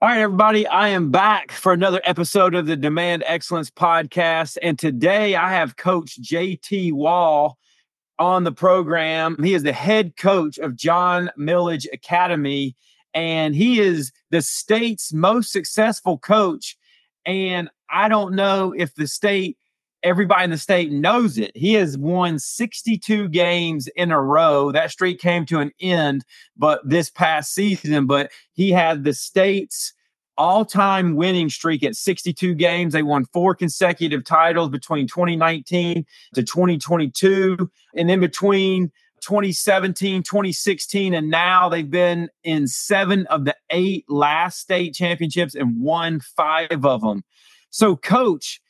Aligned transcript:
All 0.00 0.08
right, 0.08 0.20
everybody, 0.20 0.64
I 0.64 0.90
am 0.90 1.10
back 1.10 1.50
for 1.50 1.72
another 1.72 2.00
episode 2.04 2.54
of 2.54 2.66
the 2.66 2.76
Demand 2.76 3.24
Excellence 3.26 3.68
podcast. 3.68 4.56
And 4.62 4.78
today 4.78 5.34
I 5.34 5.50
have 5.50 5.74
Coach 5.74 6.20
JT 6.22 6.92
Wall 6.92 7.58
on 8.16 8.44
the 8.44 8.52
program. 8.52 9.36
He 9.42 9.54
is 9.54 9.64
the 9.64 9.72
head 9.72 10.16
coach 10.16 10.56
of 10.58 10.76
John 10.76 11.32
Milledge 11.36 11.88
Academy, 11.92 12.76
and 13.12 13.56
he 13.56 13.80
is 13.80 14.12
the 14.30 14.40
state's 14.40 15.12
most 15.12 15.50
successful 15.50 16.16
coach. 16.16 16.78
And 17.26 17.68
I 17.90 18.08
don't 18.08 18.36
know 18.36 18.72
if 18.78 18.94
the 18.94 19.08
state, 19.08 19.58
everybody 20.02 20.44
in 20.44 20.50
the 20.50 20.58
state 20.58 20.92
knows 20.92 21.38
it. 21.38 21.52
He 21.54 21.74
has 21.74 21.98
won 21.98 22.38
62 22.38 23.28
games 23.28 23.88
in 23.96 24.10
a 24.10 24.20
row. 24.20 24.72
That 24.72 24.90
streak 24.90 25.20
came 25.20 25.46
to 25.46 25.60
an 25.60 25.72
end, 25.80 26.24
but 26.56 26.88
this 26.88 27.10
past 27.10 27.54
season, 27.54 28.06
but 28.06 28.30
he 28.52 28.70
had 28.70 29.04
the 29.04 29.12
state's 29.12 29.92
all-time 30.36 31.16
winning 31.16 31.48
streak 31.48 31.82
at 31.82 31.96
62 31.96 32.54
games. 32.54 32.92
They 32.92 33.02
won 33.02 33.24
four 33.32 33.54
consecutive 33.54 34.24
titles 34.24 34.70
between 34.70 35.08
2019 35.08 36.06
to 36.34 36.42
2022. 36.42 37.70
And 37.96 38.10
in 38.10 38.20
between 38.20 38.92
2017, 39.20 40.22
2016, 40.22 41.12
and 41.12 41.28
now 41.28 41.68
they've 41.68 41.90
been 41.90 42.28
in 42.44 42.68
seven 42.68 43.26
of 43.26 43.44
the 43.44 43.56
eight 43.70 44.04
last 44.08 44.60
state 44.60 44.94
championships 44.94 45.56
and 45.56 45.80
won 45.80 46.20
five 46.20 46.84
of 46.84 47.00
them. 47.00 47.24
So, 47.70 47.96
coach, 47.96 48.60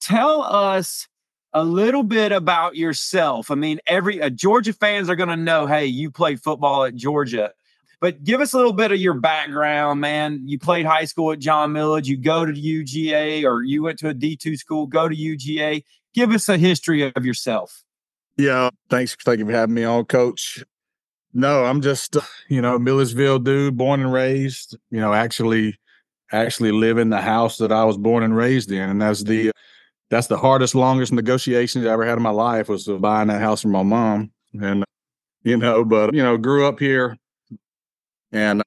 tell 0.00 0.42
us 0.42 1.08
a 1.52 1.64
little 1.64 2.02
bit 2.02 2.32
about 2.32 2.76
yourself. 2.76 3.50
I 3.50 3.54
mean, 3.54 3.80
every 3.86 4.20
uh, 4.20 4.28
Georgia 4.28 4.72
fans 4.72 5.08
are 5.08 5.16
going 5.16 5.30
to 5.30 5.36
know, 5.36 5.66
hey, 5.66 5.86
you 5.86 6.10
played 6.10 6.42
football 6.42 6.84
at 6.84 6.94
Georgia. 6.94 7.52
But 7.98 8.24
give 8.24 8.42
us 8.42 8.52
a 8.52 8.58
little 8.58 8.74
bit 8.74 8.92
of 8.92 8.98
your 8.98 9.14
background, 9.14 10.00
man. 10.00 10.42
You 10.44 10.58
played 10.58 10.84
high 10.84 11.06
school 11.06 11.32
at 11.32 11.38
John 11.38 11.72
Milledge. 11.72 12.08
You 12.08 12.18
go 12.18 12.44
to 12.44 12.52
UGA 12.52 13.44
or 13.44 13.62
you 13.62 13.82
went 13.82 13.98
to 14.00 14.10
a 14.10 14.14
D2 14.14 14.58
school, 14.58 14.86
go 14.86 15.08
to 15.08 15.16
UGA. 15.16 15.82
Give 16.12 16.30
us 16.30 16.48
a 16.50 16.58
history 16.58 17.10
of 17.10 17.24
yourself. 17.24 17.82
Yeah. 18.36 18.68
Thanks. 18.90 19.16
Thank 19.24 19.38
you 19.38 19.46
for 19.46 19.52
having 19.52 19.74
me 19.74 19.84
on, 19.84 20.04
coach. 20.04 20.62
No, 21.32 21.64
I'm 21.64 21.80
just, 21.80 22.16
uh, 22.16 22.20
you 22.48 22.60
know, 22.60 22.78
Milledgeville 22.78 23.38
dude, 23.38 23.76
born 23.76 24.00
and 24.00 24.12
raised, 24.12 24.76
you 24.90 25.00
know, 25.00 25.14
actually, 25.14 25.78
actually 26.32 26.72
live 26.72 26.98
in 26.98 27.08
the 27.08 27.20
house 27.20 27.56
that 27.58 27.72
I 27.72 27.84
was 27.84 27.96
born 27.96 28.22
and 28.22 28.36
raised 28.36 28.70
in. 28.70 28.90
And 28.90 29.00
that's 29.00 29.22
the, 29.22 29.52
that's 30.10 30.28
the 30.28 30.36
hardest, 30.36 30.74
longest 30.74 31.12
negotiations 31.12 31.84
I 31.84 31.92
ever 31.92 32.06
had 32.06 32.16
in 32.16 32.22
my 32.22 32.30
life 32.30 32.68
was 32.68 32.86
buying 32.86 33.28
that 33.28 33.40
house 33.40 33.62
from 33.62 33.72
my 33.72 33.82
mom. 33.82 34.30
And, 34.60 34.84
you 35.42 35.56
know, 35.56 35.84
but, 35.84 36.14
you 36.14 36.22
know, 36.22 36.36
grew 36.36 36.66
up 36.66 36.78
here, 36.78 37.16
and, 38.32 38.62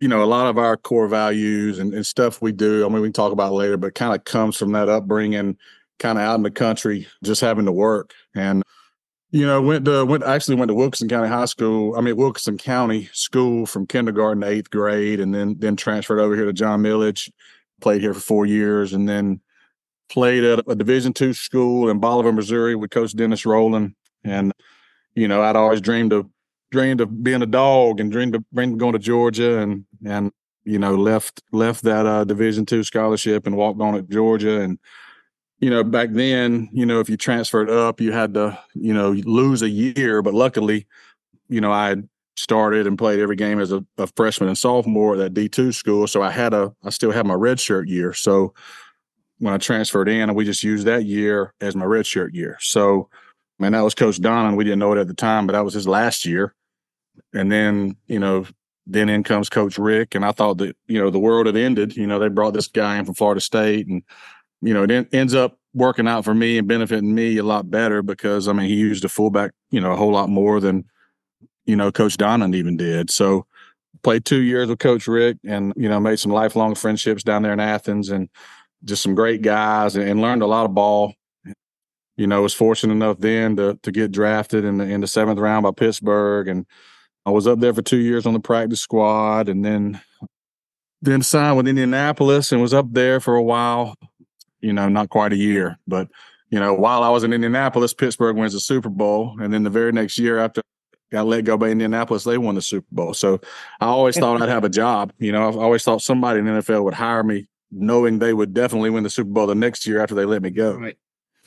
you 0.00 0.08
know, 0.08 0.22
a 0.22 0.26
lot 0.26 0.48
of 0.48 0.58
our 0.58 0.76
core 0.76 1.08
values 1.08 1.78
and, 1.78 1.94
and 1.94 2.04
stuff 2.04 2.42
we 2.42 2.52
do, 2.52 2.84
I 2.84 2.88
mean, 2.88 3.02
we 3.02 3.08
can 3.08 3.12
talk 3.12 3.32
about 3.32 3.52
later, 3.52 3.76
but 3.76 3.94
kind 3.94 4.14
of 4.14 4.24
comes 4.24 4.56
from 4.56 4.72
that 4.72 4.88
upbringing, 4.88 5.56
kind 5.98 6.18
of 6.18 6.24
out 6.24 6.36
in 6.36 6.42
the 6.42 6.50
country, 6.50 7.06
just 7.22 7.40
having 7.40 7.66
to 7.66 7.72
work. 7.72 8.12
And, 8.34 8.62
you 9.30 9.46
know, 9.46 9.62
went 9.62 9.84
to 9.86 10.04
went 10.04 10.24
actually 10.24 10.56
went 10.56 10.68
to 10.68 10.74
Wilkinson 10.74 11.08
County 11.08 11.28
High 11.28 11.46
School. 11.46 11.96
I 11.96 12.02
mean 12.02 12.16
Wilkinson 12.16 12.58
County 12.58 13.08
School 13.12 13.64
from 13.64 13.86
kindergarten 13.86 14.42
to 14.42 14.48
eighth 14.48 14.70
grade, 14.70 15.20
and 15.20 15.34
then 15.34 15.56
then 15.58 15.74
transferred 15.74 16.20
over 16.20 16.36
here 16.36 16.44
to 16.44 16.52
John 16.52 16.82
Milledge, 16.82 17.32
Played 17.80 18.02
here 18.02 18.14
for 18.14 18.20
four 18.20 18.46
years, 18.46 18.92
and 18.92 19.08
then 19.08 19.40
played 20.12 20.44
at 20.44 20.64
a 20.68 20.74
Division 20.74 21.12
two 21.12 21.32
school 21.32 21.88
in 21.88 21.98
Bolivar, 21.98 22.32
Missouri, 22.32 22.74
with 22.74 22.90
Coach 22.90 23.16
Dennis 23.16 23.46
Rowland. 23.46 23.94
And 24.24 24.52
you 25.14 25.26
know, 25.26 25.42
I'd 25.42 25.56
always 25.56 25.80
dreamed 25.80 26.12
of 26.12 26.26
dreamed 26.70 27.00
of 27.00 27.22
being 27.22 27.42
a 27.42 27.46
dog 27.46 28.00
and 28.00 28.10
dreamed 28.10 28.34
of, 28.34 28.44
dreamed 28.52 28.74
of 28.74 28.78
going 28.78 28.92
to 28.92 28.98
Georgia 28.98 29.58
and 29.58 29.84
and 30.04 30.32
you 30.64 30.78
know 30.78 30.94
left 30.94 31.42
left 31.52 31.82
that 31.84 32.06
uh, 32.06 32.24
Division 32.24 32.66
two 32.66 32.84
scholarship 32.84 33.46
and 33.46 33.56
walked 33.56 33.80
on 33.80 33.94
at 33.94 34.08
Georgia. 34.08 34.60
And 34.60 34.78
you 35.60 35.70
know 35.70 35.82
back 35.82 36.10
then 36.12 36.68
you 36.72 36.84
know 36.84 37.00
if 37.00 37.08
you 37.08 37.16
transferred 37.16 37.70
up 37.70 38.00
you 38.00 38.12
had 38.12 38.34
to 38.34 38.58
you 38.74 38.92
know 38.92 39.10
lose 39.10 39.62
a 39.62 39.68
year. 39.68 40.22
But 40.22 40.34
luckily 40.34 40.86
you 41.48 41.60
know 41.60 41.72
I 41.72 41.96
started 42.36 42.86
and 42.86 42.96
played 42.96 43.20
every 43.20 43.36
game 43.36 43.60
as 43.60 43.72
a, 43.72 43.84
a 43.98 44.06
freshman 44.16 44.48
and 44.48 44.56
sophomore 44.56 45.14
at 45.14 45.18
that 45.18 45.34
D 45.34 45.48
two 45.48 45.72
school. 45.72 46.06
So 46.06 46.22
I 46.22 46.30
had 46.30 46.52
a 46.54 46.72
I 46.84 46.90
still 46.90 47.12
had 47.12 47.26
my 47.26 47.34
red 47.34 47.60
shirt 47.60 47.88
year. 47.88 48.12
So 48.12 48.54
when 49.42 49.54
I 49.54 49.58
transferred 49.58 50.08
in 50.08 50.28
and 50.28 50.36
we 50.36 50.44
just 50.44 50.62
used 50.62 50.86
that 50.86 51.04
year 51.04 51.52
as 51.60 51.76
my 51.76 51.84
redshirt 51.84 52.34
year 52.34 52.56
so 52.60 53.08
man 53.58 53.72
that 53.72 53.82
was 53.82 53.94
Coach 53.94 54.20
Don 54.20 54.56
we 54.56 54.64
didn't 54.64 54.78
know 54.78 54.92
it 54.92 55.00
at 55.00 55.08
the 55.08 55.14
time 55.14 55.46
but 55.46 55.52
that 55.52 55.64
was 55.64 55.74
his 55.74 55.86
last 55.86 56.24
year 56.24 56.54
and 57.32 57.50
then, 57.50 57.96
you 58.06 58.18
know, 58.18 58.46
then 58.86 59.08
in 59.08 59.22
comes 59.22 59.48
Coach 59.48 59.78
Richt, 59.78 60.14
And 60.14 60.24
I 60.24 60.32
thought 60.32 60.58
that, 60.58 60.76
you 60.86 60.98
know, 60.98 61.10
the 61.10 61.18
world 61.18 61.46
had 61.46 61.56
ended. 61.56 61.96
You 61.96 62.06
know, 62.06 62.18
they 62.18 62.28
brought 62.28 62.54
this 62.54 62.68
guy 62.68 62.98
in 62.98 63.04
from 63.04 63.14
Florida 63.14 63.40
State 63.40 63.86
and, 63.86 64.02
you 64.60 64.74
know, 64.74 64.82
it 64.82 64.90
en- 64.90 65.08
ends 65.12 65.34
up 65.34 65.58
working 65.74 66.08
out 66.08 66.24
for 66.24 66.34
me 66.34 66.58
and 66.58 66.68
benefiting 66.68 67.14
me 67.14 67.36
a 67.38 67.42
lot 67.42 67.70
better 67.70 68.02
because, 68.02 68.48
I 68.48 68.52
mean, 68.52 68.68
he 68.68 68.74
used 68.74 69.04
a 69.04 69.08
fullback, 69.08 69.52
you 69.70 69.80
know, 69.80 69.92
a 69.92 69.96
whole 69.96 70.12
lot 70.12 70.28
more 70.28 70.60
than, 70.60 70.84
you 71.64 71.76
know, 71.76 71.92
Coach 71.92 72.16
Donnan 72.16 72.54
even 72.54 72.76
did. 72.76 73.10
So 73.10 73.46
played 74.02 74.24
two 74.24 74.42
years 74.42 74.68
with 74.68 74.80
Coach 74.80 75.06
Richt, 75.06 75.40
and, 75.44 75.72
you 75.76 75.88
know, 75.88 76.00
made 76.00 76.18
some 76.18 76.32
lifelong 76.32 76.74
friendships 76.74 77.22
down 77.22 77.42
there 77.42 77.52
in 77.52 77.60
Athens 77.60 78.10
and 78.10 78.28
just 78.84 79.02
some 79.02 79.14
great 79.14 79.42
guys 79.42 79.96
and, 79.96 80.08
and 80.08 80.20
learned 80.20 80.42
a 80.42 80.46
lot 80.46 80.64
of 80.64 80.74
ball. 80.74 81.14
You 82.16 82.26
know, 82.26 82.42
was 82.42 82.54
fortunate 82.54 82.92
enough 82.92 83.18
then 83.18 83.56
to 83.56 83.78
to 83.82 83.90
get 83.90 84.12
drafted 84.12 84.64
in 84.64 84.78
the 84.78 84.84
in 84.84 85.00
the 85.00 85.06
seventh 85.06 85.38
round 85.38 85.62
by 85.62 85.70
Pittsburgh 85.70 86.48
and 86.48 86.66
I 87.24 87.30
was 87.30 87.46
up 87.46 87.60
there 87.60 87.72
for 87.72 87.82
two 87.82 87.98
years 87.98 88.26
on 88.26 88.32
the 88.32 88.40
practice 88.40 88.80
squad 88.80 89.48
and 89.48 89.64
then 89.64 90.00
then 91.02 91.22
signed 91.22 91.56
with 91.56 91.68
Indianapolis 91.68 92.52
and 92.52 92.62
was 92.62 92.72
up 92.74 92.86
there 92.92 93.20
for 93.20 93.34
a 93.34 93.42
while, 93.42 93.96
you 94.60 94.72
know, 94.72 94.88
not 94.88 95.10
quite 95.10 95.32
a 95.32 95.36
year. 95.36 95.78
But, 95.86 96.08
you 96.50 96.60
know, 96.60 96.72
while 96.72 97.02
I 97.02 97.08
was 97.08 97.24
in 97.24 97.32
Indianapolis, 97.32 97.92
Pittsburgh 97.92 98.36
wins 98.36 98.52
the 98.52 98.60
Super 98.60 98.88
Bowl. 98.88 99.36
And 99.40 99.52
then 99.52 99.64
the 99.64 99.70
very 99.70 99.90
next 99.90 100.16
year 100.16 100.38
after 100.38 100.60
I 100.60 101.16
got 101.16 101.26
let 101.26 101.44
go 101.44 101.56
by 101.56 101.70
Indianapolis, 101.70 102.22
they 102.22 102.38
won 102.38 102.54
the 102.54 102.62
Super 102.62 102.86
Bowl. 102.92 103.14
So 103.14 103.40
I 103.80 103.86
always 103.86 104.16
thought 104.16 104.40
I'd 104.40 104.48
have 104.48 104.64
a 104.64 104.68
job. 104.68 105.12
You 105.18 105.32
know, 105.32 105.48
I 105.48 105.62
always 105.62 105.82
thought 105.82 106.02
somebody 106.02 106.38
in 106.38 106.44
the 106.44 106.52
NFL 106.52 106.84
would 106.84 106.94
hire 106.94 107.24
me 107.24 107.48
knowing 107.72 108.18
they 108.18 108.32
would 108.32 108.54
definitely 108.54 108.90
win 108.90 109.02
the 109.02 109.10
Super 109.10 109.30
Bowl 109.30 109.46
the 109.46 109.54
next 109.54 109.86
year 109.86 110.00
after 110.00 110.14
they 110.14 110.24
let 110.24 110.42
me 110.42 110.50
go. 110.50 110.74
Right. 110.74 110.98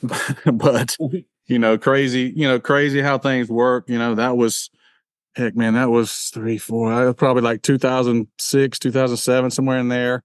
but, 0.52 0.96
you 1.46 1.58
know, 1.58 1.78
crazy, 1.78 2.32
you 2.36 2.46
know, 2.46 2.60
crazy 2.60 3.00
how 3.00 3.18
things 3.18 3.48
work. 3.48 3.88
You 3.88 3.98
know, 3.98 4.14
that 4.16 4.36
was– 4.36 4.70
heck, 5.36 5.54
man, 5.54 5.74
that 5.74 5.90
was 5.90 6.30
three, 6.32 6.58
four, 6.58 6.88
was 7.04 7.14
probably 7.14 7.42
like 7.42 7.62
2006, 7.62 8.78
2007, 8.78 9.50
somewhere 9.50 9.78
in 9.78 9.88
there. 9.88 10.24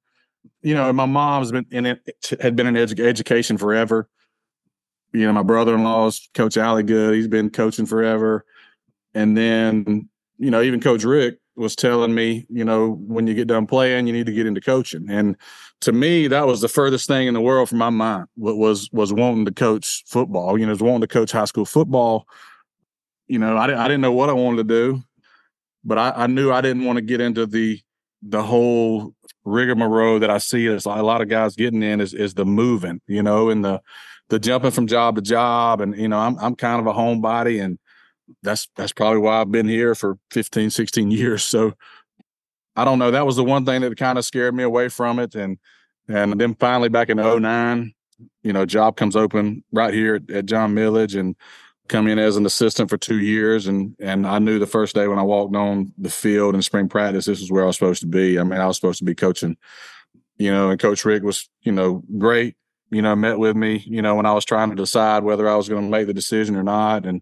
You 0.61 0.73
know, 0.73 0.91
my 0.93 1.05
mom's 1.05 1.51
been 1.51 1.65
in 1.69 1.85
it, 1.85 2.37
had 2.39 2.55
been 2.55 2.67
in 2.67 2.75
edu- 2.75 3.05
education 3.05 3.57
forever. 3.57 4.09
You 5.11 5.25
know, 5.25 5.33
my 5.33 5.43
brother-in-law's 5.43 6.29
Coach 6.33 6.55
Allie 6.55 6.83
Good. 6.83 7.15
He's 7.15 7.27
been 7.27 7.49
coaching 7.49 7.85
forever. 7.85 8.45
And 9.13 9.35
then, 9.35 10.07
you 10.37 10.49
know, 10.49 10.61
even 10.61 10.79
Coach 10.79 11.03
Richt 11.03 11.40
was 11.55 11.75
telling 11.75 12.13
me, 12.13 12.45
you 12.49 12.63
know, 12.63 12.91
when 13.07 13.27
you 13.27 13.33
get 13.33 13.47
done 13.47 13.67
playing, 13.67 14.07
you 14.07 14.13
need 14.13 14.25
to 14.25 14.31
get 14.31 14.45
into 14.45 14.61
coaching. 14.61 15.09
And 15.09 15.35
to 15.81 15.91
me, 15.91 16.27
that 16.27 16.47
was 16.47 16.61
the 16.61 16.67
furthest 16.67 17.07
thing 17.07 17.27
in 17.27 17.33
the 17.33 17.41
world 17.41 17.69
from 17.69 17.77
my 17.77 17.89
mind. 17.89 18.27
Was 18.37 18.89
was 18.91 19.13
wanting 19.13 19.45
to 19.45 19.51
coach 19.51 20.03
football. 20.07 20.57
You 20.57 20.65
know, 20.65 20.71
was 20.71 20.81
wanting 20.81 21.01
to 21.01 21.07
coach 21.07 21.31
high 21.31 21.45
school 21.45 21.65
football 21.65 22.25
you 23.31 23.39
know, 23.39 23.55
I, 23.55 23.63
I 23.63 23.87
didn't 23.87 24.01
know 24.01 24.11
what 24.11 24.29
I 24.29 24.33
wanted 24.33 24.57
to 24.57 24.63
do, 24.65 25.03
but 25.85 25.97
I, 25.97 26.11
I 26.23 26.27
knew 26.27 26.51
I 26.51 26.59
didn't 26.59 26.83
want 26.83 26.97
to 26.97 27.01
get 27.01 27.21
into 27.21 27.45
the 27.45 27.79
the 28.21 28.43
whole 28.43 29.15
rigmarole 29.45 30.19
that 30.19 30.29
I 30.29 30.37
see 30.37 30.67
as 30.67 30.85
a 30.85 30.89
lot 30.89 31.21
of 31.21 31.29
guys 31.29 31.55
getting 31.55 31.81
in 31.81 32.01
is 32.01 32.13
is 32.13 32.33
the 32.33 32.43
moving, 32.45 32.99
you 33.07 33.23
know, 33.23 33.49
and 33.49 33.63
the 33.63 33.79
the 34.27 34.37
jumping 34.37 34.71
from 34.71 34.85
job 34.85 35.15
to 35.15 35.21
job. 35.21 35.79
And, 35.79 35.95
you 35.97 36.09
know, 36.09 36.19
I'm 36.19 36.37
I'm 36.39 36.55
kind 36.55 36.81
of 36.81 36.87
a 36.87 36.97
homebody 36.97 37.63
and 37.63 37.79
that's 38.43 38.69
that's 38.75 38.91
probably 38.91 39.19
why 39.19 39.41
I've 39.41 39.51
been 39.51 39.67
here 39.67 39.95
for 39.95 40.17
15, 40.31 40.69
16 40.69 41.11
years. 41.11 41.43
So 41.43 41.73
I 42.75 42.85
don't 42.85 42.99
know. 42.99 43.11
That 43.11 43.25
was 43.25 43.35
the 43.35 43.43
one 43.43 43.65
thing 43.65 43.81
that 43.81 43.97
kind 43.97 44.17
of 44.17 44.25
scared 44.25 44.55
me 44.55 44.63
away 44.63 44.89
from 44.89 45.19
it. 45.19 45.35
And 45.35 45.57
and 46.07 46.39
then 46.39 46.55
finally 46.55 46.89
back 46.89 47.09
in 47.09 47.17
09, 47.17 47.93
you 48.43 48.53
know, 48.53 48.65
job 48.65 48.97
comes 48.97 49.15
open 49.15 49.63
right 49.71 49.93
here 49.93 50.15
at, 50.15 50.29
at 50.29 50.45
John 50.45 50.73
Milledge 50.73 51.15
and 51.15 51.35
come 51.87 52.07
in 52.07 52.19
as 52.19 52.37
an 52.37 52.45
assistant 52.45 52.89
for 52.89 52.97
two 52.97 53.19
years 53.19 53.67
and 53.67 53.95
and 53.99 54.25
I 54.25 54.39
knew 54.39 54.59
the 54.59 54.65
first 54.65 54.95
day 54.95 55.07
when 55.07 55.19
I 55.19 55.23
walked 55.23 55.55
on 55.55 55.93
the 55.97 56.09
field 56.09 56.55
in 56.55 56.61
spring 56.61 56.87
practice 56.87 57.25
this 57.25 57.41
is 57.41 57.51
where 57.51 57.63
I 57.63 57.67
was 57.67 57.75
supposed 57.75 58.01
to 58.01 58.07
be. 58.07 58.39
I 58.39 58.43
mean, 58.43 58.61
I 58.61 58.67
was 58.67 58.77
supposed 58.77 58.99
to 58.99 59.05
be 59.05 59.15
coaching, 59.15 59.57
you 60.37 60.51
know, 60.51 60.69
and 60.69 60.79
Coach 60.79 61.03
Richt 61.03 61.25
was, 61.25 61.49
you 61.63 61.71
know, 61.71 62.01
great, 62.17 62.55
you 62.91 63.01
know, 63.01 63.15
met 63.15 63.39
with 63.39 63.57
me, 63.57 63.83
you 63.85 64.01
know, 64.01 64.15
when 64.15 64.25
I 64.25 64.33
was 64.33 64.45
trying 64.45 64.69
to 64.69 64.75
decide 64.75 65.23
whether 65.23 65.49
I 65.49 65.55
was 65.55 65.67
going 65.67 65.83
to 65.83 65.89
make 65.89 66.07
the 66.07 66.13
decision 66.13 66.55
or 66.55 66.63
not. 66.63 67.05
And, 67.05 67.21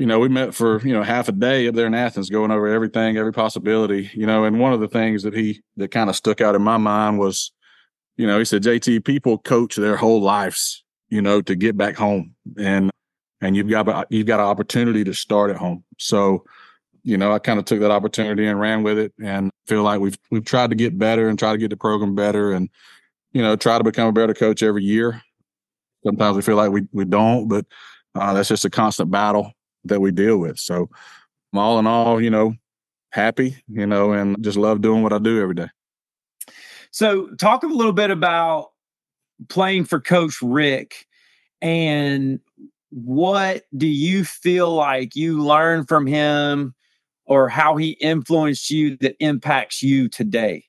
you 0.00 0.06
know, 0.06 0.18
we 0.18 0.30
met 0.30 0.54
for, 0.54 0.80
you 0.80 0.94
know, 0.94 1.02
half 1.02 1.28
a 1.28 1.32
day 1.32 1.68
up 1.68 1.74
there 1.74 1.86
in 1.86 1.92
Athens 1.92 2.30
going 2.30 2.50
over 2.50 2.66
everything, 2.66 3.18
every 3.18 3.34
possibility, 3.34 4.10
you 4.14 4.24
know, 4.24 4.44
and 4.44 4.58
one 4.58 4.72
of 4.72 4.80
the 4.80 4.88
things 4.88 5.24
that 5.24 5.34
he 5.34 5.60
that 5.76 5.90
kind 5.90 6.08
of 6.08 6.16
stuck 6.16 6.40
out 6.40 6.54
in 6.54 6.62
my 6.62 6.78
mind 6.78 7.18
was, 7.18 7.52
you 8.16 8.26
know, 8.26 8.38
he 8.38 8.46
said, 8.46 8.62
JT, 8.62 9.04
people 9.04 9.36
coach 9.36 9.76
their 9.76 9.98
whole 9.98 10.22
lives, 10.22 10.82
you 11.10 11.20
know, 11.20 11.42
to 11.42 11.54
get 11.54 11.76
back 11.76 11.96
home. 11.96 12.34
And 12.58 12.90
and 13.42 13.54
you've 13.54 13.68
got 13.68 14.10
you've 14.10 14.26
got 14.26 14.40
an 14.40 14.46
opportunity 14.46 15.04
to 15.04 15.12
start 15.12 15.50
at 15.50 15.58
home. 15.58 15.84
So, 15.98 16.44
you 17.02 17.18
know, 17.18 17.34
I 17.34 17.38
kind 17.38 17.58
of 17.58 17.66
took 17.66 17.80
that 17.80 17.90
opportunity 17.90 18.46
and 18.46 18.58
ran 18.58 18.82
with 18.82 18.98
it 18.98 19.12
and 19.22 19.50
feel 19.66 19.82
like 19.82 20.00
we've 20.00 20.16
we've 20.30 20.46
tried 20.46 20.70
to 20.70 20.76
get 20.76 20.98
better 20.98 21.28
and 21.28 21.38
try 21.38 21.52
to 21.52 21.58
get 21.58 21.68
the 21.68 21.76
program 21.76 22.14
better 22.14 22.52
and 22.52 22.70
you 23.32 23.42
know, 23.42 23.54
try 23.54 23.76
to 23.76 23.84
become 23.84 24.08
a 24.08 24.12
better 24.12 24.32
coach 24.32 24.62
every 24.62 24.82
year. 24.82 25.20
Sometimes 26.06 26.36
we 26.36 26.42
feel 26.42 26.56
like 26.56 26.72
we 26.72 26.88
we 26.90 27.04
don't, 27.04 27.48
but 27.48 27.66
uh, 28.14 28.32
that's 28.32 28.48
just 28.48 28.64
a 28.64 28.70
constant 28.70 29.10
battle 29.10 29.52
that 29.84 30.00
we 30.00 30.10
deal 30.10 30.38
with. 30.38 30.58
So, 30.58 30.88
all 31.54 31.78
in 31.78 31.86
all, 31.86 32.20
you 32.20 32.30
know, 32.30 32.54
happy, 33.10 33.56
you 33.68 33.86
know, 33.86 34.12
and 34.12 34.42
just 34.42 34.56
love 34.56 34.80
doing 34.80 35.02
what 35.02 35.12
I 35.12 35.18
do 35.18 35.40
every 35.40 35.54
day. 35.54 35.68
So, 36.90 37.28
talk 37.36 37.62
a 37.62 37.68
little 37.68 37.92
bit 37.92 38.10
about 38.10 38.68
playing 39.48 39.84
for 39.84 40.00
Coach 40.00 40.40
Richt 40.42 41.06
and 41.62 42.40
what 42.90 43.62
do 43.76 43.86
you 43.86 44.24
feel 44.24 44.74
like 44.74 45.14
you 45.14 45.42
learned 45.42 45.88
from 45.88 46.06
him 46.06 46.74
or 47.24 47.48
how 47.48 47.76
he 47.76 47.90
influenced 47.90 48.70
you 48.70 48.96
that 48.98 49.16
impacts 49.20 49.82
you 49.82 50.08
today? 50.08 50.64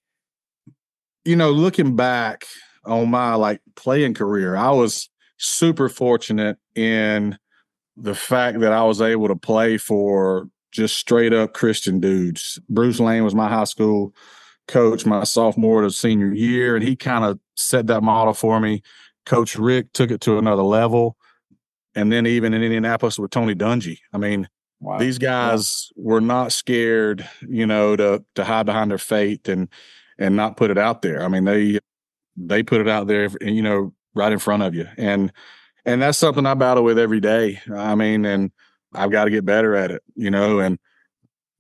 You 1.26 1.36
know, 1.36 1.52
looking 1.52 1.96
back 1.96 2.46
on 2.86 3.10
my 3.10 3.36
like 3.36 3.62
playing 3.76 4.14
career, 4.14 4.56
I 4.56 4.72
was 4.72 5.10
super 5.38 5.90
fortunate 5.90 6.58
in 6.76 7.38
the 7.98 8.16
fact 8.16 8.60
that 8.60 8.74
I 8.74 8.84
was 8.84 9.02
able 9.02 9.28
to 9.28 9.36
play 9.36 9.78
for 9.78 10.48
just 10.72 10.96
straight 10.98 11.34
up 11.34 11.54
Christian 11.54 12.00
dudes. 12.00 12.60
Bruce 12.70 13.00
Lane 13.00 13.24
was 13.24 13.36
my 13.36 13.50
high 13.50 13.66
school 13.66 14.14
coach 14.68 15.06
my 15.06 15.24
sophomore 15.24 15.82
to 15.82 15.92
senior 15.92 16.34
year, 16.34 16.76
and 16.76 16.84
he 16.84 16.96
kind 16.96 17.26
of 17.26 17.40
set 17.56 17.88
that 17.88 18.02
model 18.02 18.34
for 18.34 18.60
me. 18.60 18.82
Coach 19.26 19.56
Richt 19.56 19.94
took 19.94 20.12
it 20.12 20.22
to 20.22 20.38
another 20.38 20.64
level. 20.64 21.18
And 21.94 22.12
then 22.12 22.26
even 22.26 22.54
in 22.54 22.64
Indianapolis 22.64 23.20
with 23.20 23.32
Tony 23.32 23.54
Dungy. 23.54 24.00
I 24.14 24.18
mean, 24.18 24.48
wow. 24.80 24.98
these 24.98 25.18
guys 25.18 25.90
were 25.98 26.22
not 26.22 26.54
scared, 26.54 27.28
you 27.48 27.66
know, 27.66 27.98
to 27.98 28.24
to 28.36 28.44
hide 28.46 28.66
behind 28.66 28.92
their 28.92 28.98
faith 28.98 29.50
and 29.50 29.68
and 30.18 30.38
not 30.38 30.56
put 30.56 30.72
it 30.72 30.78
out 30.78 31.02
there. 31.02 31.22
I 31.22 31.28
mean, 31.28 31.44
they 31.44 31.80
they 32.38 32.64
put 32.64 32.80
it 32.80 32.88
out 32.88 33.08
there, 33.08 33.30
you 33.42 33.62
know, 33.62 33.94
right 34.14 34.32
in 34.32 34.40
front 34.40 34.64
of 34.64 34.74
you. 34.74 34.88
And 34.98 35.34
and 35.86 36.02
that's 36.02 36.18
something 36.18 36.46
I 36.46 36.54
battle 36.54 36.84
with 36.84 37.00
every 37.00 37.20
day. 37.20 37.60
I 37.74 37.96
mean, 37.96 38.26
and 38.26 38.52
I've 38.94 39.12
got 39.12 39.26
to 39.26 39.32
get 39.32 39.46
better 39.46 39.76
at 39.76 39.92
it, 39.92 40.04
you 40.16 40.32
know, 40.32 40.60
and 40.60 40.80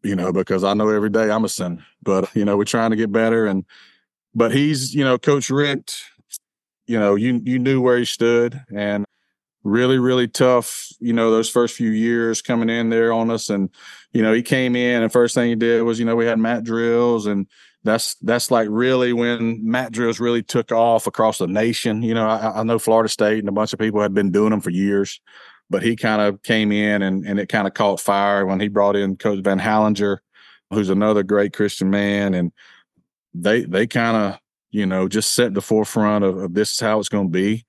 you 0.03 0.15
know, 0.15 0.33
because 0.33 0.63
I 0.63 0.73
know 0.73 0.89
every 0.89 1.09
day 1.09 1.29
I'm 1.29 1.45
a 1.45 1.49
sinner. 1.49 1.85
But, 2.01 2.35
you 2.35 2.43
know, 2.43 2.57
we're 2.57 2.63
trying 2.63 2.89
to 2.91 2.95
get 2.97 3.11
better 3.11 3.45
and 3.45 3.65
but 4.33 4.53
he's, 4.53 4.95
you 4.95 5.03
know, 5.03 5.17
Coach 5.17 5.49
Richt, 5.49 6.03
you 6.87 6.97
know, 6.97 7.15
you 7.15 7.41
you 7.43 7.59
knew 7.59 7.81
where 7.81 7.97
he 7.97 8.05
stood 8.05 8.61
and 8.73 9.05
really, 9.63 9.99
really 9.99 10.27
tough, 10.27 10.87
you 10.99 11.13
know, 11.13 11.29
those 11.31 11.49
first 11.49 11.75
few 11.75 11.91
years 11.91 12.41
coming 12.41 12.69
in 12.69 12.89
there 12.89 13.13
on 13.13 13.29
us. 13.29 13.49
And, 13.49 13.69
you 14.13 14.23
know, 14.23 14.33
he 14.33 14.41
came 14.41 14.75
in 14.75 15.03
and 15.03 15.11
first 15.11 15.35
thing 15.35 15.49
he 15.49 15.55
did 15.55 15.83
was, 15.83 15.99
you 15.99 16.05
know, 16.05 16.15
we 16.15 16.25
had 16.25 16.39
mat 16.39 16.63
drills 16.63 17.25
and 17.25 17.45
that's 17.83 18.15
that's 18.15 18.51
like 18.51 18.67
really 18.69 19.11
when 19.13 19.59
mat 19.69 19.91
drills 19.91 20.19
really 20.19 20.43
took 20.43 20.71
off 20.71 21.07
across 21.07 21.39
the 21.39 21.47
nation. 21.47 22.03
You 22.03 22.13
know, 22.13 22.27
I, 22.27 22.59
I 22.59 22.63
know 22.63 22.77
Florida 22.77 23.09
State 23.09 23.39
and 23.39 23.49
a 23.49 23.53
bunch 23.53 23.73
of 23.73 23.79
people 23.79 24.01
had 24.01 24.13
been 24.13 24.31
doing 24.31 24.51
them 24.51 24.61
for 24.61 24.69
years, 24.69 25.19
but 25.69 25.81
he 25.81 25.95
kind 25.95 26.21
of 26.21 26.43
came 26.43 26.71
in 26.71 27.01
and 27.01 27.25
and 27.25 27.39
it 27.39 27.49
kind 27.49 27.67
of 27.67 27.73
caught 27.73 27.99
fire 27.99 28.45
when 28.45 28.59
he 28.59 28.67
brought 28.67 28.95
in 28.95 29.15
Coach 29.15 29.43
Van 29.43 29.59
Halanger, 29.59 30.17
who's 30.69 30.89
another 30.89 31.23
great 31.23 31.53
Christian 31.53 31.89
man, 31.89 32.33
and 32.33 32.51
they 33.33 33.63
they 33.63 33.87
kind 33.87 34.15
of 34.15 34.39
you 34.69 34.85
know 34.85 35.07
just 35.07 35.33
set 35.33 35.53
the 35.53 35.61
forefront 35.61 36.23
of, 36.23 36.37
of 36.37 36.53
this 36.53 36.73
is 36.73 36.79
how 36.79 36.99
it's 36.99 37.09
going 37.09 37.27
to 37.27 37.31
be, 37.31 37.65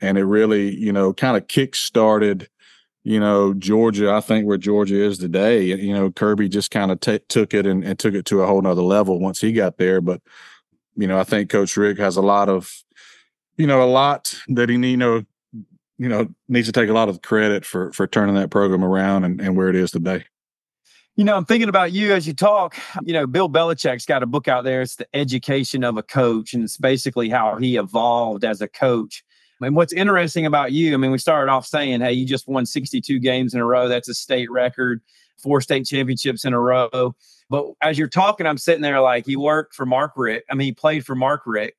and 0.00 0.18
it 0.18 0.24
really 0.24 0.74
you 0.74 0.92
know 0.92 1.12
kind 1.12 1.36
of 1.36 1.46
kick 1.46 1.76
started 1.76 2.48
you 3.04 3.18
know, 3.18 3.52
Georgia, 3.54 4.12
I 4.12 4.20
think 4.20 4.46
where 4.46 4.58
Georgia 4.58 4.94
is 4.94 5.18
today, 5.18 5.62
you 5.62 5.92
know, 5.92 6.10
Kirby 6.10 6.48
just 6.48 6.70
kind 6.70 6.92
of 6.92 7.00
t- 7.00 7.20
took 7.28 7.52
it 7.52 7.66
and, 7.66 7.82
and, 7.82 7.98
took 7.98 8.14
it 8.14 8.24
to 8.26 8.42
a 8.42 8.46
whole 8.46 8.62
nother 8.62 8.82
level 8.82 9.18
once 9.18 9.40
he 9.40 9.52
got 9.52 9.76
there. 9.76 10.00
But, 10.00 10.20
you 10.96 11.08
know, 11.08 11.18
I 11.18 11.24
think 11.24 11.50
Coach 11.50 11.76
Richt 11.76 11.98
has 11.98 12.16
a 12.16 12.22
lot 12.22 12.48
of, 12.48 12.72
you 13.56 13.66
know, 13.66 13.82
a 13.82 13.90
lot 13.90 14.34
that 14.48 14.68
he, 14.68 14.76
you 14.76 14.96
know, 14.96 15.24
you 15.98 16.08
know, 16.08 16.28
needs 16.48 16.68
to 16.68 16.72
take 16.72 16.88
a 16.88 16.92
lot 16.92 17.08
of 17.08 17.22
credit 17.22 17.64
for 17.64 17.92
for 17.92 18.06
turning 18.06 18.34
that 18.36 18.50
program 18.50 18.84
around 18.84 19.24
and, 19.24 19.40
and 19.40 19.56
where 19.56 19.68
it 19.68 19.76
is 19.76 19.90
today. 19.90 20.24
You 21.16 21.24
know, 21.24 21.36
I'm 21.36 21.44
thinking 21.44 21.68
about 21.68 21.92
you 21.92 22.12
as 22.14 22.26
you 22.26 22.32
talk. 22.32 22.76
You 23.02 23.12
know, 23.12 23.26
Bill 23.26 23.48
Belichick's 23.48 24.06
got 24.06 24.22
a 24.22 24.26
book 24.26 24.48
out 24.48 24.64
there. 24.64 24.80
It's 24.80 24.96
the 24.96 25.06
education 25.14 25.84
of 25.84 25.98
a 25.98 26.02
coach, 26.02 26.54
and 26.54 26.64
it's 26.64 26.78
basically 26.78 27.28
how 27.28 27.56
he 27.56 27.76
evolved 27.76 28.44
as 28.44 28.62
a 28.62 28.68
coach. 28.68 29.22
And 29.62 29.76
what's 29.76 29.92
interesting 29.92 30.46
about 30.46 30.72
you, 30.72 30.94
I 30.94 30.96
mean, 30.96 31.10
we 31.10 31.18
started 31.18 31.50
off 31.50 31.66
saying, 31.66 32.00
hey, 32.00 32.12
you 32.12 32.26
just 32.26 32.48
won 32.48 32.66
62 32.66 33.18
games 33.18 33.54
in 33.54 33.60
a 33.60 33.64
row. 33.64 33.88
That's 33.88 34.08
a 34.08 34.14
state 34.14 34.50
record, 34.50 35.00
four 35.38 35.60
state 35.60 35.86
championships 35.86 36.44
in 36.44 36.52
a 36.52 36.60
row. 36.60 37.14
But 37.48 37.66
as 37.80 37.98
you're 37.98 38.08
talking, 38.08 38.46
I'm 38.46 38.58
sitting 38.58 38.82
there 38.82 39.00
like, 39.00 39.26
he 39.26 39.36
worked 39.36 39.74
for 39.74 39.86
Mark 39.86 40.12
Richt. 40.16 40.46
I 40.50 40.54
mean, 40.54 40.66
he 40.66 40.72
played 40.72 41.04
for 41.04 41.14
Mark 41.14 41.42
Richt. 41.46 41.76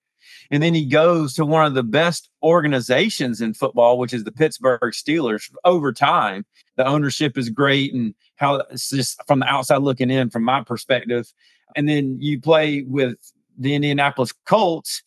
And 0.51 0.61
then 0.61 0.73
he 0.73 0.85
goes 0.85 1.33
to 1.33 1.45
one 1.45 1.65
of 1.65 1.73
the 1.73 1.83
best 1.83 2.29
organizations 2.41 3.41
in 3.41 3.53
football, 3.53 3.97
which 3.97 4.13
is 4.13 4.23
the 4.23 4.31
Pittsburgh 4.31 4.81
Steelers 4.93 5.51
over 5.65 5.91
time. 5.91 6.45
The 6.75 6.85
ownership 6.85 7.37
is 7.37 7.49
great 7.49 7.93
and 7.93 8.13
how 8.35 8.55
it's 8.71 8.89
just 8.89 9.21
from 9.27 9.39
the 9.39 9.47
outside 9.47 9.81
looking 9.81 10.09
in, 10.09 10.29
from 10.29 10.43
my 10.43 10.63
perspective. 10.63 11.31
And 11.75 11.89
then 11.89 12.17
you 12.19 12.39
play 12.39 12.83
with 12.83 13.15
the 13.57 13.75
Indianapolis 13.75 14.33
Colts 14.45 15.03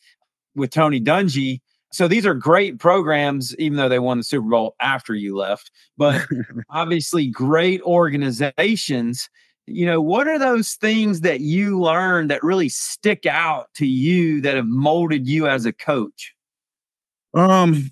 with 0.54 0.70
Tony 0.70 1.00
Dungy 1.00 1.60
so 1.96 2.06
these 2.06 2.26
are 2.26 2.34
great 2.34 2.78
programs, 2.78 3.56
even 3.56 3.78
though 3.78 3.88
they 3.88 3.98
won 3.98 4.18
the 4.18 4.24
Super 4.24 4.46
Bowl 4.46 4.76
after 4.80 5.14
you 5.14 5.34
left, 5.34 5.70
but 5.96 6.26
obviously 6.70 7.26
great 7.26 7.80
organizations. 7.82 9.30
You 9.66 9.86
know, 9.86 10.02
what 10.02 10.28
are 10.28 10.38
those 10.38 10.74
things 10.74 11.22
that 11.22 11.40
you 11.40 11.80
learned 11.80 12.30
that 12.30 12.44
really 12.44 12.68
stick 12.68 13.24
out 13.24 13.68
to 13.76 13.86
you 13.86 14.42
that 14.42 14.56
have 14.56 14.66
molded 14.66 15.26
you 15.26 15.48
as 15.48 15.64
a 15.64 15.72
coach? 15.72 16.34
Um, 17.32 17.90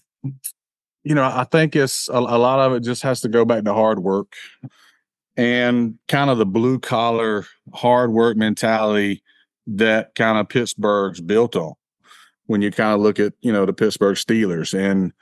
you 1.02 1.14
know, 1.14 1.24
I 1.24 1.44
think 1.44 1.74
it's 1.74 2.08
a, 2.10 2.18
a 2.18 2.38
lot 2.38 2.60
of 2.60 2.74
it 2.74 2.80
just 2.80 3.02
has 3.04 3.22
to 3.22 3.28
go 3.28 3.46
back 3.46 3.64
to 3.64 3.72
hard 3.72 4.00
work 4.00 4.34
and 5.34 5.98
kind 6.08 6.28
of 6.28 6.36
the 6.36 6.46
blue 6.46 6.78
collar 6.78 7.46
hard 7.72 8.12
work 8.12 8.36
mentality 8.36 9.22
that 9.66 10.14
kind 10.14 10.36
of 10.36 10.50
Pittsburgh's 10.50 11.22
built 11.22 11.56
on 11.56 11.72
when 12.46 12.62
you 12.62 12.70
kind 12.70 12.94
of 12.94 13.00
look 13.00 13.19
at 13.19 13.32
you 13.41 13.52
know 13.52 13.67
the 13.67 13.73
Pittsburgh 13.73 14.17
Steelers 14.17 14.79
and 14.79 15.12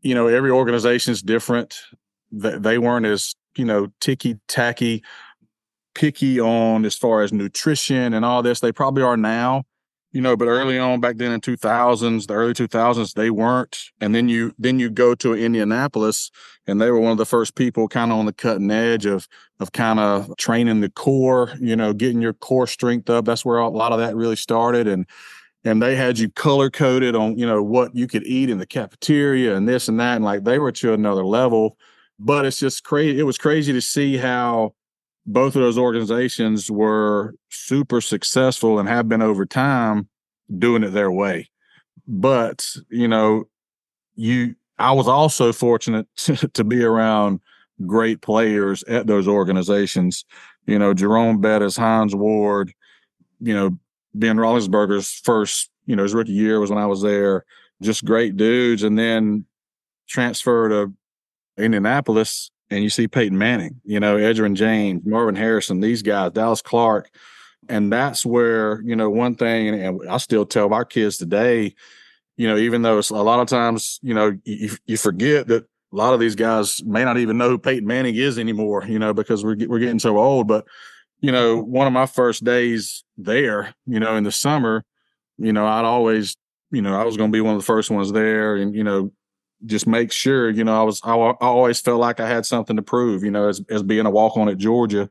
you 0.00 0.14
know 0.14 0.26
every 0.26 0.50
organization 0.50 1.12
is 1.12 1.22
different. 1.22 1.76
They 2.30 2.78
weren't 2.78 3.06
as 3.06 3.34
you 3.56 3.64
know 3.64 3.88
ticky 4.00 4.38
tacky, 4.48 5.02
picky 5.94 6.40
on 6.40 6.84
as 6.84 6.96
far 6.96 7.22
as 7.22 7.32
nutrition 7.32 8.14
and 8.14 8.24
all 8.24 8.42
this. 8.42 8.60
They 8.60 8.72
probably 8.72 9.02
are 9.02 9.16
now, 9.16 9.64
you 10.10 10.20
know. 10.20 10.36
But 10.36 10.48
early 10.48 10.78
on, 10.78 11.00
back 11.00 11.16
then 11.18 11.32
in 11.32 11.40
two 11.40 11.56
thousands, 11.56 12.26
the 12.26 12.34
early 12.34 12.54
two 12.54 12.66
thousands, 12.66 13.12
they 13.12 13.30
weren't. 13.30 13.78
And 14.00 14.14
then 14.14 14.28
you 14.28 14.54
then 14.58 14.78
you 14.78 14.90
go 14.90 15.14
to 15.16 15.34
Indianapolis, 15.34 16.30
and 16.66 16.80
they 16.80 16.90
were 16.90 17.00
one 17.00 17.12
of 17.12 17.18
the 17.18 17.26
first 17.26 17.54
people 17.54 17.86
kind 17.86 18.10
of 18.10 18.18
on 18.18 18.26
the 18.26 18.32
cutting 18.32 18.70
edge 18.70 19.06
of 19.06 19.28
of 19.60 19.72
kind 19.72 20.00
of 20.00 20.34
training 20.38 20.80
the 20.80 20.90
core, 20.90 21.52
you 21.60 21.76
know, 21.76 21.92
getting 21.92 22.20
your 22.22 22.32
core 22.32 22.66
strength 22.66 23.08
up. 23.10 23.26
That's 23.26 23.44
where 23.44 23.58
a 23.58 23.68
lot 23.68 23.92
of 23.92 23.98
that 23.98 24.16
really 24.16 24.36
started, 24.36 24.88
and 24.88 25.06
and 25.64 25.80
they 25.80 25.94
had 25.94 26.18
you 26.18 26.28
color 26.30 26.70
coded 26.70 27.14
on 27.14 27.38
you 27.38 27.46
know 27.46 27.62
what 27.62 27.94
you 27.94 28.06
could 28.06 28.26
eat 28.26 28.50
in 28.50 28.58
the 28.58 28.66
cafeteria 28.66 29.54
and 29.56 29.68
this 29.68 29.88
and 29.88 29.98
that 30.00 30.16
and 30.16 30.24
like 30.24 30.44
they 30.44 30.58
were 30.58 30.72
to 30.72 30.92
another 30.92 31.24
level. 31.24 31.76
But 32.18 32.44
it's 32.44 32.58
just 32.58 32.84
crazy 32.84 33.18
it 33.18 33.24
was 33.24 33.38
crazy 33.38 33.72
to 33.72 33.80
see 33.80 34.16
how 34.16 34.74
both 35.24 35.54
of 35.54 35.62
those 35.62 35.78
organizations 35.78 36.70
were 36.70 37.34
super 37.48 38.00
successful 38.00 38.78
and 38.78 38.88
have 38.88 39.08
been 39.08 39.22
over 39.22 39.46
time 39.46 40.08
doing 40.58 40.82
it 40.82 40.90
their 40.90 41.10
way. 41.10 41.48
But 42.06 42.68
you 42.90 43.08
know 43.08 43.44
you 44.14 44.54
i 44.78 44.92
was 44.92 45.08
also 45.08 45.52
fortunate 45.52 46.06
to, 46.16 46.36
to 46.48 46.64
be 46.64 46.82
around 46.82 47.40
great 47.86 48.20
players 48.20 48.82
at 48.84 49.06
those 49.06 49.28
organizations. 49.28 50.24
You 50.66 50.78
know 50.78 50.92
jerome 50.92 51.40
bettis 51.40 51.76
hines 51.76 52.14
ward 52.14 52.72
you 53.40 53.54
know 53.54 53.78
Ben 54.14 54.36
Roethlisberger's 54.36 55.20
first, 55.24 55.70
you 55.86 55.96
know, 55.96 56.02
his 56.02 56.14
rookie 56.14 56.32
year 56.32 56.60
was 56.60 56.70
when 56.70 56.78
I 56.78 56.86
was 56.86 57.02
there. 57.02 57.44
Just 57.80 58.04
great 58.04 58.36
dudes, 58.36 58.82
and 58.82 58.98
then 58.98 59.44
transfer 60.08 60.68
to 60.68 60.92
Indianapolis, 61.56 62.50
and 62.70 62.82
you 62.82 62.90
see 62.90 63.08
Peyton 63.08 63.36
Manning, 63.36 63.80
you 63.84 63.98
know, 63.98 64.16
Edgerrin 64.16 64.54
James, 64.54 65.02
Marvin 65.04 65.34
Harrison, 65.34 65.80
these 65.80 66.02
guys, 66.02 66.32
Dallas 66.32 66.62
Clark, 66.62 67.10
and 67.68 67.92
that's 67.92 68.24
where 68.24 68.80
you 68.82 68.94
know 68.94 69.10
one 69.10 69.34
thing, 69.34 69.68
and 69.68 70.08
I 70.08 70.18
still 70.18 70.46
tell 70.46 70.72
our 70.72 70.84
kids 70.84 71.18
today, 71.18 71.74
you 72.36 72.46
know, 72.46 72.56
even 72.56 72.82
though 72.82 72.98
it's 72.98 73.10
a 73.10 73.16
lot 73.16 73.40
of 73.40 73.48
times, 73.48 73.98
you 74.02 74.14
know, 74.14 74.38
you, 74.44 74.70
you 74.86 74.96
forget 74.96 75.48
that 75.48 75.64
a 75.64 75.96
lot 75.96 76.14
of 76.14 76.20
these 76.20 76.34
guys 76.34 76.82
may 76.84 77.04
not 77.04 77.18
even 77.18 77.36
know 77.36 77.50
who 77.50 77.58
Peyton 77.58 77.86
Manning 77.86 78.14
is 78.14 78.38
anymore, 78.38 78.84
you 78.86 78.98
know, 78.98 79.12
because 79.12 79.44
we're 79.44 79.56
we're 79.68 79.78
getting 79.78 79.98
so 79.98 80.18
old, 80.18 80.48
but 80.48 80.66
you 81.22 81.30
know, 81.32 81.56
one 81.56 81.86
of 81.86 81.92
my 81.92 82.06
first 82.06 82.44
days 82.44 83.04
there, 83.16 83.74
you 83.86 84.00
know, 84.00 84.16
in 84.16 84.24
the 84.24 84.32
summer, 84.32 84.84
you 85.38 85.52
know, 85.52 85.66
I'd 85.66 85.84
always, 85.84 86.36
you 86.72 86.82
know, 86.82 87.00
I 87.00 87.04
was 87.04 87.16
going 87.16 87.30
to 87.30 87.36
be 87.36 87.40
one 87.40 87.54
of 87.54 87.60
the 87.60 87.66
first 87.66 87.90
ones 87.90 88.12
there 88.12 88.56
and, 88.56 88.74
you 88.74 88.84
know, 88.84 89.12
just 89.64 89.86
make 89.86 90.10
sure, 90.10 90.50
you 90.50 90.64
know, 90.64 90.78
I 90.78 90.82
was, 90.82 91.00
I, 91.04 91.14
I 91.14 91.36
always 91.40 91.80
felt 91.80 92.00
like 92.00 92.18
I 92.18 92.28
had 92.28 92.44
something 92.44 92.74
to 92.74 92.82
prove, 92.82 93.22
you 93.22 93.30
know, 93.30 93.48
as, 93.48 93.62
as 93.70 93.84
being 93.84 94.04
a 94.04 94.10
walk 94.10 94.36
on 94.36 94.48
at 94.48 94.58
Georgia, 94.58 95.08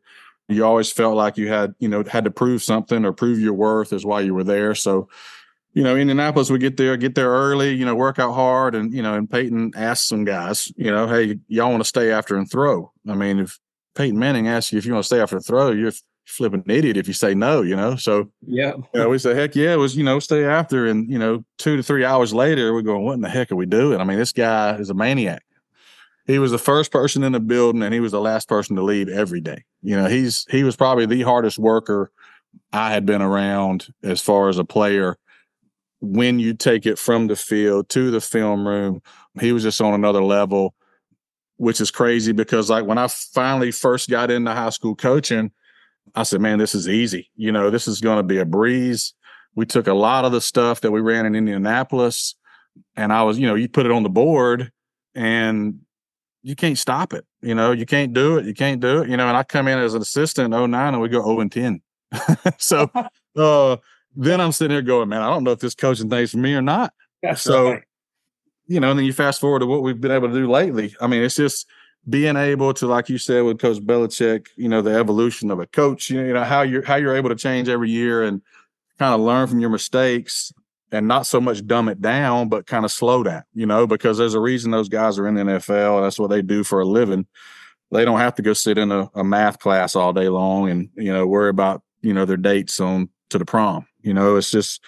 you 0.50 0.66
always 0.66 0.92
felt 0.92 1.16
like 1.16 1.38
you 1.38 1.48
had, 1.48 1.74
you 1.80 1.88
know, 1.88 2.04
had 2.04 2.26
to 2.26 2.32
prove 2.32 2.62
something 2.62 3.06
or 3.06 3.14
prove 3.14 3.40
your 3.40 3.54
worth 3.54 3.94
is 3.94 4.06
why 4.06 4.20
you 4.20 4.34
were 4.34 4.44
there. 4.44 4.76
So, 4.76 5.08
you 5.74 5.84
know, 5.84 5.96
Indianapolis, 5.96 6.50
we 6.50 6.60
get 6.60 6.76
there, 6.76 6.98
get 6.98 7.16
there 7.16 7.30
early, 7.30 7.74
you 7.74 7.86
know, 7.86 7.96
work 7.96 8.20
out 8.20 8.34
hard. 8.34 8.76
And, 8.76 8.94
you 8.94 9.02
know, 9.02 9.14
and 9.14 9.32
Peyton 9.32 9.72
asked 9.78 10.10
some 10.10 10.26
guys, 10.26 10.70
you 10.76 10.92
know, 10.92 11.08
hey, 11.08 11.40
y'all 11.48 11.72
want 11.72 11.82
to 11.82 11.88
stay 11.88 12.12
after 12.12 12.36
and 12.36 12.52
throw. 12.52 12.92
I 13.08 13.14
mean, 13.14 13.40
if 13.40 13.58
Peyton 13.96 14.18
Manning 14.18 14.48
asks 14.48 14.72
you 14.72 14.78
if 14.78 14.86
you 14.86 14.94
want 14.94 15.04
to 15.04 15.08
stay 15.08 15.20
after 15.20 15.36
the 15.36 15.42
throw, 15.42 15.72
you're 15.72 15.92
flipping 16.26 16.64
idiot 16.68 16.98
if 16.98 17.08
you 17.08 17.14
say 17.14 17.34
no, 17.34 17.62
you 17.62 17.76
know. 17.76 17.96
So 17.96 18.32
yeah, 18.46 18.74
you 18.76 19.00
know, 19.00 19.10
we 19.10 19.18
say, 19.18 19.36
heck 19.36 19.56
yeah, 19.56 19.74
it 19.74 19.78
was, 19.78 19.96
you 19.96 20.04
know, 20.04 20.20
stay 20.20 20.46
after. 20.46 20.88
And, 20.88 21.10
you 21.10 21.20
know, 21.20 21.44
two 21.58 21.78
to 21.78 21.84
three 21.84 22.06
hours 22.06 22.34
later, 22.34 22.74
we're 22.74 22.82
going, 22.82 23.04
what 23.04 23.14
in 23.14 23.22
the 23.22 23.30
heck 23.30 23.52
are 23.52 23.56
we 23.56 23.66
doing? 23.66 24.00
I 24.00 24.04
mean, 24.04 24.18
this 24.18 24.32
guy 24.32 24.76
is 24.76 24.90
a 24.90 24.94
maniac. 24.94 25.44
He 26.28 26.40
was 26.40 26.52
the 26.52 26.58
first 26.58 26.92
person 26.92 27.24
in 27.24 27.32
the 27.32 27.40
building 27.40 27.84
and 27.84 27.94
he 27.94 28.00
was 28.00 28.12
the 28.12 28.22
last 28.22 28.48
person 28.48 28.76
to 28.76 28.84
leave 28.84 29.10
every 29.10 29.42
day. 29.42 29.64
You 29.82 29.98
know, 29.98 30.06
he's 30.06 30.46
he 30.50 30.64
was 30.64 30.76
probably 30.76 31.06
the 31.06 31.24
hardest 31.24 31.58
worker 31.58 32.12
I 32.72 32.92
had 32.92 33.06
been 33.06 33.22
around 33.22 33.88
as 34.04 34.22
far 34.22 34.48
as 34.48 34.58
a 34.58 34.64
player 34.64 35.18
when 36.02 36.40
you 36.40 36.54
take 36.54 36.86
it 36.86 37.00
from 37.00 37.28
the 37.28 37.36
field 37.36 37.88
to 37.90 38.12
the 38.12 38.20
film 38.20 38.68
room, 38.68 39.02
he 39.40 39.52
was 39.52 39.64
just 39.64 39.80
on 39.80 39.94
another 39.94 40.24
level, 40.24 40.74
which 41.62 41.80
is 41.80 41.92
crazy 41.92 42.32
because 42.32 42.72
like 42.72 42.86
when 42.86 42.98
I 42.98 43.08
finally 43.08 43.70
first 43.70 44.10
got 44.10 44.32
into 44.32 44.52
high 44.52 44.72
school 44.72 44.96
coaching, 44.96 45.52
I 46.16 46.24
said, 46.24 46.42
man, 46.42 46.58
this 46.58 46.74
is 46.74 46.90
easy. 46.90 47.30
You 47.36 47.52
know, 47.52 47.70
this 47.70 47.88
is 47.88 48.02
going 48.02 48.18
to 48.18 48.24
be 48.24 48.40
a 48.40 48.46
breeze. 48.46 49.14
We 49.54 49.68
took 49.68 49.86
a 49.86 49.94
lot 49.94 50.26
of 50.26 50.32
the 50.32 50.42
stuff 50.42 50.82
that 50.82 50.90
we 50.90 51.02
ran 51.02 51.28
in 51.28 51.36
Indianapolis 51.36 52.34
and 52.96 53.14
I 53.14 53.22
was, 53.22 53.38
you 53.38 53.46
know, 53.46 53.54
you 53.54 53.70
put 53.70 53.86
it 53.86 53.92
on 53.92 54.02
the 54.02 54.10
board 54.10 54.72
and 55.14 55.82
you 56.42 56.56
can't 56.56 56.80
stop 56.80 57.14
it. 57.14 57.28
You 57.44 57.54
know, 57.54 57.74
you 57.74 57.86
can't 57.86 58.12
do 58.12 58.38
it. 58.38 58.46
You 58.46 58.56
can't 58.56 58.82
do 58.82 59.04
it. 59.04 59.10
You 59.10 59.16
know, 59.16 59.28
and 59.28 59.38
I 59.38 59.44
come 59.44 59.68
in 59.68 59.78
as 59.78 59.94
an 59.94 60.02
assistant 60.02 60.50
09 60.50 60.74
and 60.74 61.00
we 61.00 61.10
go 61.10 61.24
0 61.24 61.42
and 61.42 61.52
10. 61.52 61.80
so, 62.58 62.90
uh, 63.38 63.78
then 64.16 64.42
I'm 64.42 64.52
sitting 64.52 64.74
there 64.74 64.82
going, 64.82 65.10
man, 65.10 65.22
I 65.22 65.30
don't 65.30 65.44
know 65.44 65.52
if 65.52 65.60
this 65.60 65.76
coaching 65.76 66.10
thing's 66.10 66.32
for 66.32 66.38
me 66.38 66.56
or 66.56 66.64
not. 66.64 66.92
That's 67.22 67.44
so, 67.44 67.74
right. 67.74 67.84
You 68.72 68.80
know, 68.80 68.92
and 68.92 68.98
then 68.98 69.06
you 69.06 69.12
fast 69.12 69.42
forward 69.42 69.60
to 69.60 69.66
what 69.66 69.84
we've 69.84 70.00
been 70.00 70.12
able 70.12 70.30
to 70.30 70.34
do 70.34 70.50
lately. 70.50 70.96
I 71.02 71.08
mean, 71.08 71.24
it's 71.24 71.36
just 71.36 71.68
being 72.08 72.38
able 72.38 72.74
to, 72.76 72.88
like 72.88 73.10
you 73.10 73.18
said 73.18 73.42
with 73.42 73.60
Coach 73.60 73.80
Belichick, 73.80 74.48
you 74.56 74.70
know, 74.70 74.82
the 74.82 74.96
evolution 74.96 75.52
of 75.52 75.60
a 75.60 75.68
coach, 75.68 76.10
you 76.10 76.32
know, 76.34 76.46
how 76.46 76.62
you're 76.62 76.82
how 76.82 76.96
you're 76.96 77.18
able 77.18 77.28
to 77.28 77.36
change 77.36 77.68
every 77.68 77.90
year 77.90 78.24
and 78.24 78.42
kind 78.98 79.14
of 79.14 79.20
learn 79.20 79.50
from 79.50 79.60
your 79.60 79.70
mistakes 79.70 80.54
and 80.90 81.06
not 81.06 81.26
so 81.26 81.42
much 81.42 81.68
dumb 81.68 81.90
it 81.90 82.02
down, 82.02 82.48
but 82.48 82.66
kind 82.66 82.86
of 82.86 82.94
slow 82.94 83.24
down, 83.24 83.44
you 83.54 83.66
know, 83.66 83.86
because 83.86 84.18
there's 84.18 84.36
a 84.36 84.40
reason 84.40 84.72
those 84.72 84.90
guys 84.90 85.20
are 85.20 85.28
in 85.28 85.36
the 85.36 85.42
NFL. 85.42 85.98
And 85.98 86.06
that's 86.06 86.20
what 86.20 86.30
they 86.30 86.42
do 86.42 86.64
for 86.64 86.80
a 86.80 86.86
living. 86.86 87.28
They 87.92 88.06
don't 88.06 88.20
have 88.20 88.36
to 88.36 88.42
go 88.42 88.54
sit 88.54 88.78
in 88.78 88.90
a, 88.90 89.12
a 89.14 89.24
math 89.24 89.60
class 89.60 89.98
all 89.98 90.14
day 90.14 90.30
long 90.30 90.70
and, 90.70 90.88
you 90.96 91.12
know, 91.12 91.28
worry 91.28 91.50
about, 91.50 91.82
you 92.02 92.14
know, 92.14 92.24
their 92.24 92.38
dates 92.38 92.80
on 92.80 93.10
to 93.32 93.38
the 93.38 93.44
prom. 93.44 93.86
You 94.02 94.14
know, 94.14 94.38
it's 94.38 94.50
just 94.50 94.82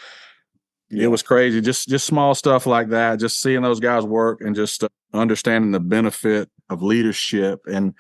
it 0.94 1.08
was 1.08 1.24
crazy. 1.24 1.62
Just 1.62 1.88
just 1.88 2.06
small 2.06 2.36
stuff 2.36 2.66
like 2.66 2.90
that. 2.90 3.20
Just 3.20 3.42
seeing 3.42 3.62
those 3.62 3.80
guys 3.80 4.04
work 4.04 4.42
and 4.42 4.56
just 4.56 4.84
uh, 4.84 4.90
understanding 5.14 5.72
the 5.72 5.80
benefit 5.80 6.50
of 6.70 6.82
leadership 6.82 7.62
and 7.66 7.94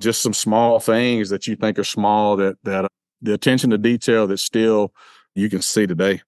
just 0.00 0.22
some 0.22 0.32
small 0.32 0.80
things 0.80 1.30
that 1.30 1.46
you 1.46 1.56
think 1.56 1.78
are 1.78 1.84
small 1.84 2.36
that 2.36 2.56
that 2.64 2.84
uh, 2.84 2.88
the 3.22 3.34
attention 3.34 3.70
to 3.70 3.78
detail 3.78 4.26
that 4.26 4.38
still 4.38 4.92
you 5.34 5.48
can 5.48 5.62
see 5.62 5.86
today. 5.86 6.22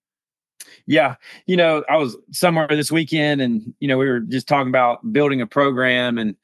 Yeah, 0.86 1.16
you 1.46 1.56
know, 1.56 1.84
I 1.88 1.96
was 1.96 2.16
somewhere 2.32 2.66
this 2.68 2.90
weekend, 2.90 3.40
and 3.40 3.74
you 3.78 3.88
know, 3.88 3.98
we 3.98 4.08
were 4.08 4.20
just 4.20 4.48
talking 4.48 4.68
about 4.68 5.12
building 5.12 5.40
a 5.40 5.46
program, 5.46 6.18
and 6.18 6.36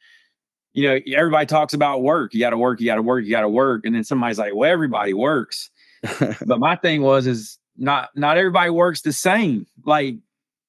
you 0.73 0.89
know, 0.89 0.99
everybody 1.17 1.47
talks 1.47 1.75
about 1.75 2.03
work. 2.03 2.35
You 2.35 2.41
got 2.41 2.51
to 2.51 2.59
work. 2.59 2.81
You 2.81 2.87
got 2.87 2.97
to 2.97 3.03
work. 3.03 3.25
You 3.25 3.31
got 3.31 3.41
to 3.41 3.49
work, 3.49 3.85
and 3.85 3.95
then 3.95 4.05
somebody's 4.05 4.39
like, 4.39 4.55
"Well, 4.55 4.71
everybody 4.71 5.13
works." 5.13 5.71
but 6.47 6.61
my 6.61 6.77
thing 6.77 7.03
was 7.03 7.27
is 7.27 7.59
not 7.79 8.11
not 8.15 8.37
everybody 8.37 8.71
works 8.71 9.01
the 9.03 9.13
same. 9.13 9.67
Like 9.85 10.17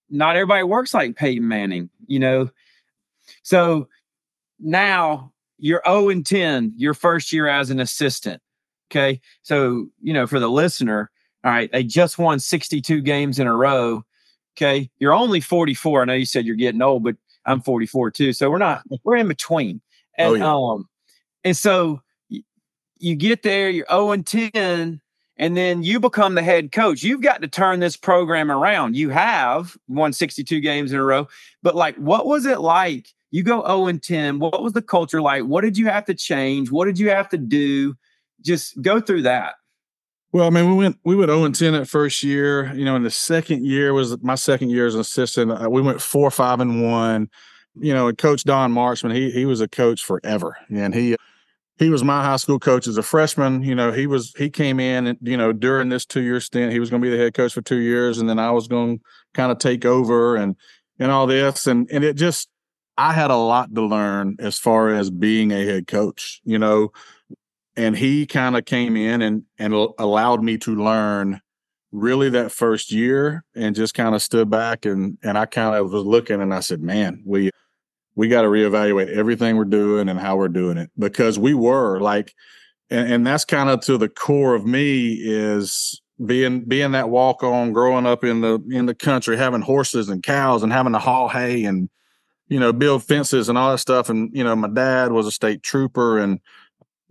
not 0.10 0.36
everybody 0.36 0.64
works 0.64 0.94
like 0.94 1.16
Peyton 1.16 1.48
Manning, 1.48 1.90
you 2.08 2.20
know. 2.20 2.50
So 3.44 3.88
now 4.60 5.32
you're 5.58 5.82
0 5.86 6.10
and 6.10 6.26
10 6.26 6.74
your 6.78 6.94
first 6.94 7.34
year 7.34 7.48
as 7.48 7.70
an 7.70 7.80
assistant. 7.80 8.42
Okay. 8.92 9.22
So, 9.44 9.88
you 10.02 10.14
know, 10.14 10.26
for 10.26 10.40
the 10.40 10.50
listener, 10.50 11.12
all 11.44 11.52
right, 11.52 11.72
they 11.72 11.84
just 11.84 12.18
won 12.18 12.40
62 12.40 13.02
games 13.02 13.40
in 13.40 13.48
a 13.48 13.56
row. 13.56 14.04
Okay. 14.58 14.90
You're 15.00 15.14
only 15.14 15.42
44. 15.42 16.02
I 16.02 16.06
know 16.06 16.14
you 16.14 16.26
said 16.26 16.46
you're 16.46 16.56
getting 16.56 16.82
old, 16.82 17.04
but 17.04 17.16
I'm 17.46 17.62
44 17.62 18.12
too. 18.12 18.34
So 18.34 18.50
we're 18.50 18.58
not, 18.58 18.84
we're 19.04 19.18
in 19.18 19.28
between. 19.28 19.82
And, 20.18 20.30
oh, 20.30 20.36
yeah. 20.36 20.54
um, 20.54 20.90
and 21.44 21.56
so 21.56 22.02
you 23.00 23.16
get 23.16 23.44
there, 23.44 23.70
you're 23.70 23.86
0 23.90 24.12
and 24.12 24.26
10, 24.26 25.02
and 25.40 25.56
then 25.56 25.82
you 25.84 26.02
become 26.02 26.36
the 26.36 26.44
head 26.44 26.74
coach. 26.74 27.02
You've 27.02 27.22
got 27.22 27.42
to 27.42 27.48
turn 27.48 27.80
this 27.80 27.96
program 27.96 28.52
around. 28.52 28.98
You 28.98 29.10
have 29.10 29.76
won 29.88 30.12
62 30.12 30.60
games 30.60 30.92
in 30.92 31.00
a 31.00 31.04
row, 31.04 31.28
but 31.64 31.76
like, 31.76 31.96
what 31.96 32.28
was 32.28 32.46
it 32.46 32.60
like? 32.60 33.08
You 33.32 33.44
go 33.44 33.66
0 33.66 33.88
and 33.88 34.04
10. 34.04 34.40
What 34.40 34.62
was 34.62 34.74
the 34.74 34.82
culture 34.82 35.22
like? 35.22 35.44
What 35.44 35.62
did 35.62 35.78
you 35.78 35.88
have 35.88 36.06
to 36.06 36.14
change? 36.14 36.70
What 36.70 36.86
did 36.86 37.00
you 37.00 37.10
have 37.10 37.30
to 37.30 37.38
do? 37.38 37.96
Just 38.42 38.80
go 38.82 39.00
through 39.00 39.24
that. 39.24 39.56
Well, 40.32 40.46
I 40.46 40.50
mean, 40.50 40.70
we 40.70 40.76
went 40.76 40.98
we 41.06 41.16
went 41.16 41.30
0 41.30 41.46
and 41.46 41.56
10 41.56 41.74
that 41.74 41.88
first 41.88 42.22
year. 42.22 42.74
You 42.74 42.86
know, 42.86 42.96
in 42.96 43.04
the 43.04 43.10
second 43.10 43.66
year 43.66 43.94
was 43.94 44.22
my 44.22 44.36
second 44.36 44.70
year 44.70 44.88
as 44.88 44.96
an 44.96 45.02
assistant. 45.02 45.52
Uh, 45.52 45.70
we 45.70 45.82
went 45.82 46.02
four, 46.02 46.30
five, 46.30 46.60
and 46.60 46.84
one. 46.84 47.30
You 47.76 47.94
know, 47.94 48.12
Coach 48.12 48.44
Don 48.44 48.72
Marksman, 48.72 49.16
he 49.16 49.32
he 49.32 49.46
was 49.46 49.62
a 49.62 49.68
coach 49.68 50.04
forever, 50.04 50.58
and 50.70 50.94
he 50.94 51.16
he 51.80 51.90
was 51.90 52.04
my 52.04 52.22
high 52.24 52.36
school 52.36 52.60
coach 52.60 52.88
as 52.88 52.98
a 52.98 53.04
freshman. 53.04 53.64
You 53.64 53.74
know, 53.74 53.92
he 53.92 54.06
was 54.06 54.34
he 54.38 54.50
came 54.50 54.80
in 54.80 55.08
and 55.08 55.18
you 55.22 55.38
know 55.38 55.54
during 55.54 55.90
this 55.90 56.06
two 56.06 56.22
year 56.22 56.42
stint, 56.42 56.74
he 56.74 56.80
was 56.80 56.90
going 56.90 57.02
to 57.02 57.06
be 57.06 57.16
the 57.16 57.22
head 57.22 57.34
coach 57.34 57.54
for 57.54 57.62
two 57.62 57.80
years, 57.80 58.20
and 58.20 58.30
then 58.30 58.38
I 58.38 58.52
was 58.52 58.68
going 58.68 58.98
to 58.98 59.04
kind 59.34 59.52
of 59.52 59.58
take 59.58 59.86
over 59.86 60.36
and 60.36 60.56
and 61.00 61.12
all 61.12 61.26
this, 61.26 61.66
and 61.66 61.90
and 61.90 62.04
it 62.04 62.16
just 62.16 62.50
I 62.98 63.14
had 63.14 63.32
a 63.32 63.38
lot 63.38 63.74
to 63.74 63.82
learn 63.82 64.36
as 64.40 64.60
far 64.60 64.90
as 64.90 65.10
being 65.10 65.52
a 65.52 65.66
head 65.66 65.88
coach. 65.88 66.42
You 66.44 66.60
know, 66.60 66.92
and 67.78 67.96
he 67.96 68.28
kind 68.28 68.58
of 68.58 68.66
came 68.66 68.98
in 68.98 69.22
and 69.22 69.44
and 69.58 69.74
allowed 69.74 70.44
me 70.44 70.58
to 70.60 70.76
learn 70.76 71.40
really 71.92 72.30
that 72.30 72.52
first 72.52 72.92
year 72.92 73.44
and 73.56 73.76
just 73.76 73.96
kind 73.96 74.14
of 74.14 74.22
stood 74.22 74.50
back 74.50 74.86
and 74.86 75.18
and 75.24 75.38
I 75.38 75.46
kind 75.46 75.76
of 75.76 75.92
was 75.92 76.04
looking 76.04 76.42
and 76.42 76.54
I 76.54 76.60
said, 76.60 76.82
man, 76.82 77.24
we 77.26 77.52
we 78.20 78.28
got 78.28 78.42
to 78.42 78.50
reevaluate 78.50 79.08
everything 79.16 79.56
we're 79.56 79.64
doing 79.64 80.10
and 80.10 80.20
how 80.20 80.36
we're 80.36 80.50
doing 80.50 80.78
it 80.78 80.92
because 81.00 81.40
we 81.40 81.54
were 81.54 82.02
like, 82.02 82.36
and, 82.90 83.14
and 83.14 83.26
that's 83.26 83.46
kind 83.46 83.70
of 83.70 83.80
to 83.80 83.98
the 83.98 84.10
core 84.10 84.56
of 84.56 84.66
me 84.66 85.14
is 85.14 86.02
being 86.26 86.66
being 86.66 86.92
that 86.92 87.10
walk 87.10 87.44
on, 87.44 87.72
growing 87.72 88.06
up 88.06 88.26
in 88.26 88.42
the 88.42 88.60
in 88.72 88.88
the 88.88 88.94
country, 88.94 89.38
having 89.38 89.62
horses 89.62 90.10
and 90.10 90.22
cows 90.22 90.64
and 90.64 90.74
having 90.74 90.92
to 90.92 91.00
haul 91.00 91.30
hay 91.30 91.64
and 91.64 91.90
you 92.50 92.60
know 92.60 92.74
build 92.74 93.06
fences 93.06 93.48
and 93.48 93.58
all 93.58 93.72
that 93.72 93.78
stuff. 93.78 94.10
And 94.10 94.30
you 94.36 94.44
know, 94.44 94.54
my 94.54 94.68
dad 94.68 95.14
was 95.14 95.26
a 95.26 95.32
state 95.32 95.64
trooper 95.64 96.20
and 96.20 96.42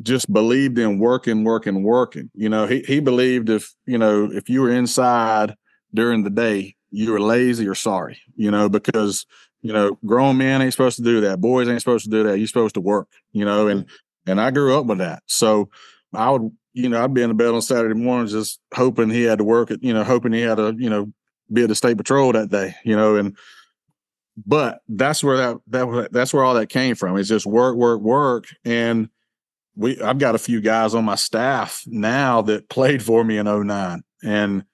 just 0.02 0.30
believed 0.30 0.78
in 0.78 0.98
working, 0.98 1.42
working, 1.42 1.84
working. 1.84 2.30
You 2.34 2.50
know, 2.50 2.66
he 2.66 2.80
he 2.80 3.00
believed 3.00 3.48
if 3.48 3.74
you 3.86 3.96
know 3.96 4.30
if 4.30 4.50
you 4.50 4.60
were 4.60 4.70
inside 4.70 5.54
during 5.94 6.24
the 6.24 6.28
day, 6.28 6.76
you 6.90 7.12
were 7.12 7.20
lazy 7.20 7.66
or 7.66 7.74
sorry. 7.74 8.20
You 8.36 8.50
know, 8.50 8.68
because 8.68 9.24
you 9.62 9.72
know, 9.72 9.98
grown 10.06 10.36
men 10.38 10.62
ain't 10.62 10.72
supposed 10.72 10.96
to 10.96 11.02
do 11.02 11.20
that. 11.22 11.40
Boys 11.40 11.68
ain't 11.68 11.80
supposed 11.80 12.04
to 12.04 12.10
do 12.10 12.22
that. 12.24 12.38
You're 12.38 12.46
supposed 12.46 12.74
to 12.74 12.80
work, 12.80 13.08
you 13.32 13.44
know, 13.44 13.68
and 13.68 13.84
mm-hmm. 13.84 14.30
and 14.30 14.40
I 14.40 14.50
grew 14.50 14.78
up 14.78 14.86
with 14.86 14.98
that. 14.98 15.22
So 15.26 15.68
I 16.14 16.30
would, 16.30 16.50
you 16.72 16.88
know, 16.88 17.02
I'd 17.02 17.14
be 17.14 17.22
in 17.22 17.28
the 17.28 17.34
bed 17.34 17.54
on 17.54 17.62
Saturday 17.62 17.94
mornings 17.94 18.32
just 18.32 18.60
hoping 18.74 19.10
he 19.10 19.24
had 19.24 19.38
to 19.38 19.44
work 19.44 19.70
it, 19.70 19.82
you 19.82 19.92
know, 19.92 20.04
hoping 20.04 20.32
he 20.32 20.40
had 20.40 20.56
to, 20.56 20.74
you 20.78 20.90
know, 20.90 21.12
be 21.52 21.62
at 21.62 21.68
the 21.68 21.74
state 21.74 21.96
patrol 21.96 22.32
that 22.32 22.50
day, 22.50 22.74
you 22.84 22.96
know, 22.96 23.16
and 23.16 23.36
but 24.46 24.80
that's 24.88 25.24
where 25.24 25.36
that 25.36 25.56
that 25.68 26.08
that's 26.12 26.32
where 26.32 26.44
all 26.44 26.54
that 26.54 26.68
came 26.68 26.94
from. 26.94 27.16
It's 27.16 27.28
just 27.28 27.46
work, 27.46 27.76
work, 27.76 28.00
work. 28.00 28.46
And 28.64 29.08
we 29.74 30.00
I've 30.00 30.18
got 30.18 30.34
a 30.34 30.38
few 30.38 30.60
guys 30.60 30.94
on 30.94 31.04
my 31.04 31.16
staff 31.16 31.82
now 31.86 32.42
that 32.42 32.68
played 32.68 33.02
for 33.02 33.24
me 33.24 33.38
in 33.38 33.46
09. 33.46 34.02
And 34.22 34.64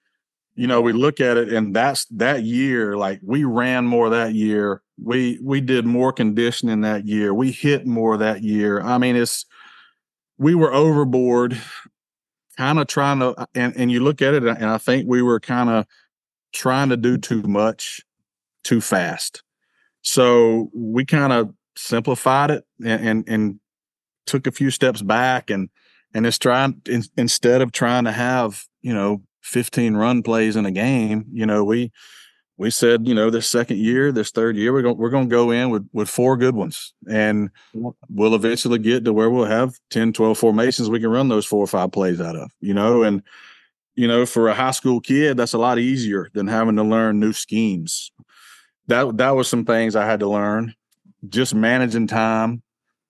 you 0.55 0.67
know, 0.67 0.81
we 0.81 0.93
look 0.93 1.19
at 1.19 1.37
it 1.37 1.51
and 1.51 1.75
that's 1.75 2.05
that 2.05 2.43
year, 2.43 2.95
like 2.95 3.19
we 3.21 3.43
ran 3.43 3.85
more 3.85 4.09
that 4.09 4.33
year. 4.33 4.81
We 5.01 5.37
we 5.43 5.59
did 5.59 5.85
more 5.85 6.13
conditioning 6.13 6.81
that 6.81 7.05
year. 7.05 7.33
We 7.33 7.51
hit 7.51 7.85
more 7.85 8.17
that 8.17 8.41
year. 8.41 8.81
I 8.81 8.97
mean, 8.97 9.17
it's 9.17 9.45
we 10.37 10.55
were 10.55 10.73
overboard, 10.73 11.59
kind 12.57 12.79
of 12.79 12.87
trying 12.87 13.19
to 13.19 13.31
uh, 13.31 13.45
and, 13.53 13.75
and 13.75 13.91
you 13.91 13.99
look 13.99 14.21
at 14.21 14.33
it 14.33 14.43
and 14.43 14.65
I 14.65 14.77
think 14.77 15.05
we 15.07 15.21
were 15.21 15.41
kind 15.41 15.69
of 15.69 15.85
trying 16.53 16.89
to 16.89 16.97
do 16.97 17.17
too 17.17 17.43
much 17.43 18.01
too 18.63 18.79
fast. 18.79 19.43
So 20.01 20.69
we 20.73 21.03
kind 21.03 21.33
of 21.33 21.53
simplified 21.75 22.51
it 22.51 22.63
and, 22.83 23.07
and, 23.07 23.29
and 23.29 23.59
took 24.25 24.47
a 24.47 24.51
few 24.51 24.71
steps 24.71 25.01
back 25.01 25.49
and 25.49 25.69
and 26.13 26.25
it's 26.25 26.37
trying 26.37 26.81
in, 26.87 27.03
instead 27.17 27.61
of 27.61 27.73
trying 27.73 28.05
to 28.05 28.13
have 28.13 28.63
you 28.81 28.93
know 28.93 29.21
15 29.45 29.95
run 29.95 30.23
plays 30.23 30.55
in 30.55 30.65
a 30.65 30.71
game, 30.71 31.25
you 31.31 31.45
know, 31.45 31.63
we 31.63 31.91
we 32.57 32.71
said, 32.71 33.05
you 33.05 33.13
know, 33.13 33.29
this 33.29 33.49
second 33.49 33.79
year, 33.79 34.13
this 34.13 34.31
third 34.31 34.55
year, 34.55 34.71
we're 34.71 34.81
going 34.81 34.97
we're 34.97 35.09
going 35.09 35.29
to 35.29 35.33
go 35.33 35.51
in 35.51 35.69
with 35.69 35.87
with 35.93 36.09
four 36.09 36.37
good 36.37 36.55
ones, 36.55 36.93
and 37.09 37.49
we'll 38.09 38.35
eventually 38.35 38.79
get 38.79 39.03
to 39.05 39.13
where 39.13 39.29
we'll 39.29 39.45
have 39.45 39.77
10, 39.89 40.13
12 40.13 40.37
formations 40.37 40.89
we 40.89 40.99
can 40.99 41.09
run 41.09 41.27
those 41.27 41.45
four 41.45 41.63
or 41.63 41.67
five 41.67 41.91
plays 41.91 42.21
out 42.21 42.35
of, 42.35 42.49
you 42.61 42.73
know, 42.73 43.03
and 43.03 43.21
you 43.95 44.07
know, 44.07 44.25
for 44.25 44.49
a 44.49 44.53
high 44.53 44.71
school 44.71 44.99
kid, 44.99 45.37
that's 45.37 45.53
a 45.53 45.57
lot 45.57 45.79
easier 45.79 46.29
than 46.33 46.47
having 46.47 46.75
to 46.75 46.83
learn 46.83 47.19
new 47.19 47.33
schemes. 47.33 48.11
That 48.87 49.17
that 49.17 49.35
was 49.35 49.47
some 49.47 49.65
things 49.65 49.95
I 49.95 50.05
had 50.05 50.19
to 50.19 50.29
learn, 50.29 50.73
just 51.27 51.55
managing 51.55 52.07
time, 52.07 52.61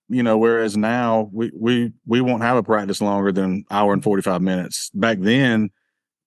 you 0.09 0.23
know. 0.23 0.37
Whereas 0.37 0.77
now 0.77 1.29
we 1.31 1.51
we 1.55 1.93
we 2.05 2.21
won't 2.21 2.43
have 2.43 2.57
a 2.57 2.63
practice 2.63 3.01
longer 3.01 3.31
than 3.31 3.65
hour 3.69 3.93
and 3.93 4.03
forty 4.03 4.21
five 4.21 4.41
minutes. 4.41 4.89
Back 4.93 5.19
then, 5.19 5.71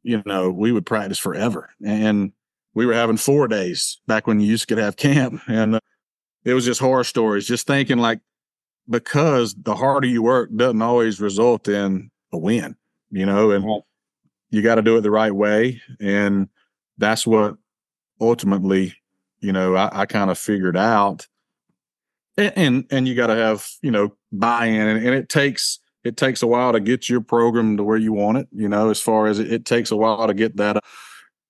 you 0.03 0.23
know, 0.25 0.51
we 0.51 0.73
would 0.73 0.87
practice 0.87 1.19
forever, 1.19 1.71
and 1.85 2.33
we 2.75 2.87
were 2.87 2.95
having 2.95 3.17
four 3.17 3.49
days 3.49 4.01
back 4.07 4.27
when 4.27 4.41
you 4.41 4.47
used 4.47 4.69
to 4.69 4.77
have 4.77 4.97
camp, 4.97 5.43
and 5.49 5.77
uh, 5.77 5.81
it 6.45 6.55
was 6.55 6.65
just 6.65 6.81
horror 6.81 7.05
stories. 7.05 7.47
Just 7.47 7.67
thinking 7.67 7.99
like 7.99 8.21
because 8.89 9.55
the 9.55 9.75
harder 9.75 10.07
you 10.07 10.23
work 10.23 10.51
doesn't 10.55 10.81
always 10.81 11.21
result 11.21 11.69
in 11.69 12.11
a 12.33 12.39
win, 12.39 12.77
you 13.11 13.27
know, 13.27 13.51
and 13.51 13.65
you 14.51 14.63
got 14.63 14.77
to 14.77 14.83
do 14.83 14.97
it 14.97 15.03
the 15.03 15.11
right 15.11 15.35
way, 15.35 15.81
and 16.01 16.49
that's 16.97 17.27
what 17.27 17.57
ultimately, 18.21 18.95
you 19.41 19.53
know, 19.53 19.77
I, 19.77 20.03
I 20.03 20.07
kind 20.07 20.31
of 20.31 20.39
figured 20.39 20.77
out. 20.77 21.27
And 22.37 22.53
and, 22.57 22.85
and 22.91 23.09
you 23.09 23.15
got 23.15 23.27
to 23.27 23.37
have 23.37 23.69
you 23.83 23.91
know 23.91 24.17
buy-in, 24.33 24.87
and, 24.87 25.05
and 25.05 25.15
it 25.15 25.29
takes 25.29 25.81
it 26.09 26.17
takes 26.17 26.43
a 26.43 26.47
while 26.47 26.73
to 26.73 26.81
get 26.81 27.09
your 27.09 27.21
program 27.21 27.77
to 27.77 27.85
where 27.85 27.97
you 27.97 28.13
want 28.13 28.39
it. 28.39 28.49
You 28.53 28.69
know, 28.69 28.91
as 28.91 29.01
far 29.01 29.27
as 29.27 29.39
it, 29.39 29.53
it 29.53 29.65
takes 29.65 29.91
a 29.91 29.97
while 29.97 30.27
to 30.27 30.35
get 30.35 30.57
that. 30.57 30.79
Uh, 30.79 30.81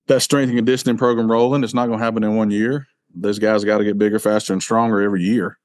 that 0.09 0.21
strength 0.21 0.49
and 0.49 0.57
conditioning 0.57 0.97
program 0.97 1.31
rolling. 1.31 1.63
It's 1.63 1.73
not 1.73 1.85
going 1.85 1.99
to 1.99 2.03
happen 2.03 2.23
in 2.23 2.35
one 2.35 2.51
year. 2.51 2.87
Those 3.15 3.39
guys 3.39 3.63
got 3.63 3.77
to 3.77 3.83
get 3.83 3.97
bigger, 3.97 4.19
faster, 4.19 4.53
and 4.53 4.61
stronger 4.61 5.01
every 5.01 5.23
year. 5.23 5.57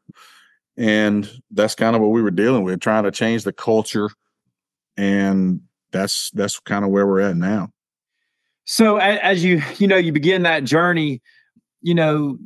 And 0.77 1.29
that's 1.51 1.75
kind 1.75 1.97
of 1.97 2.03
what 2.03 2.11
we 2.11 2.23
were 2.23 2.31
dealing 2.31 2.63
with, 2.63 2.81
trying 2.81 3.05
to 3.05 3.11
change 3.11 3.45
the 3.45 3.53
culture. 3.53 4.11
And 4.97 5.63
that's 5.93 6.31
that's 6.31 6.61
kind 6.61 6.85
of 6.85 6.91
where 6.91 7.07
we're 7.07 7.21
at 7.21 7.37
now. 7.37 7.71
So 8.65 8.97
as 8.97 9.43
you 9.45 9.63
you 9.79 9.87
know 9.87 9.97
you 9.97 10.13
begin 10.13 10.43
that 10.43 10.65
journey, 10.65 11.23
you 11.81 11.95
know, 11.95 12.39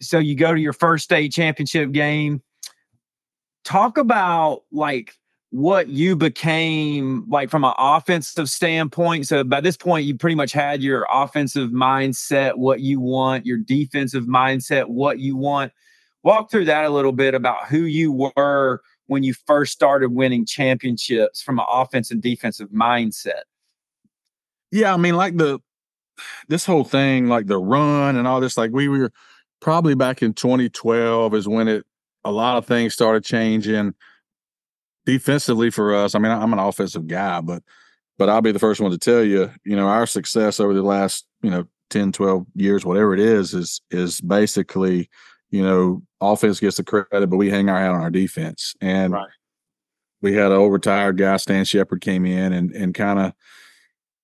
so 0.00 0.18
you 0.18 0.36
go 0.36 0.54
to 0.54 0.60
your 0.60 0.72
first 0.72 1.04
state 1.04 1.32
championship 1.32 1.90
game. 1.92 2.42
Talk 3.64 3.98
about 3.98 4.62
like 4.72 5.14
what 5.50 5.88
you 5.88 6.14
became 6.14 7.24
like 7.28 7.48
from 7.48 7.64
an 7.64 7.72
offensive 7.78 8.50
standpoint. 8.50 9.26
So 9.26 9.44
by 9.44 9.60
this 9.60 9.76
point, 9.76 10.04
you 10.04 10.14
pretty 10.14 10.34
much 10.34 10.52
had 10.52 10.82
your 10.82 11.06
offensive 11.10 11.70
mindset, 11.70 12.56
what 12.56 12.80
you 12.80 13.00
want, 13.00 13.46
your 13.46 13.56
defensive 13.56 14.24
mindset, 14.24 14.88
what 14.88 15.18
you 15.18 15.36
want. 15.36 15.72
Walk 16.22 16.50
through 16.50 16.66
that 16.66 16.84
a 16.84 16.90
little 16.90 17.12
bit 17.12 17.34
about 17.34 17.68
who 17.68 17.80
you 17.80 18.12
were 18.12 18.82
when 19.06 19.22
you 19.22 19.32
first 19.46 19.72
started 19.72 20.12
winning 20.12 20.44
championships 20.44 21.40
from 21.40 21.58
an 21.58 21.64
offensive 21.70 22.16
and 22.16 22.22
defensive 22.22 22.68
mindset. 22.68 23.42
Yeah, 24.70 24.92
I 24.92 24.98
mean, 24.98 25.16
like 25.16 25.38
the 25.38 25.60
this 26.48 26.66
whole 26.66 26.84
thing, 26.84 27.28
like 27.28 27.46
the 27.46 27.58
run 27.58 28.16
and 28.16 28.26
all 28.26 28.40
this, 28.40 28.58
like 28.58 28.72
we 28.72 28.88
were 28.88 29.12
probably 29.60 29.94
back 29.94 30.22
in 30.22 30.34
2012 30.34 31.34
is 31.34 31.48
when 31.48 31.68
it 31.68 31.86
a 32.24 32.32
lot 32.32 32.58
of 32.58 32.66
things 32.66 32.92
started 32.92 33.24
changing 33.24 33.94
defensively 35.08 35.70
for 35.70 35.94
us, 35.94 36.14
I 36.14 36.18
mean, 36.18 36.30
I'm 36.30 36.52
an 36.52 36.58
offensive 36.58 37.06
guy, 37.06 37.40
but 37.40 37.62
but 38.18 38.28
I'll 38.28 38.42
be 38.42 38.52
the 38.52 38.58
first 38.58 38.78
one 38.78 38.90
to 38.90 38.98
tell 38.98 39.24
you, 39.24 39.50
you 39.64 39.74
know, 39.74 39.86
our 39.86 40.06
success 40.06 40.60
over 40.60 40.74
the 40.74 40.82
last, 40.82 41.24
you 41.40 41.50
know, 41.50 41.64
10, 41.88 42.12
12 42.12 42.44
years, 42.54 42.84
whatever 42.84 43.14
it 43.14 43.20
is, 43.20 43.54
is 43.54 43.80
is 43.90 44.20
basically, 44.20 45.08
you 45.50 45.62
know, 45.62 46.02
offense 46.20 46.60
gets 46.60 46.76
the 46.76 46.84
credit, 46.84 47.30
but 47.30 47.38
we 47.38 47.48
hang 47.48 47.70
our 47.70 47.80
hat 47.80 47.92
on 47.92 48.02
our 48.02 48.10
defense. 48.10 48.74
And 48.82 49.14
right. 49.14 49.30
we 50.20 50.34
had 50.34 50.52
an 50.52 50.58
old 50.58 50.68
overtired 50.68 51.16
guy, 51.16 51.38
Stan 51.38 51.64
Shepard, 51.64 52.02
came 52.02 52.26
in 52.26 52.52
and 52.52 52.70
and 52.72 52.92
kind 52.94 53.18
of 53.18 53.32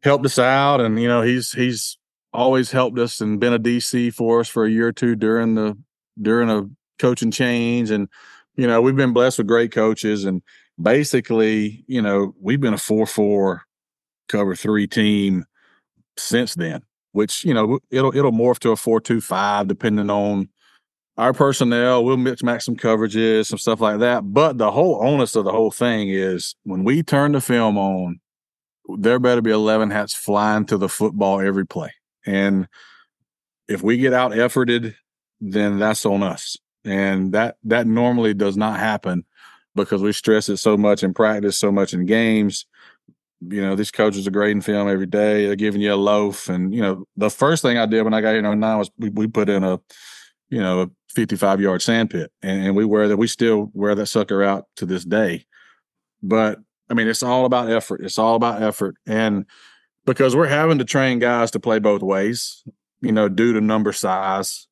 helped 0.03 0.27
us 0.27 0.39
out. 0.39 0.83
And, 0.83 1.01
you 1.01 1.09
know, 1.09 1.23
he's 1.23 1.53
he's 1.53 1.97
always 2.35 2.71
helped 2.73 2.99
us 2.99 3.23
and 3.23 3.41
been 3.41 3.55
a 3.55 3.59
DC 3.59 4.13
for 4.13 4.41
us 4.41 4.49
for 4.49 4.67
a 4.67 4.71
year 4.71 4.89
or 4.89 4.93
two 4.93 5.17
during 5.17 5.55
the 5.55 5.79
during 6.21 6.51
a 6.51 6.69
coaching 6.99 7.31
change. 7.31 7.91
And, 7.91 8.07
you 8.55 8.67
know, 8.67 8.83
we've 8.83 8.97
been 8.97 9.15
blessed 9.15 9.39
with 9.39 9.47
great 9.47 9.73
coaches 9.73 10.27
and 10.27 10.43
basically, 10.81 11.85
you 11.87 12.03
know, 12.03 12.35
we've 12.41 12.61
been 12.61 12.75
a 12.75 12.79
4 12.79 13.07
4 13.07 13.63
cover 14.29 14.57
three 14.57 14.87
team 14.87 15.45
since 16.17 16.55
then, 16.55 16.83
which, 17.13 17.45
you 17.45 17.55
know, 17.55 17.79
it'll 17.91 18.17
it'll 18.17 18.33
morph 18.33 18.59
to 18.61 18.71
a 18.71 18.77
4 18.77 19.01
2 19.01 19.21
5 19.21 19.69
depending 19.69 20.11
on 20.11 20.49
our 21.17 21.33
personnel. 21.33 22.05
We'll 22.05 22.17
mix 22.17 22.43
match 22.43 22.65
some 22.65 22.77
coverages, 22.77 23.47
some 23.47 23.59
stuff 23.59 23.81
like 23.81 24.01
that. 24.01 24.23
But 24.33 24.59
the 24.59 24.71
whole 24.71 25.01
onus 25.03 25.37
of 25.37 25.45
the 25.45 25.53
whole 25.53 25.71
thing 25.71 26.09
is 26.09 26.55
when 26.65 26.85
we 26.85 27.03
turn 27.03 27.33
the 27.33 27.41
film 27.41 27.79
on, 27.79 28.21
there 28.99 29.19
better 29.19 29.41
be 29.41 29.51
11 29.51 29.91
hats 29.91 30.15
flying 30.15 30.67
to 30.67 30.77
the 30.77 30.89
football 30.89 31.41
every 31.41 31.67
play. 31.67 31.93
And 32.27 32.69
if 33.69 33.83
we 33.83 33.97
get 33.97 34.13
out 34.13 34.33
efforted, 34.33 34.95
then 35.41 35.79
that's 35.79 36.05
on 36.05 36.23
us. 36.23 36.57
And 36.85 37.33
that 37.33 37.57
that 37.65 37.87
normally 37.87 38.35
does 38.35 38.57
not 38.57 38.79
happen 38.79 39.25
because 39.75 40.03
we 40.03 40.13
stress 40.13 40.49
it 40.49 40.59
so 40.59 40.77
much 40.77 41.03
in 41.03 41.15
practice, 41.15 41.59
so 41.59 41.73
much 41.73 41.95
in 41.95 42.07
games. 42.07 42.67
You 43.47 43.61
know, 43.61 43.75
these 43.75 43.91
coaches 43.91 44.27
are 44.27 44.31
grading 44.31 44.63
film 44.63 44.89
every 44.89 45.07
day. 45.07 45.47
They're 45.47 45.57
giving 45.57 45.81
you 45.81 45.93
a 45.93 45.97
loaf. 45.97 46.49
And, 46.49 46.75
you 46.75 46.81
know, 46.81 47.05
the 47.17 47.31
first 47.31 47.63
thing 47.63 47.77
I 47.77 47.87
did 47.87 48.03
when 48.03 48.15
I 48.15 48.21
got 48.21 48.31
here 48.31 48.45
in 48.45 48.61
09 48.61 48.79
was 48.79 48.91
we, 48.99 49.11
we 49.11 49.27
put 49.27 49.49
in 49.49 49.65
a, 49.65 49.81
you 50.49 50.61
know, 50.61 50.83
a 50.83 50.91
55 51.15 51.61
yard 51.61 51.83
sand 51.83 52.11
pit 52.11 52.33
and, 52.43 52.67
and 52.67 52.77
we 52.77 52.85
wear 52.85 53.09
that, 53.09 53.17
we 53.17 53.27
still 53.27 53.71
wear 53.75 53.95
that 53.95 54.07
sucker 54.07 54.43
out 54.43 54.67
to 54.77 54.87
this 54.87 55.05
day. 55.05 55.47
But 56.23 56.59
I 56.91 56.95
mean, 56.95 57.09
it's 57.09 57.23
all 57.23 57.45
about 57.45 57.71
effort. 57.71 58.01
It's 58.03 58.19
all 58.19 58.35
about 58.37 58.63
effort. 58.63 58.97
And 59.07 59.47
because 60.07 60.37
we're 60.37 60.47
having 60.47 60.79
to 60.79 60.85
train 60.85 61.19
guys 61.19 61.51
to 61.53 61.61
play 61.61 61.79
both 61.79 62.03
ways, 62.03 62.63
you 63.01 63.13
know, 63.13 63.29
due 63.29 63.53
to 63.53 63.61
number 63.61 63.93
size. 63.93 64.69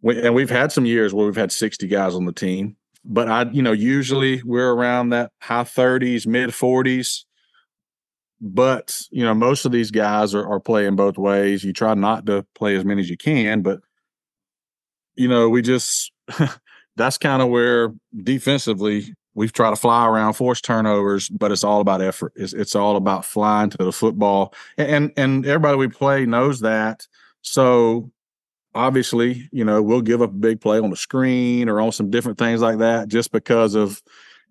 We, 0.00 0.20
and 0.20 0.34
we've 0.34 0.50
had 0.50 0.70
some 0.70 0.86
years 0.86 1.12
where 1.12 1.26
we've 1.26 1.36
had 1.36 1.50
60 1.50 1.86
guys 1.88 2.14
on 2.14 2.24
the 2.24 2.32
team 2.32 2.76
but 3.08 3.28
I, 3.28 3.50
you 3.50 3.62
know, 3.62 3.72
usually 3.72 4.42
we're 4.44 4.70
around 4.70 5.08
that 5.08 5.32
high 5.40 5.64
30s, 5.64 6.26
mid 6.26 6.50
40s. 6.50 7.24
But, 8.40 9.00
you 9.10 9.24
know, 9.24 9.34
most 9.34 9.64
of 9.64 9.72
these 9.72 9.90
guys 9.90 10.34
are, 10.34 10.46
are 10.46 10.60
playing 10.60 10.94
both 10.94 11.18
ways. 11.18 11.64
You 11.64 11.72
try 11.72 11.94
not 11.94 12.26
to 12.26 12.46
play 12.54 12.76
as 12.76 12.84
many 12.84 13.00
as 13.00 13.10
you 13.10 13.16
can, 13.16 13.62
but, 13.62 13.80
you 15.16 15.26
know, 15.26 15.48
we 15.48 15.62
just, 15.62 16.12
that's 16.96 17.18
kind 17.18 17.42
of 17.42 17.48
where 17.48 17.92
defensively 18.22 19.12
we've 19.34 19.52
tried 19.52 19.70
to 19.70 19.76
fly 19.76 20.06
around, 20.06 20.34
force 20.34 20.60
turnovers, 20.60 21.28
but 21.30 21.50
it's 21.50 21.64
all 21.64 21.80
about 21.80 22.02
effort. 22.02 22.32
It's, 22.36 22.52
it's 22.52 22.76
all 22.76 22.96
about 22.96 23.24
flying 23.24 23.70
to 23.70 23.78
the 23.78 23.90
football. 23.90 24.54
And, 24.76 25.12
and 25.16 25.44
everybody 25.44 25.76
we 25.76 25.88
play 25.88 26.26
knows 26.26 26.60
that. 26.60 27.08
So 27.42 28.12
obviously, 28.78 29.48
you 29.50 29.64
know, 29.64 29.82
we'll 29.82 30.00
give 30.00 30.22
up 30.22 30.30
a 30.30 30.34
big 30.34 30.60
play 30.60 30.78
on 30.78 30.90
the 30.90 30.96
screen 30.96 31.68
or 31.68 31.80
on 31.80 31.90
some 31.90 32.10
different 32.10 32.38
things 32.38 32.60
like 32.60 32.78
that 32.78 33.08
just 33.08 33.32
because 33.32 33.74
of 33.74 34.00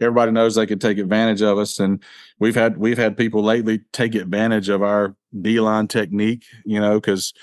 everybody 0.01 0.31
knows 0.31 0.55
they 0.55 0.65
can 0.65 0.79
take 0.79 0.97
advantage 0.97 1.41
of 1.41 1.57
us. 1.57 1.79
And 1.79 2.03
we've 2.37 2.53
had 2.53 2.77
we've 2.77 2.97
had 2.97 3.15
people 3.15 3.41
lately 3.41 3.79
take 3.93 4.15
advantage 4.15 4.67
of 4.67 4.83
our 4.83 5.15
D 5.41 5.61
line 5.61 5.87
technique, 5.87 6.43
you 6.65 6.77
know, 6.77 6.99
because 6.99 7.33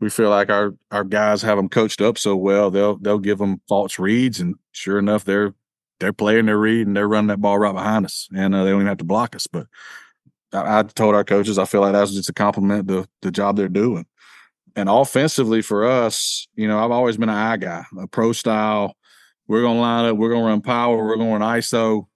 we 0.00 0.10
feel 0.10 0.28
like 0.28 0.50
our 0.50 0.74
our 0.90 1.02
guys 1.02 1.40
have 1.40 1.56
them 1.56 1.70
coached 1.70 2.02
up 2.02 2.18
so 2.18 2.36
well, 2.36 2.70
they'll 2.70 2.98
they'll 2.98 3.18
give 3.18 3.38
them 3.38 3.62
false 3.66 3.98
reads, 3.98 4.38
and 4.38 4.56
sure 4.72 4.98
enough, 4.98 5.24
they're 5.24 5.54
they're 5.98 6.12
playing 6.12 6.46
their 6.46 6.58
read 6.58 6.86
and 6.86 6.94
they're 6.94 7.08
running 7.08 7.28
that 7.28 7.40
ball 7.40 7.58
right 7.58 7.72
behind 7.72 8.04
us, 8.04 8.28
and 8.36 8.54
uh, 8.54 8.64
they 8.64 8.70
don't 8.70 8.80
even 8.80 8.88
have 8.88 8.98
to 8.98 9.04
block 9.04 9.34
us. 9.34 9.46
But 9.46 9.66
I, 10.52 10.80
I, 10.80 10.82
told 10.82 11.14
our 11.14 11.24
coaches 11.24 11.58
I 11.58 11.64
feel 11.64 11.80
like 11.80 11.94
that's 11.94 12.12
just 12.12 12.28
a 12.28 12.34
compliment 12.34 12.86
to 12.88 13.08
the 13.22 13.30
job 13.30 13.56
they're 13.56 13.68
doing 13.70 14.04
and 14.76 14.88
offensively 14.88 15.62
for 15.62 15.86
us, 15.86 16.48
you 16.54 16.66
know, 16.66 16.78
I've 16.78 16.90
always 16.90 17.16
been 17.16 17.28
an 17.28 17.36
eye 17.36 17.56
guy, 17.56 17.84
a 17.98 18.06
pro 18.06 18.32
style. 18.32 18.96
We're 19.46 19.62
going 19.62 19.76
to 19.76 19.80
line 19.80 20.04
up, 20.06 20.16
we're 20.16 20.30
going 20.30 20.42
to 20.42 20.48
run 20.48 20.60
power, 20.62 20.96
we're 20.96 21.16
going 21.16 21.40
to 21.40 21.46
ISO, 21.46 22.06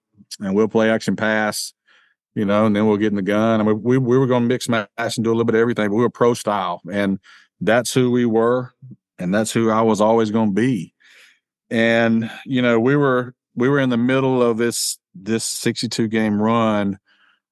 and 0.41 0.55
we'll 0.55 0.69
play 0.69 0.91
action 0.91 1.15
pass, 1.15 1.75
you 2.35 2.45
know, 2.45 2.67
and 2.67 2.75
then 2.75 2.87
we'll 2.87 2.97
get 2.97 3.09
in 3.09 3.17
the 3.17 3.23
gun. 3.23 3.61
I 3.61 3.65
mean, 3.65 3.83
we, 3.83 3.99
we 3.99 4.19
were 4.19 4.27
going 4.27 4.43
to 4.43 4.49
mix 4.49 4.69
match 4.69 4.89
and 4.99 5.25
do 5.25 5.31
a 5.31 5.33
little 5.33 5.45
bit 5.45 5.55
of 5.55 5.61
everything, 5.61 5.89
but 5.89 5.97
we 5.97 6.03
were 6.03 6.11
pro 6.11 6.35
style. 6.35 6.81
And 6.91 7.19
that's 7.61 7.93
who 7.93 8.11
we 8.11 8.25
were. 8.25 8.73
And 9.19 9.35
that's 9.35 9.53
who 9.53 9.71
I 9.71 9.83
was 9.83 10.01
always 10.01 10.31
going 10.31 10.51
to 10.51 10.55
be. 10.55 10.95
And, 11.71 12.31
you 12.47 12.63
know, 12.63 12.81
we 12.81 12.97
were, 12.97 13.35
we 13.55 13.69
were 13.69 13.81
in 13.81 13.91
the 13.91 13.97
middle 13.97 14.43
of 14.43 14.57
this, 14.57 14.99
this 15.15 15.45
62 15.45 16.09
game 16.09 16.41
run. 16.41 16.99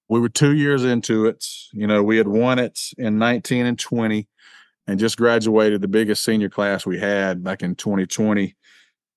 We 0.09 0.21
were 0.21 0.29
two 0.29 0.55
years 0.55 0.85
into 0.85 1.27
it. 1.27 1.45
You 1.73 1.87
know, 1.87 2.03
we 2.03 2.17
had 2.17 2.29
won 2.29 2.59
it 2.59 2.81
in 2.97 3.19
19 3.19 3.67
and 3.67 3.79
20 3.79 4.29
and 4.87 5.01
just 5.01 5.17
graduated 5.17 5.81
the 5.81 5.89
biggest 5.89 6.25
senior 6.25 6.49
class 6.49 6.87
we 6.87 6.99
had 6.99 7.43
back 7.43 7.63
in 7.63 7.75
2020 7.75 8.57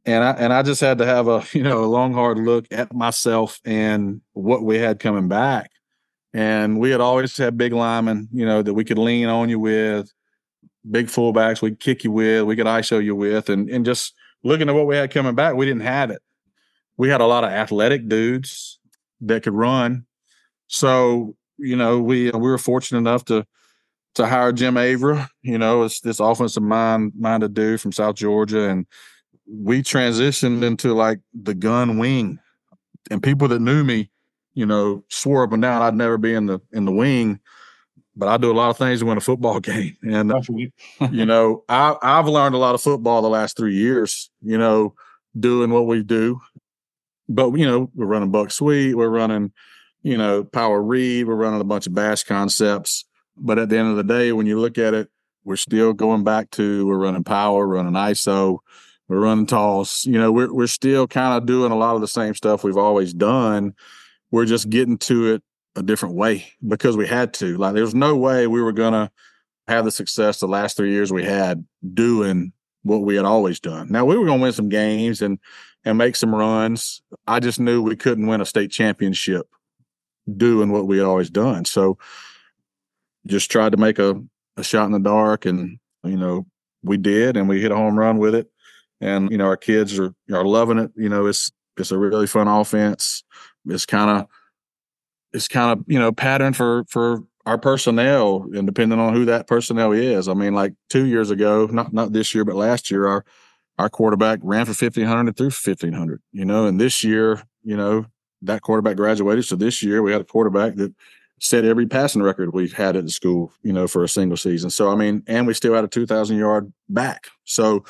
and 0.05 0.23
I 0.23 0.31
and 0.31 0.53
I 0.53 0.63
just 0.63 0.81
had 0.81 0.97
to 0.99 1.05
have 1.05 1.27
a 1.27 1.43
you 1.53 1.63
know 1.63 1.83
a 1.83 1.87
long 1.87 2.13
hard 2.13 2.37
look 2.37 2.65
at 2.71 2.93
myself 2.93 3.59
and 3.65 4.21
what 4.33 4.63
we 4.63 4.77
had 4.77 4.99
coming 4.99 5.27
back. 5.27 5.71
And 6.31 6.79
we 6.79 6.91
had 6.91 7.01
always 7.01 7.35
had 7.35 7.57
big 7.57 7.73
linemen, 7.73 8.29
you 8.31 8.45
know, 8.45 8.61
that 8.61 8.75
we 8.75 8.85
could 8.85 8.99
lean 8.99 9.29
on 9.29 9.49
you 9.49 9.59
with. 9.59 10.13
big 10.89 11.07
fullbacks 11.07 11.59
we 11.61 11.75
kick 11.75 12.03
you 12.03 12.11
with, 12.11 12.43
we 12.43 12.55
could 12.55 12.67
ISO 12.67 13.03
you 13.03 13.15
with, 13.15 13.49
and 13.49 13.69
and 13.69 13.85
just 13.85 14.13
looking 14.43 14.69
at 14.69 14.75
what 14.75 14.87
we 14.87 14.95
had 14.95 15.11
coming 15.11 15.35
back, 15.35 15.55
we 15.55 15.65
didn't 15.65 15.81
have 15.81 16.11
it. 16.11 16.21
We 16.97 17.09
had 17.09 17.21
a 17.21 17.25
lot 17.25 17.43
of 17.43 17.51
athletic 17.51 18.07
dudes 18.07 18.79
that 19.21 19.43
could 19.43 19.53
run. 19.53 20.05
So, 20.67 21.35
you 21.57 21.75
know, 21.75 21.99
we 21.99 22.31
uh, 22.31 22.37
we 22.37 22.49
were 22.49 22.57
fortunate 22.57 22.99
enough 22.99 23.25
to 23.25 23.45
to 24.15 24.25
hire 24.25 24.51
Jim 24.51 24.75
Avra, 24.75 25.27
you 25.41 25.57
know, 25.57 25.83
it's 25.83 26.01
this 26.01 26.19
offensive 26.19 26.63
mind 26.63 27.13
minded 27.17 27.53
dude 27.53 27.81
from 27.81 27.91
South 27.91 28.15
Georgia. 28.15 28.69
And 28.69 28.85
we 29.47 29.81
transitioned 29.81 30.63
into 30.63 30.93
like 30.93 31.19
the 31.33 31.53
gun 31.53 31.97
wing. 31.97 32.39
And 33.11 33.23
people 33.23 33.47
that 33.47 33.61
knew 33.61 33.83
me, 33.83 34.09
you 34.53 34.65
know, 34.65 35.03
swore 35.09 35.43
up 35.43 35.53
and 35.53 35.61
down 35.61 35.81
I'd 35.81 35.95
never 35.95 36.17
be 36.17 36.33
in 36.33 36.47
the 36.47 36.59
in 36.71 36.85
the 36.85 36.91
wing 36.91 37.39
but 38.19 38.27
I 38.27 38.35
do 38.35 38.51
a 38.51 38.53
lot 38.53 38.69
of 38.69 38.77
things 38.77 38.99
to 38.99 39.05
win 39.05 39.17
a 39.17 39.21
football 39.21 39.59
game. 39.61 39.97
And 40.03 40.31
you 41.11 41.25
know, 41.25 41.63
I 41.69 41.95
I've 42.03 42.27
learned 42.27 42.53
a 42.53 42.59
lot 42.59 42.75
of 42.75 42.81
football 42.81 43.21
the 43.21 43.29
last 43.29 43.57
three 43.57 43.75
years. 43.75 44.29
You 44.41 44.57
know, 44.57 44.93
doing 45.39 45.71
what 45.71 45.87
we 45.87 46.03
do. 46.03 46.39
But 47.29 47.51
you 47.53 47.65
know, 47.65 47.89
we're 47.95 48.05
running 48.05 48.31
buck 48.31 48.51
sweep, 48.51 48.95
we're 48.95 49.09
running, 49.09 49.51
you 50.03 50.17
know, 50.17 50.43
power 50.43 50.81
read, 50.81 51.27
we're 51.27 51.35
running 51.35 51.61
a 51.61 51.65
bunch 51.65 51.87
of 51.87 51.93
bash 51.93 52.23
concepts. 52.23 53.05
But 53.39 53.59
at 53.59 53.69
the 53.69 53.77
end 53.77 53.89
of 53.89 53.97
the 53.97 54.03
day, 54.03 54.31
when 54.31 54.45
you 54.45 54.59
look 54.59 54.77
at 54.77 54.93
it, 54.93 55.09
we're 55.43 55.55
still 55.55 55.93
going 55.93 56.23
back 56.23 56.51
to 56.51 56.85
we're 56.85 56.97
running 56.97 57.23
power, 57.23 57.65
running 57.65 57.93
ISO, 57.93 58.59
we're 59.07 59.21
running 59.21 59.47
toss. 59.47 60.05
You 60.05 60.19
know, 60.19 60.31
we're 60.31 60.53
we're 60.53 60.67
still 60.67 61.07
kind 61.07 61.37
of 61.37 61.45
doing 61.45 61.71
a 61.71 61.77
lot 61.77 61.95
of 61.95 62.01
the 62.01 62.07
same 62.07 62.35
stuff 62.35 62.63
we've 62.63 62.77
always 62.77 63.13
done. 63.13 63.73
We're 64.31 64.45
just 64.45 64.69
getting 64.69 64.97
to 64.99 65.33
it 65.33 65.43
a 65.75 65.83
different 65.83 66.15
way 66.15 66.45
because 66.67 66.97
we 66.97 67.07
had 67.07 67.33
to. 67.35 67.57
Like 67.57 67.73
there's 67.73 67.95
no 67.95 68.15
way 68.15 68.47
we 68.47 68.61
were 68.61 68.73
gonna 68.73 69.11
have 69.67 69.85
the 69.85 69.91
success 69.91 70.39
the 70.39 70.47
last 70.47 70.77
three 70.77 70.91
years 70.91 71.11
we 71.11 71.23
had 71.23 71.65
doing 71.93 72.53
what 72.83 72.99
we 72.99 73.15
had 73.15 73.25
always 73.25 73.59
done. 73.59 73.87
Now 73.89 74.05
we 74.05 74.17
were 74.17 74.25
gonna 74.25 74.41
win 74.41 74.53
some 74.53 74.69
games 74.69 75.21
and 75.21 75.39
and 75.85 75.97
make 75.97 76.15
some 76.15 76.35
runs. 76.35 77.01
I 77.27 77.39
just 77.39 77.59
knew 77.59 77.81
we 77.81 77.95
couldn't 77.95 78.27
win 78.27 78.41
a 78.41 78.45
state 78.45 78.71
championship 78.71 79.47
doing 80.37 80.71
what 80.71 80.87
we 80.87 80.97
had 80.97 81.07
always 81.07 81.29
done. 81.29 81.65
So 81.65 81.97
just 83.27 83.51
tried 83.51 83.71
to 83.71 83.77
make 83.77 83.99
a, 83.99 84.21
a 84.57 84.63
shot 84.63 84.85
in 84.85 84.91
the 84.91 84.99
dark 84.99 85.45
and 85.45 85.79
you 86.03 86.17
know, 86.17 86.45
we 86.83 86.97
did 86.97 87.37
and 87.37 87.49
we 87.49 87.61
hit 87.61 87.71
a 87.71 87.75
home 87.75 87.97
run 87.97 88.17
with 88.17 88.35
it. 88.35 88.49
And, 89.01 89.31
you 89.31 89.37
know, 89.37 89.45
our 89.45 89.57
kids 89.57 89.97
are 89.97 90.13
are 90.31 90.45
loving 90.45 90.77
it. 90.77 90.91
You 90.95 91.09
know, 91.09 91.25
it's 91.25 91.51
it's 91.77 91.91
a 91.91 91.97
really 91.97 92.27
fun 92.27 92.47
offense. 92.47 93.23
It's 93.65 93.85
kind 93.85 94.09
of 94.09 94.27
it's 95.33 95.47
kind 95.47 95.77
of 95.77 95.85
you 95.87 95.99
know 95.99 96.11
pattern 96.11 96.53
for 96.53 96.83
for 96.89 97.23
our 97.45 97.57
personnel 97.57 98.45
and 98.53 98.67
depending 98.67 98.99
on 98.99 99.13
who 99.13 99.25
that 99.25 99.47
personnel 99.47 99.91
is. 99.91 100.27
I 100.27 100.33
mean, 100.33 100.53
like 100.53 100.73
two 100.89 101.05
years 101.05 101.31
ago, 101.31 101.67
not 101.67 101.93
not 101.93 102.13
this 102.13 102.35
year, 102.35 102.43
but 102.45 102.55
last 102.55 102.91
year, 102.91 103.07
our 103.07 103.25
our 103.77 103.89
quarterback 103.89 104.39
ran 104.43 104.65
for 104.65 104.73
fifteen 104.73 105.05
hundred 105.05 105.27
and 105.27 105.37
threw 105.37 105.49
fifteen 105.49 105.93
hundred. 105.93 106.21
You 106.31 106.45
know, 106.45 106.65
and 106.65 106.79
this 106.79 107.03
year, 107.03 107.41
you 107.63 107.77
know, 107.77 108.05
that 108.41 108.61
quarterback 108.61 108.97
graduated. 108.97 109.45
So 109.45 109.55
this 109.55 109.81
year 109.81 110.01
we 110.01 110.11
had 110.11 110.21
a 110.21 110.25
quarterback 110.25 110.75
that 110.75 110.93
set 111.39 111.65
every 111.65 111.85
passing 111.85 112.21
record 112.21 112.53
we've 112.53 112.73
had 112.73 112.95
at 112.95 113.05
the 113.05 113.11
school, 113.11 113.51
you 113.63 113.73
know, 113.73 113.87
for 113.87 114.03
a 114.03 114.09
single 114.09 114.37
season. 114.37 114.69
So 114.69 114.91
I 114.91 114.95
mean, 114.95 115.23
and 115.27 115.47
we 115.47 115.53
still 115.53 115.73
had 115.73 115.83
a 115.83 115.87
two 115.87 116.05
thousand 116.05 116.37
yard 116.37 116.71
back. 116.87 117.27
So 117.45 117.85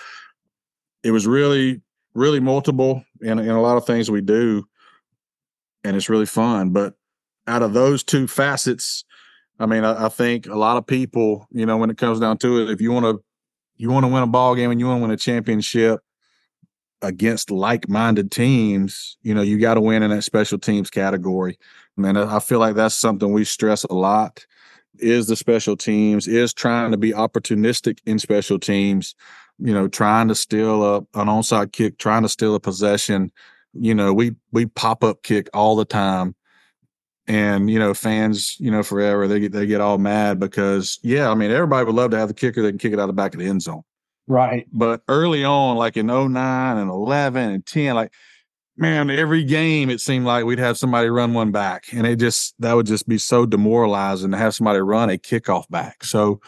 it 1.04 1.12
was 1.12 1.28
really, 1.28 1.82
really 2.14 2.40
multiple 2.40 3.04
in, 3.22 3.40
in 3.40 3.50
a 3.50 3.62
lot 3.62 3.78
of 3.78 3.86
things 3.86 4.12
we 4.12 4.22
do. 4.22 4.66
And 5.84 5.96
it's 5.96 6.10
really 6.10 6.26
fun. 6.26 6.72
But 6.72 6.96
out 7.48 7.64
of 7.64 7.74
those 7.74 8.04
two 8.04 8.28
facets, 8.28 9.06
I 9.60 9.66
mean, 9.66 9.84
I, 9.84 10.06
I, 10.06 10.10
think 10.10 10.48
a 10.48 10.56
lot 10.56 10.78
of 10.78 10.86
people, 10.86 11.48
you 11.52 11.66
know, 11.66 11.78
when 11.78 11.90
it 11.90 11.98
comes 11.98 12.20
down 12.20 12.38
to 12.40 12.62
it, 12.62 12.70
if 12.70 12.82
you 12.82 12.92
want 12.92 13.06
to, 13.06 13.24
you 13.78 13.90
want 13.90 14.04
to 14.06 14.12
win 14.12 14.24
a 14.24 14.28
ball 14.28 14.56
game 14.56 14.72
and 14.72 14.80
you 14.80 14.88
want 14.88 15.00
to 15.00 15.02
win 15.04 15.12
a 15.12 15.18
championship 15.18 16.02
against 17.02 17.50
like-minded 17.50 18.30
teams, 18.30 19.18
you 19.22 19.34
know, 19.34 19.42
you 19.42 19.58
got 19.58 19.76
to 19.76 19.82
win 19.82 20.04
in 20.04 20.12
that 20.12 20.24
special 20.24 20.60
teams 20.60 20.90
category. 20.90 21.58
I 22.00 22.02
mean, 22.02 22.18
I 22.18 22.40
feel 22.40 22.60
like 22.60 22.76
that's 22.76 22.96
something 22.96 23.34
we 23.34 23.44
stress 23.44 23.84
a 23.84 23.94
lot. 23.94 24.46
Is 25.00 25.28
the 25.28 25.36
special 25.36 25.78
teams 25.78 26.28
is 26.28 26.54
trying 26.54 26.92
to 26.92 26.98
be 26.98 27.12
opportunistic 27.12 28.00
in 28.06 28.20
special 28.20 28.60
teams, 28.60 29.16
you 29.58 29.74
know, 29.74 29.88
trying 29.88 30.28
to 30.30 30.36
steal 30.36 30.84
a 30.84 30.98
an 30.98 31.28
onside 31.28 31.72
kick, 31.72 31.98
trying 31.98 32.24
to 32.24 32.30
steal 32.30 32.56
a 32.56 32.60
possession. 32.60 33.32
You 33.74 33.94
know, 33.94 34.14
we 34.14 34.36
we 34.52 34.66
pop 34.66 35.04
up 35.04 35.24
kick 35.24 35.50
all 35.54 35.76
the 35.76 35.86
time 35.86 36.36
and 37.28 37.70
you 37.70 37.78
know 37.78 37.94
fans 37.94 38.58
you 38.60 38.72
know 38.72 38.82
forever 38.82 39.28
they 39.28 39.40
get 39.40 39.52
they 39.52 39.68
get 39.68 39.80
all 39.80 40.00
mad 40.00 40.40
because 40.40 41.00
yeah 41.04 41.30
i 41.30 41.36
mean 41.36 41.52
everybody 41.52 41.86
would 41.86 41.94
love 41.94 42.10
to 42.10 42.18
have 42.18 42.28
the 42.28 42.34
kicker 42.34 42.64
that 42.64 42.70
can 42.70 42.80
kick 42.80 42.92
it 42.92 43.00
out 43.00 43.06
the 43.06 43.14
back 43.14 43.36
of 43.36 43.40
the 43.40 43.46
end 43.46 43.62
zone 43.62 43.84
right 44.28 44.66
but 44.74 45.04
early 45.08 45.44
on 45.44 45.78
like 45.78 45.96
in 45.96 46.08
09 46.08 46.34
and 46.78 46.90
11 46.90 47.50
and 47.52 47.66
10 47.68 47.94
like 47.94 48.12
man 48.80 49.10
every 49.10 49.44
game 49.44 49.90
it 49.90 50.00
seemed 50.00 50.26
like 50.26 50.46
we'd 50.46 50.58
have 50.58 50.78
somebody 50.78 51.10
run 51.10 51.34
one 51.34 51.52
back 51.52 51.92
and 51.92 52.08
it 52.08 52.16
just 52.16 52.56
that 52.60 52.74
would 52.74 52.86
just 52.86 53.08
be 53.08 53.18
so 53.18 53.46
demoralizing 53.46 54.32
to 54.32 54.38
have 54.38 54.56
somebody 54.56 54.80
run 54.80 55.10
a 55.10 55.18
kickoff 55.18 55.70
back. 55.70 56.04
So 56.04 56.40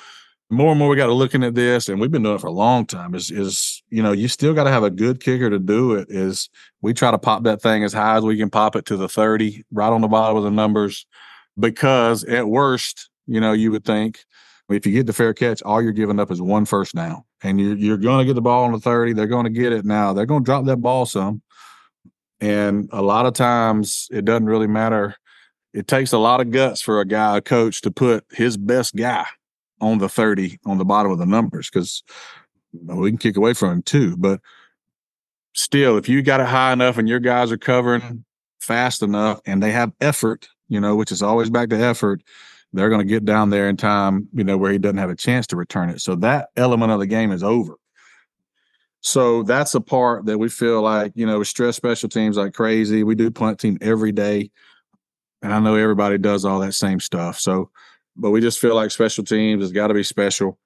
more 0.52 0.72
and 0.72 0.80
more 0.80 0.90
we 0.90 0.98
got 0.98 1.08
to 1.08 1.14
looking 1.14 1.44
at 1.44 1.56
this 1.56 1.88
and 1.88 2.00
we've 2.00 2.12
been 2.12 2.24
doing 2.24 2.36
it 2.36 2.42
for 2.42 2.48
a 2.48 2.52
long 2.52 2.86
time 2.86 3.16
is 3.16 3.32
is 3.32 3.82
you 3.90 4.04
know 4.04 4.12
you 4.12 4.28
still 4.28 4.54
got 4.54 4.66
to 4.66 4.70
have 4.70 4.84
a 4.84 4.90
good 4.90 5.24
kicker 5.24 5.50
to 5.50 5.60
do 5.60 5.94
it 5.94 6.08
is 6.10 6.50
we 6.82 6.94
try 6.94 7.10
to 7.10 7.18
pop 7.18 7.44
that 7.44 7.62
thing 7.62 7.84
as 7.84 7.94
high 7.94 8.18
as 8.18 8.24
we 8.24 8.38
can 8.38 8.50
pop 8.50 8.76
it 8.76 8.86
to 8.86 8.98
the 8.98 9.08
30 9.08 9.64
right 9.72 9.92
on 9.92 10.02
the 10.02 10.10
bottom 10.10 10.38
of 10.38 10.44
the 10.44 10.52
numbers 10.52 11.06
because 11.58 12.26
at 12.26 12.48
worst 12.48 13.10
you 13.28 13.40
know 13.40 13.54
you 13.54 13.72
would 13.72 13.86
think 13.86 14.26
if 14.70 14.86
you 14.86 14.94
get 14.94 15.06
the 15.06 15.14
fair 15.14 15.34
catch 15.34 15.62
all 15.64 15.82
you're 15.82 15.94
giving 15.94 16.20
up 16.20 16.32
is 16.32 16.42
one 16.42 16.66
first 16.66 16.96
down 16.96 17.24
and 17.44 17.60
you're, 17.60 17.78
you're 17.78 17.98
going 17.98 18.20
to 18.20 18.26
get 18.26 18.36
the 18.36 18.42
ball 18.42 18.66
on 18.66 18.74
the 18.74 18.80
30 18.80 19.14
they're 19.14 19.28
going 19.28 19.46
to 19.46 19.50
get 19.50 19.72
it 19.72 19.86
now 19.86 20.12
they're 20.12 20.26
going 20.26 20.44
to 20.44 20.46
drop 20.46 20.66
that 20.66 20.78
ball 20.78 21.06
some 21.06 21.42
and 22.42 22.90
a 22.92 23.02
lot 23.02 23.26
of 23.26 23.34
times 23.34 24.08
it 24.12 24.26
doesn't 24.26 24.48
really 24.48 24.68
matter 24.68 25.16
it 25.74 25.88
takes 25.88 26.12
a 26.12 26.18
lot 26.18 26.42
of 26.42 26.52
guts 26.52 26.82
for 26.82 27.00
a 27.00 27.06
guy 27.06 27.38
a 27.38 27.42
coach 27.42 27.82
to 27.82 27.92
put 27.92 28.26
his 28.32 28.58
best 28.58 28.96
guy 28.96 29.26
on 29.80 29.98
the 29.98 30.10
30 30.10 30.60
on 30.66 30.78
the 30.78 30.86
bottom 30.86 31.12
of 31.12 31.18
the 31.18 31.26
numbers 31.26 31.70
because 31.70 32.04
we 32.74 33.12
can 33.12 33.18
kick 33.18 33.38
away 33.38 33.54
from 33.54 33.72
him 33.72 33.82
too. 33.82 34.16
But 34.18 34.40
still, 35.54 35.98
if 35.98 36.08
you 36.08 36.22
got 36.22 36.40
it 36.40 36.48
high 36.48 36.74
enough 36.74 36.98
and 36.98 37.10
your 37.10 37.20
guys 37.20 37.52
are 37.52 37.58
covering 37.58 38.24
fast 38.60 39.02
enough 39.02 39.42
and 39.46 39.62
they 39.62 39.72
have 39.72 39.92
effort, 40.00 40.48
you 40.70 40.80
know, 40.80 40.96
which 40.96 41.12
is 41.12 41.22
always 41.22 41.50
back 41.50 41.70
to 41.70 41.78
effort, 41.78 42.22
they're 42.74 42.90
going 42.90 43.06
to 43.06 43.12
get 43.12 43.26
down 43.26 43.50
there 43.50 43.68
in 43.68 43.76
time, 43.76 44.30
you 44.34 44.44
know, 44.44 44.58
where 44.58 44.72
he 44.72 44.78
doesn't 44.78 44.98
have 44.98 45.10
a 45.10 45.16
chance 45.16 45.48
to 45.48 45.58
return 45.58 45.90
it. 45.90 46.00
So 46.00 46.16
that 46.16 46.50
element 46.56 46.92
of 46.92 47.00
the 47.00 47.08
game 47.08 47.32
is 47.32 47.44
over. 47.44 47.76
So 49.02 49.44
that's 49.44 49.76
a 49.76 49.82
part 49.82 50.26
that 50.26 50.38
we 50.38 50.48
feel 50.48 50.82
like, 50.82 51.12
you 51.16 51.26
know, 51.26 51.40
we 51.40 51.46
stress 51.46 51.76
special 51.76 52.08
teams 52.08 52.38
like 52.38 52.54
crazy. 52.54 53.04
We 53.04 53.16
do 53.16 53.32
punt 53.32 53.60
team 53.60 53.78
every 53.82 54.12
day. 54.12 54.52
And 55.42 55.52
I 55.52 55.60
know 55.60 55.76
everybody 55.76 56.20
does 56.20 56.46
all 56.46 56.60
that 56.60 56.74
same 56.74 57.00
stuff. 57.00 57.40
So 57.40 57.72
but 58.16 58.32
we 58.32 58.42
just 58.42 58.60
feel 58.60 58.76
like 58.76 58.92
special 58.92 59.24
teams 59.24 59.64
has 59.64 59.72
got 59.72 59.88
to 59.88 59.94
be 59.94 60.04
special. 60.04 60.58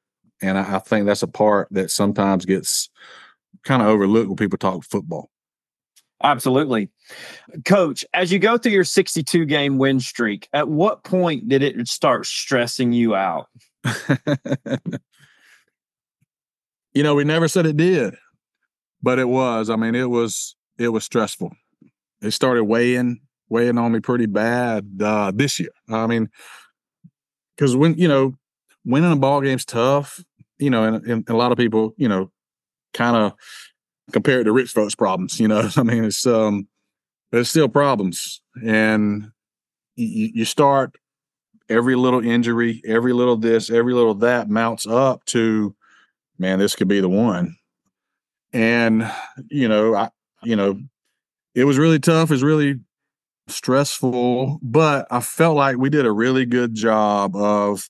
And 0.41 0.57
I, 0.57 0.75
I 0.75 0.79
think 0.79 1.05
that's 1.05 1.23
a 1.23 1.27
part 1.27 1.67
that 1.71 1.91
sometimes 1.91 2.45
gets 2.45 2.89
kind 3.63 3.81
of 3.81 3.87
overlooked 3.87 4.27
when 4.27 4.35
people 4.37 4.57
talk 4.57 4.83
football. 4.83 5.29
Absolutely. 6.23 6.89
Coach, 7.65 8.05
as 8.13 8.31
you 8.31 8.39
go 8.39 8.57
through 8.57 8.71
your 8.71 8.83
62 8.83 9.45
game 9.45 9.77
win 9.77 9.99
streak, 9.99 10.47
at 10.53 10.67
what 10.67 11.03
point 11.03 11.47
did 11.47 11.61
it 11.61 11.87
start 11.87 12.25
stressing 12.25 12.93
you 12.93 13.15
out? 13.15 13.47
you 16.93 17.03
know, 17.03 17.15
we 17.15 17.23
never 17.23 17.47
said 17.47 17.65
it 17.65 17.77
did, 17.77 18.15
but 19.05 19.19
it 19.19 19.29
was. 19.29 19.69
I 19.69 19.75
mean, 19.75 19.93
it 19.93 20.09
was 20.09 20.55
it 20.79 20.89
was 20.89 21.03
stressful. 21.05 21.51
It 22.23 22.31
started 22.31 22.63
weighing 22.63 23.21
weighing 23.49 23.77
on 23.77 23.91
me 23.91 23.99
pretty 23.99 24.25
bad 24.25 24.99
uh, 25.01 25.31
this 25.33 25.59
year. 25.59 25.69
I 25.87 26.07
mean, 26.07 26.27
because 27.55 27.75
when 27.75 27.93
you 27.99 28.07
know 28.07 28.33
winning 28.83 29.11
a 29.11 29.15
ball 29.15 29.41
game's 29.41 29.63
tough, 29.63 30.25
you 30.57 30.71
know, 30.71 30.83
and, 30.83 31.05
and 31.05 31.29
a 31.29 31.35
lot 31.35 31.51
of 31.51 31.57
people, 31.59 31.93
you 31.97 32.09
know, 32.09 32.31
kind 32.95 33.15
of 33.15 33.33
compare 34.11 34.41
it 34.41 34.45
to 34.45 34.51
rich 34.51 34.71
folks' 34.71 34.95
problems. 34.95 35.39
You 35.39 35.49
know, 35.49 35.69
I 35.77 35.83
mean, 35.83 36.03
it's 36.03 36.25
um, 36.25 36.67
there's 37.31 37.49
still 37.49 37.69
problems, 37.69 38.41
and 38.65 39.29
you, 39.95 40.31
you 40.33 40.45
start 40.45 40.95
every 41.69 41.95
little 41.95 42.25
injury, 42.25 42.81
every 42.87 43.13
little 43.13 43.37
this, 43.37 43.69
every 43.69 43.93
little 43.93 44.15
that 44.15 44.49
mounts 44.49 44.87
up 44.87 45.25
to, 45.25 45.75
man, 46.39 46.57
this 46.57 46.75
could 46.75 46.87
be 46.87 47.01
the 47.01 47.09
one. 47.09 47.55
And 48.55 49.11
you 49.49 49.67
know, 49.67 49.93
I, 49.95 50.09
you 50.41 50.55
know, 50.55 50.79
it 51.53 51.65
was 51.65 51.77
really 51.77 51.99
tough. 51.99 52.29
It 52.31 52.35
was 52.35 52.43
really 52.43 52.75
stressful, 53.47 54.59
but 54.61 55.07
I 55.11 55.19
felt 55.19 55.57
like 55.57 55.77
we 55.77 55.89
did 55.89 56.05
a 56.05 56.11
really 56.11 56.45
good 56.45 56.73
job 56.73 57.35
of, 57.35 57.89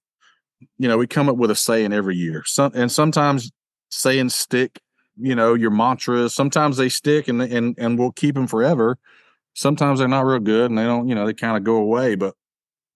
you 0.80 0.88
know, 0.88 0.98
we 0.98 1.06
come 1.06 1.30
up 1.30 1.38
with 1.38 1.52
a 1.52 1.56
saying 1.56 1.94
every 1.94 2.16
year. 2.16 2.44
Some 2.48 2.72
and 2.74 2.92
sometimes 2.92 3.52
sayings 3.90 4.34
stick. 4.34 4.80
You 5.18 5.36
know, 5.36 5.54
your 5.54 5.70
mantras. 5.70 6.34
Sometimes 6.34 6.78
they 6.78 6.90
stick 6.90 7.28
and 7.28 7.44
and 7.44 7.76
and 7.78 8.00
we'll 8.00 8.12
keep 8.12 8.34
them 8.34 8.48
forever. 8.48 8.98
Sometimes 9.54 10.00
they're 10.00 10.08
not 10.08 10.26
real 10.26 10.40
good 10.40 10.72
and 10.72 10.78
they 10.80 10.84
don't. 10.84 11.08
You 11.08 11.14
know, 11.14 11.28
they 11.28 11.34
kind 11.36 11.56
of 11.56 11.64
go 11.64 11.76
away. 11.76 12.16
But 12.16 12.34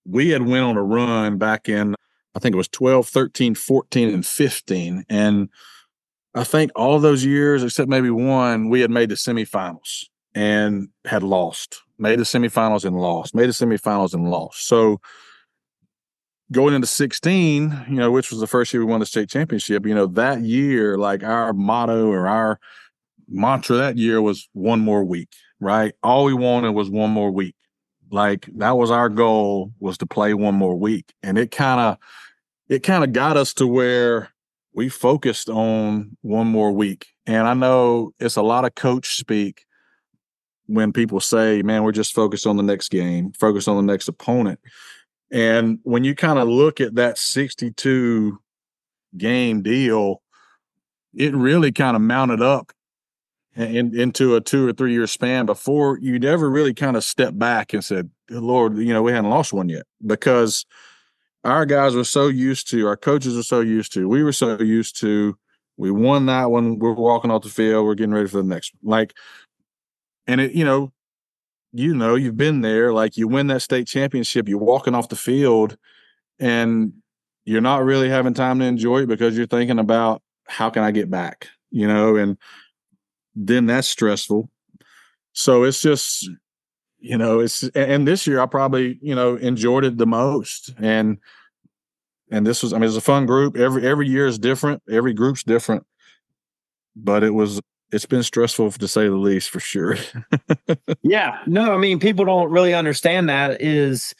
we 0.06 0.30
had 0.30 0.42
went 0.42 0.66
on 0.66 0.76
a 0.76 0.84
run 0.84 1.38
back 1.38 1.70
in 1.70 1.96
I 2.36 2.40
think 2.40 2.56
it 2.56 2.58
was 2.58 2.68
12, 2.68 3.08
13, 3.08 3.56
14, 3.56 4.14
and 4.14 4.26
15. 4.26 5.06
And 5.08 5.50
I 6.36 6.44
think 6.44 6.72
all 6.76 7.00
those 7.00 7.26
years, 7.26 7.64
except 7.64 7.90
maybe 7.90 8.10
one, 8.10 8.70
we 8.70 8.82
had 8.82 8.92
made 8.92 9.10
the 9.10 9.16
semifinals 9.16 10.06
and 10.36 10.90
had 11.06 11.24
lost, 11.24 11.82
made 11.98 12.20
the 12.20 12.24
semifinals 12.24 12.86
and 12.86 12.96
lost, 12.96 13.34
made 13.34 13.48
the 13.48 13.54
semifinals 13.54 14.14
and 14.14 14.30
lost. 14.30 14.68
So 14.68 15.02
going 16.52 16.74
into 16.74 16.88
16, 16.88 17.86
you 17.90 17.96
know, 17.96 18.12
which 18.12 18.32
was 18.32 18.40
the 18.40 18.48
first 18.48 18.74
year 18.74 18.86
we 18.86 18.92
won 18.92 19.00
the 19.00 19.06
state 19.06 19.30
championship, 19.30 19.86
you 19.86 19.96
know, 19.96 20.06
that 20.08 20.42
year, 20.42 20.98
like 20.98 21.24
our 21.24 21.54
motto 21.54 22.08
or 22.08 22.28
our 22.28 22.60
mantra 23.28 23.78
that 23.78 23.98
year 23.98 24.22
was 24.22 24.48
one 24.54 24.80
more 24.80 25.04
week, 25.04 25.30
right? 25.60 25.94
All 26.04 26.26
we 26.26 26.34
wanted 26.34 26.72
was 26.72 26.90
one 26.90 27.12
more 27.12 27.32
week. 27.32 27.56
Like 28.12 28.50
that 28.58 28.78
was 28.78 28.90
our 28.92 29.10
goal 29.10 29.72
was 29.80 29.98
to 30.00 30.06
play 30.06 30.34
one 30.34 30.56
more 30.56 30.76
week. 30.76 31.14
And 31.22 31.38
it 31.38 31.52
kind 31.52 31.80
of 31.80 31.98
it 32.68 32.84
kind 32.84 33.04
of 33.04 33.14
got 33.14 33.38
us 33.38 33.54
to 33.56 33.68
where 33.68 34.30
we 34.80 34.88
focused 34.88 35.50
on 35.50 36.16
one 36.22 36.48
more 36.48 36.72
week. 36.72 37.08
And 37.26 37.46
I 37.46 37.54
know 37.54 38.14
it's 38.18 38.38
a 38.38 38.42
lot 38.42 38.64
of 38.64 38.76
coach 38.76 39.18
speak 39.18 39.66
when 40.68 40.94
people 40.94 41.20
say, 41.20 41.62
man, 41.62 41.84
we're 41.84 41.92
just 41.92 42.16
focused 42.16 42.48
on 42.48 42.56
the 42.56 42.64
next 42.64 42.88
game, 42.88 43.34
focused 43.34 43.68
on 43.68 43.76
the 43.76 43.92
next 43.92 44.08
opponent. 44.08 44.58
And 45.32 45.80
when 45.84 46.06
you 46.06 46.16
kind 46.16 46.40
of 46.40 46.48
look 46.48 46.80
at 46.80 46.96
that 46.96 47.18
62 47.18 48.40
game 49.18 49.62
deal, 49.64 50.22
it 51.14 51.36
really 51.36 51.74
kind 51.74 51.98
of 51.98 52.02
mounted 52.02 52.42
up 52.42 52.72
in, 53.58 54.00
into 54.00 54.38
a 54.38 54.40
two 54.40 54.66
or 54.66 54.72
three 54.72 54.94
year 54.94 55.08
span 55.08 55.46
before 55.46 56.00
you'd 56.02 56.24
ever 56.24 56.50
really 56.50 56.74
kind 56.74 56.96
of 56.96 57.04
step 57.04 57.38
back 57.38 57.74
and 57.74 57.84
said, 57.84 58.10
Lord, 58.30 58.78
you 58.78 58.94
know, 58.94 59.02
we 59.02 59.12
hadn't 59.12 59.30
lost 59.30 59.52
one 59.52 59.68
yet 59.68 59.86
because 60.08 60.66
our 61.44 61.66
guys 61.66 61.96
were 61.96 62.04
so 62.04 62.28
used 62.28 62.70
to, 62.72 62.88
our 62.88 62.98
coaches 62.98 63.36
were 63.36 63.44
so 63.44 63.62
used 63.62 63.94
to, 63.94 64.08
we 64.08 64.24
were 64.24 64.34
so 64.34 64.60
used 64.60 65.00
to, 65.00 65.38
we 65.78 65.92
won 65.92 66.26
that 66.26 66.52
one. 66.52 66.78
We're 66.78 66.92
walking 66.92 67.32
off 67.32 67.44
the 67.44 67.50
field. 67.50 67.86
We're 67.86 67.96
getting 67.96 68.14
ready 68.14 68.28
for 68.28 68.38
the 68.38 68.44
next 68.44 68.74
one. 68.82 68.92
Like, 68.92 69.14
and 70.28 70.42
it, 70.42 70.52
you 70.52 70.66
know, 70.66 70.92
you 71.72 71.96
know, 71.96 72.16
you've 72.16 72.36
been 72.36 72.60
there. 72.60 72.92
Like 72.92 73.16
you 73.16 73.30
win 73.30 73.48
that 73.48 73.62
state 73.62 73.88
championship, 73.88 74.50
you're 74.50 74.58
walking 74.58 74.94
off 74.94 75.08
the 75.08 75.16
field 75.16 75.78
and 76.38 76.94
you're 77.46 77.62
not 77.62 77.86
really 77.86 78.10
having 78.10 78.34
time 78.34 78.60
to 78.60 78.66
enjoy 78.66 79.04
it 79.04 79.08
because 79.08 79.38
you're 79.38 79.48
thinking 79.48 79.80
about 79.80 80.22
how 80.48 80.70
can 80.70 80.84
I 80.84 80.92
get 80.92 81.10
back, 81.10 81.48
you 81.72 81.88
know, 81.88 82.18
and 82.18 82.38
then 83.34 83.66
that's 83.66 83.88
stressful. 83.88 84.50
So 85.32 85.64
it's 85.64 85.82
just, 85.82 86.30
you 87.00 87.18
know, 87.18 87.40
it's 87.40 87.64
and 87.70 88.08
this 88.08 88.28
year 88.28 88.42
I 88.42 88.46
probably, 88.46 89.00
you 89.02 89.16
know, 89.16 89.36
enjoyed 89.36 89.86
it 89.86 89.98
the 89.98 90.08
most. 90.08 90.74
And 90.78 91.18
and 92.32 92.46
this 92.46 92.62
was, 92.62 92.74
I 92.74 92.78
mean, 92.78 92.88
it's 92.88 92.98
a 92.98 93.02
fun 93.02 93.26
group. 93.26 93.58
Every 93.58 93.88
every 93.88 94.08
year 94.08 94.28
is 94.28 94.38
different. 94.38 94.84
Every 94.90 95.14
group's 95.14 95.44
different. 95.44 95.86
But 96.96 97.24
it 97.24 97.34
was 97.34 97.62
it's 97.92 98.06
been 98.06 98.24
stressful 98.24 98.72
to 98.72 98.88
say 98.88 99.08
the 99.08 99.16
least 99.16 99.50
for 99.50 99.60
sure. 99.60 99.98
yeah. 101.02 101.40
No, 101.48 101.74
I 101.74 101.78
mean, 101.78 102.00
people 102.00 102.26
don't 102.26 102.52
really 102.52 102.74
understand 102.74 103.30
that 103.30 103.62
is 103.62 104.14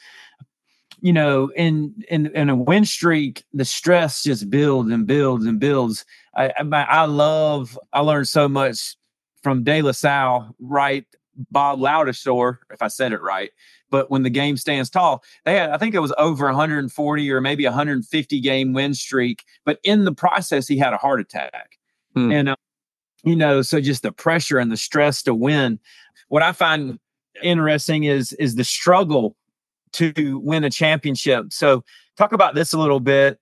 you 1.00 1.12
know, 1.12 1.50
in 1.56 1.94
in 2.08 2.26
in 2.34 2.50
a 2.50 2.56
win 2.56 2.84
streak, 2.84 3.44
the 3.52 3.64
stress 3.64 4.22
just 4.22 4.50
builds 4.50 4.90
and 4.90 5.06
builds 5.06 5.46
and 5.46 5.58
builds. 5.58 6.04
I 6.36 6.52
I, 6.58 6.82
I 6.82 7.04
love. 7.06 7.78
I 7.92 8.00
learned 8.00 8.28
so 8.28 8.48
much 8.48 8.96
from 9.42 9.64
De 9.64 9.82
La 9.82 9.92
Salle, 9.92 10.54
right? 10.60 11.06
Bob 11.50 11.80
Lauderdale, 11.80 12.58
if 12.72 12.82
I 12.82 12.88
said 12.88 13.12
it 13.12 13.20
right. 13.20 13.50
But 13.90 14.10
when 14.10 14.22
the 14.22 14.30
game 14.30 14.56
stands 14.56 14.88
tall, 14.88 15.24
they 15.44 15.56
had, 15.56 15.70
I 15.70 15.78
think 15.78 15.94
it 15.94 16.00
was 16.00 16.12
over 16.16 16.46
140 16.46 17.30
or 17.30 17.40
maybe 17.40 17.64
150 17.64 18.40
game 18.40 18.72
win 18.72 18.94
streak. 18.94 19.44
But 19.64 19.80
in 19.82 20.04
the 20.04 20.14
process, 20.14 20.68
he 20.68 20.78
had 20.78 20.92
a 20.92 20.96
heart 20.96 21.20
attack. 21.20 21.78
Hmm. 22.14 22.30
And, 22.30 22.48
uh, 22.50 22.56
you 23.24 23.36
know, 23.36 23.62
so 23.62 23.80
just 23.80 24.02
the 24.02 24.12
pressure 24.12 24.58
and 24.58 24.70
the 24.70 24.76
stress 24.76 25.22
to 25.24 25.34
win. 25.34 25.78
What 26.28 26.42
I 26.42 26.52
find 26.52 26.98
interesting 27.42 28.04
is 28.04 28.32
is 28.34 28.54
the 28.56 28.64
struggle 28.64 29.36
to 29.92 30.38
win 30.38 30.64
a 30.64 30.70
championship. 30.70 31.52
So 31.52 31.84
talk 32.16 32.32
about 32.32 32.54
this 32.54 32.72
a 32.72 32.78
little 32.78 33.00
bit. 33.00 33.40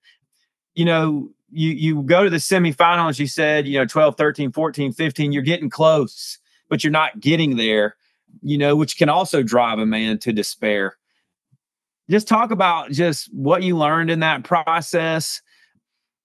You 0.74 0.84
know, 0.84 1.30
you 1.50 1.70
you 1.70 2.02
go 2.02 2.24
to 2.24 2.30
the 2.30 2.36
semifinals 2.36 3.18
you 3.18 3.26
said 3.26 3.66
you 3.66 3.78
know 3.78 3.86
12 3.86 4.16
13 4.16 4.52
14 4.52 4.92
15 4.92 5.32
you're 5.32 5.42
getting 5.42 5.70
close 5.70 6.38
but 6.68 6.82
you're 6.82 6.90
not 6.90 7.20
getting 7.20 7.56
there 7.56 7.96
you 8.42 8.58
know 8.58 8.76
which 8.76 8.96
can 8.96 9.08
also 9.08 9.42
drive 9.42 9.78
a 9.78 9.86
man 9.86 10.18
to 10.18 10.32
despair 10.32 10.96
just 12.10 12.28
talk 12.28 12.50
about 12.50 12.90
just 12.90 13.32
what 13.32 13.62
you 13.62 13.76
learned 13.76 14.10
in 14.10 14.20
that 14.20 14.44
process 14.44 15.42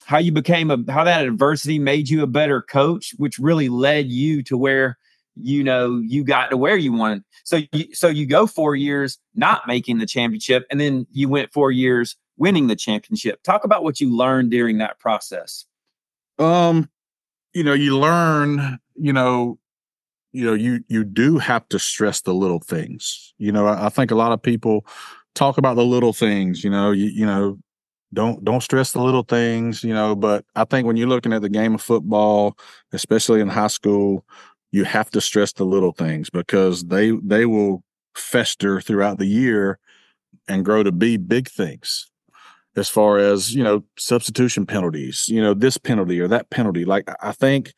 how 0.05 0.17
you 0.17 0.31
became 0.31 0.69
a 0.69 0.77
how 0.91 1.03
that 1.03 1.25
adversity 1.25 1.79
made 1.79 2.09
you 2.09 2.23
a 2.23 2.27
better 2.27 2.61
coach 2.61 3.13
which 3.17 3.39
really 3.39 3.69
led 3.69 4.07
you 4.07 4.43
to 4.43 4.57
where 4.57 4.97
you 5.35 5.63
know 5.63 5.99
you 5.99 6.23
got 6.23 6.49
to 6.49 6.57
where 6.57 6.77
you 6.77 6.91
wanted 6.91 7.23
so 7.43 7.61
you, 7.71 7.93
so 7.93 8.07
you 8.07 8.25
go 8.25 8.45
4 8.45 8.75
years 8.75 9.17
not 9.33 9.67
making 9.67 9.97
the 9.97 10.05
championship 10.05 10.65
and 10.69 10.79
then 10.79 11.07
you 11.11 11.27
went 11.27 11.51
4 11.51 11.71
years 11.71 12.17
winning 12.37 12.67
the 12.67 12.75
championship. 12.75 13.41
Talk 13.43 13.63
about 13.63 13.83
what 13.83 13.99
you 13.99 14.15
learned 14.15 14.51
during 14.51 14.77
that 14.79 14.99
process. 14.99 15.65
Um, 16.39 16.89
you 17.53 17.63
know, 17.63 17.73
you 17.73 17.97
learn, 17.97 18.79
you 18.95 19.13
know, 19.13 19.59
you 20.33 20.45
know, 20.45 20.53
you 20.53 20.83
you 20.87 21.03
do 21.03 21.37
have 21.37 21.67
to 21.69 21.79
stress 21.79 22.21
the 22.21 22.33
little 22.33 22.59
things. 22.59 23.33
You 23.37 23.51
know, 23.51 23.67
I, 23.67 23.85
I 23.85 23.89
think 23.89 24.11
a 24.11 24.15
lot 24.15 24.31
of 24.31 24.41
people 24.41 24.85
talk 25.35 25.57
about 25.57 25.75
the 25.75 25.85
little 25.85 26.13
things, 26.13 26.63
you 26.63 26.69
know, 26.69 26.91
you, 26.91 27.05
you 27.05 27.25
know, 27.25 27.57
don't 28.13 28.43
don't 28.43 28.61
stress 28.61 28.91
the 28.91 29.01
little 29.01 29.23
things, 29.23 29.83
you 29.83 29.93
know, 29.93 30.15
but 30.15 30.43
I 30.55 30.65
think 30.65 30.85
when 30.87 30.97
you're 30.97 31.07
looking 31.07 31.33
at 31.33 31.41
the 31.41 31.49
game 31.49 31.75
of 31.75 31.81
football, 31.81 32.57
especially 32.91 33.41
in 33.41 33.47
high 33.47 33.67
school, 33.67 34.25
you 34.71 34.83
have 34.83 35.09
to 35.11 35.21
stress 35.21 35.53
the 35.53 35.65
little 35.65 35.93
things 35.93 36.29
because 36.29 36.85
they 36.85 37.11
they 37.23 37.45
will 37.45 37.83
fester 38.15 38.81
throughout 38.81 39.19
the 39.19 39.25
year 39.25 39.79
and 40.47 40.65
grow 40.65 40.83
to 40.83 40.91
be 40.91 41.17
big 41.17 41.47
things 41.47 42.09
as 42.75 42.89
far 42.89 43.17
as 43.17 43.53
you 43.53 43.63
know 43.63 43.83
substitution 43.97 44.65
penalties 44.65 45.27
you 45.29 45.41
know 45.41 45.53
this 45.53 45.77
penalty 45.77 46.19
or 46.19 46.27
that 46.27 46.49
penalty 46.49 46.85
like 46.85 47.07
i 47.21 47.31
think 47.31 47.73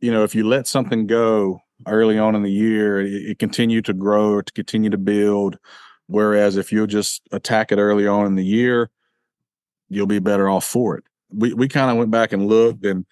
you 0.00 0.10
know 0.10 0.22
if 0.24 0.34
you 0.34 0.46
let 0.46 0.66
something 0.66 1.06
go 1.06 1.60
early 1.86 2.18
on 2.18 2.34
in 2.34 2.42
the 2.42 2.50
year 2.50 3.00
it, 3.00 3.12
it 3.12 3.38
continue 3.38 3.80
to 3.82 3.92
grow 3.92 4.32
or 4.32 4.42
to 4.42 4.52
continue 4.52 4.90
to 4.90 4.98
build. 4.98 5.58
Whereas 6.06 6.56
if 6.56 6.72
you 6.72 6.86
just 6.86 7.22
attack 7.32 7.70
it 7.70 7.78
early 7.78 8.06
on 8.06 8.26
in 8.26 8.34
the 8.34 8.44
year 8.44 8.90
you'll 9.88 10.06
be 10.06 10.18
better 10.18 10.48
off 10.48 10.64
for 10.64 10.96
it. 10.98 11.04
We 11.30 11.52
we 11.54 11.68
kind 11.68 11.90
of 11.90 11.96
went 11.96 12.10
back 12.10 12.32
and 12.32 12.46
looked 12.46 12.84
and 12.84 13.06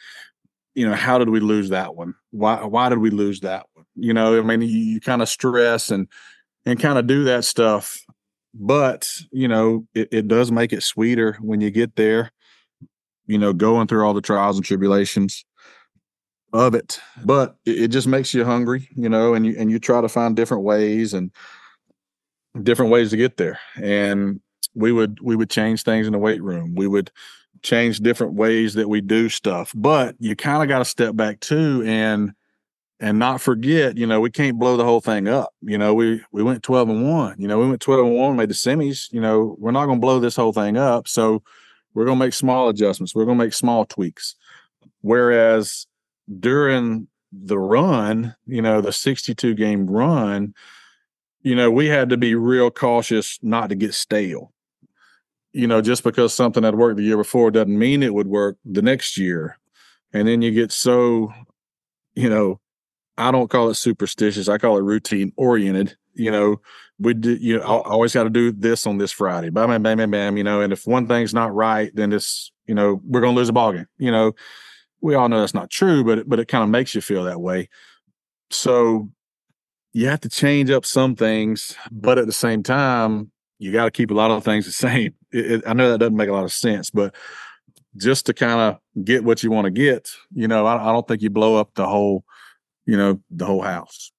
you 0.74 0.86
know 0.88 0.94
how 0.94 1.18
did 1.18 1.30
we 1.30 1.40
lose 1.40 1.70
that 1.70 1.94
one? 1.94 2.14
Why 2.30 2.64
why 2.64 2.88
did 2.88 2.98
we 2.98 3.10
lose 3.10 3.40
that 3.40 3.66
one? 3.74 3.86
You 3.94 4.12
know 4.12 4.38
i 4.38 4.42
mean 4.42 4.62
you, 4.62 4.68
you 4.68 5.00
kind 5.00 5.22
of 5.22 5.28
stress 5.28 5.90
and 5.90 6.08
and 6.64 6.78
kind 6.78 6.98
of 6.98 7.06
do 7.06 7.24
that 7.24 7.44
stuff 7.44 8.02
but 8.58 9.10
you 9.30 9.48
know 9.48 9.86
it, 9.94 10.08
it 10.10 10.28
does 10.28 10.50
make 10.50 10.72
it 10.72 10.82
sweeter 10.82 11.36
when 11.40 11.60
you 11.60 11.70
get 11.70 11.96
there 11.96 12.32
you 13.26 13.38
know 13.38 13.52
going 13.52 13.86
through 13.86 14.04
all 14.04 14.14
the 14.14 14.20
trials 14.20 14.56
and 14.56 14.64
tribulations 14.64 15.44
of 16.52 16.74
it 16.74 17.00
but 17.24 17.56
it, 17.64 17.88
just 17.88 18.06
makes 18.06 18.32
you 18.32 18.44
hungry 18.44 18.88
you 18.94 19.08
know 19.08 19.34
and 19.34 19.44
you 19.44 19.54
and 19.58 19.70
you 19.70 19.78
try 19.78 20.00
to 20.00 20.08
find 20.08 20.36
different 20.36 20.62
ways 20.62 21.12
and 21.12 21.30
different 22.62 22.90
ways 22.90 23.10
to 23.10 23.16
get 23.16 23.36
there 23.36 23.58
and 23.76 24.40
we 24.74 24.92
would 24.92 25.18
we 25.20 25.36
would 25.36 25.50
change 25.50 25.82
things 25.82 26.06
in 26.06 26.12
the 26.12 26.18
weight 26.18 26.42
room 26.42 26.74
we 26.74 26.86
would 26.86 27.10
change 27.62 27.98
different 27.98 28.34
ways 28.34 28.74
that 28.74 28.88
we 28.88 29.00
do 29.00 29.28
stuff 29.28 29.72
but 29.74 30.14
you 30.18 30.36
kind 30.36 30.62
of 30.62 30.68
got 30.68 30.78
to 30.78 30.84
step 30.84 31.16
back 31.16 31.40
too 31.40 31.82
and 31.84 32.32
and 32.98 33.18
not 33.18 33.40
forget, 33.40 33.96
you 33.96 34.06
know, 34.06 34.20
we 34.20 34.30
can't 34.30 34.58
blow 34.58 34.76
the 34.76 34.84
whole 34.84 35.00
thing 35.00 35.28
up. 35.28 35.52
You 35.60 35.76
know, 35.76 35.94
we 35.94 36.22
we 36.32 36.42
went 36.42 36.62
12 36.62 36.88
and 36.88 37.10
1. 37.10 37.36
You 37.38 37.48
know, 37.48 37.58
we 37.58 37.68
went 37.68 37.80
12 37.82 38.06
and 38.06 38.16
1, 38.16 38.36
made 38.36 38.48
the 38.48 38.54
semis, 38.54 39.12
you 39.12 39.20
know, 39.20 39.56
we're 39.58 39.70
not 39.70 39.86
going 39.86 39.98
to 39.98 40.00
blow 40.00 40.18
this 40.18 40.36
whole 40.36 40.52
thing 40.52 40.76
up. 40.76 41.06
So 41.06 41.42
we're 41.94 42.06
going 42.06 42.18
to 42.18 42.24
make 42.24 42.32
small 42.32 42.68
adjustments. 42.68 43.14
We're 43.14 43.24
going 43.24 43.38
to 43.38 43.44
make 43.44 43.52
small 43.52 43.84
tweaks. 43.84 44.34
Whereas 45.02 45.86
during 46.40 47.08
the 47.32 47.58
run, 47.58 48.34
you 48.46 48.62
know, 48.62 48.80
the 48.80 48.92
62 48.92 49.54
game 49.54 49.86
run, 49.86 50.54
you 51.42 51.54
know, 51.54 51.70
we 51.70 51.86
had 51.86 52.10
to 52.10 52.16
be 52.16 52.34
real 52.34 52.70
cautious 52.70 53.38
not 53.42 53.68
to 53.68 53.74
get 53.74 53.94
stale. 53.94 54.52
You 55.52 55.66
know, 55.66 55.80
just 55.80 56.04
because 56.04 56.34
something 56.34 56.64
had 56.64 56.74
worked 56.74 56.98
the 56.98 57.02
year 57.02 57.16
before 57.16 57.50
doesn't 57.50 57.78
mean 57.78 58.02
it 58.02 58.14
would 58.14 58.26
work 58.26 58.58
the 58.64 58.82
next 58.82 59.16
year. 59.16 59.58
And 60.12 60.28
then 60.28 60.42
you 60.42 60.50
get 60.50 60.70
so, 60.70 61.32
you 62.14 62.28
know, 62.28 62.60
I 63.16 63.30
don't 63.30 63.48
call 63.48 63.70
it 63.70 63.74
superstitious. 63.74 64.48
I 64.48 64.58
call 64.58 64.76
it 64.76 64.82
routine 64.82 65.32
oriented. 65.36 65.96
You 66.14 66.30
know, 66.30 66.60
we 66.98 67.14
do, 67.14 67.34
you 67.34 67.58
know, 67.58 67.62
I 67.62 67.90
always 67.90 68.12
got 68.12 68.24
to 68.24 68.30
do 68.30 68.52
this 68.52 68.86
on 68.86 68.98
this 68.98 69.12
Friday. 69.12 69.50
Bam, 69.50 69.68
bam, 69.68 69.82
bam, 69.82 69.98
bam, 69.98 70.10
bam. 70.10 70.36
You 70.36 70.44
know, 70.44 70.60
and 70.60 70.72
if 70.72 70.86
one 70.86 71.06
thing's 71.06 71.34
not 71.34 71.54
right, 71.54 71.90
then 71.94 72.12
it's, 72.12 72.52
you 72.66 72.74
know, 72.74 73.00
we're 73.04 73.20
going 73.20 73.34
to 73.34 73.38
lose 73.38 73.48
a 73.48 73.52
ball 73.52 73.72
game. 73.72 73.86
You 73.98 74.10
know, 74.10 74.32
we 75.00 75.14
all 75.14 75.28
know 75.28 75.40
that's 75.40 75.54
not 75.54 75.70
true, 75.70 76.04
but, 76.04 76.18
it, 76.18 76.28
but 76.28 76.40
it 76.40 76.48
kind 76.48 76.64
of 76.64 76.70
makes 76.70 76.94
you 76.94 77.00
feel 77.00 77.24
that 77.24 77.40
way. 77.40 77.68
So 78.50 79.10
you 79.92 80.08
have 80.08 80.20
to 80.20 80.28
change 80.28 80.70
up 80.70 80.84
some 80.84 81.16
things, 81.16 81.76
but 81.90 82.18
at 82.18 82.26
the 82.26 82.32
same 82.32 82.62
time, 82.62 83.30
you 83.58 83.72
got 83.72 83.84
to 83.86 83.90
keep 83.90 84.10
a 84.10 84.14
lot 84.14 84.30
of 84.30 84.44
things 84.44 84.66
the 84.66 84.72
same. 84.72 85.14
It, 85.32 85.50
it, 85.50 85.64
I 85.66 85.72
know 85.72 85.90
that 85.90 85.98
doesn't 85.98 86.16
make 86.16 86.28
a 86.28 86.32
lot 86.32 86.44
of 86.44 86.52
sense, 86.52 86.88
but 86.88 87.14
just 87.96 88.26
to 88.26 88.32
kind 88.32 88.60
of 88.60 89.04
get 89.04 89.24
what 89.24 89.42
you 89.42 89.50
want 89.50 89.64
to 89.66 89.70
get, 89.70 90.08
you 90.32 90.46
know, 90.46 90.64
I, 90.64 90.76
I, 90.76 90.92
don't 90.92 91.06
think 91.06 91.20
you 91.20 91.30
blow 91.30 91.56
up 91.56 91.74
the 91.74 91.86
whole, 91.86 92.24
you 92.86 92.96
know, 92.96 93.20
the 93.30 93.44
whole 93.44 93.60
house. 93.60 94.12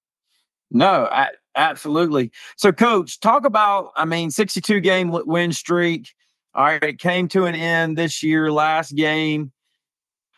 No, 0.70 1.08
I, 1.10 1.28
absolutely. 1.56 2.30
So, 2.56 2.72
coach, 2.72 3.20
talk 3.20 3.46
about, 3.46 3.92
I 3.96 4.04
mean, 4.04 4.30
62 4.30 4.80
game 4.80 5.10
win 5.10 5.52
streak. 5.52 6.12
All 6.54 6.64
right, 6.64 6.82
it 6.82 6.98
came 6.98 7.26
to 7.28 7.46
an 7.46 7.54
end 7.54 7.96
this 7.96 8.22
year, 8.22 8.52
last 8.52 8.94
game. 8.94 9.50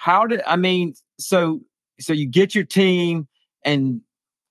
How 0.01 0.27
did, 0.27 0.41
I 0.47 0.57
mean, 0.57 0.95
so, 1.19 1.61
so 2.01 2.15
you 2.15 2.27
get 2.27 2.55
your 2.55 2.65
team 2.65 3.29
and 3.67 4.01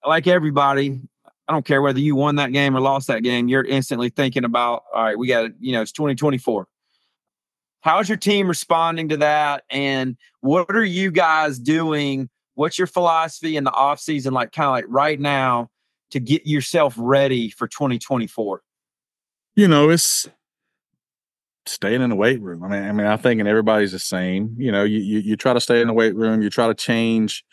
like 0.05 0.27
everybody, 0.27 1.01
I 1.47 1.51
don't 1.51 1.65
care 1.65 1.81
whether 1.81 1.99
you 1.99 2.15
won 2.15 2.35
that 2.35 2.51
game 2.51 2.77
or 2.77 2.79
lost 2.79 3.07
that 3.07 3.23
game, 3.23 3.47
you're 3.47 3.63
instantly 3.63 4.09
thinking 4.09 4.45
about, 4.45 4.83
all 4.93 5.03
right, 5.03 5.17
we 5.17 5.27
got, 5.27 5.45
it, 5.45 5.53
you 5.59 5.71
know, 5.71 5.81
it's 5.81 5.91
2024. 5.91 6.67
How's 7.81 8.07
your 8.07 8.17
team 8.19 8.47
responding 8.47 9.09
to 9.09 9.17
that? 9.17 9.63
And 9.71 10.17
what 10.41 10.69
are 10.69 10.85
you 10.85 11.09
guys 11.09 11.57
doing? 11.57 12.29
What's 12.53 12.77
your 12.77 12.85
philosophy 12.85 13.57
in 13.57 13.63
the 13.63 13.71
off 13.71 13.99
season, 13.99 14.35
like 14.35 14.51
kind 14.51 14.67
of 14.67 14.73
like 14.73 14.85
right 14.87 15.19
now, 15.19 15.71
to 16.11 16.19
get 16.19 16.45
yourself 16.45 16.93
ready 16.95 17.49
for 17.49 17.67
2024? 17.67 18.61
You 19.55 19.67
know, 19.67 19.89
it's 19.89 20.29
staying 21.65 22.01
in 22.01 22.09
the 22.09 22.15
weight 22.15 22.41
room. 22.41 22.63
I 22.63 22.67
mean, 22.67 22.83
I 22.83 22.91
mean, 22.91 23.07
I 23.07 23.17
think 23.17 23.39
and 23.39 23.49
everybody's 23.49 23.91
the 23.91 23.99
same. 23.99 24.55
You 24.57 24.71
know, 24.71 24.83
you, 24.83 24.99
you 24.99 25.19
you 25.19 25.35
try 25.35 25.53
to 25.53 25.59
stay 25.59 25.81
in 25.81 25.87
the 25.87 25.93
weight 25.93 26.15
room, 26.15 26.41
you 26.41 26.49
try 26.49 26.67
to 26.67 26.73
change 26.73 27.43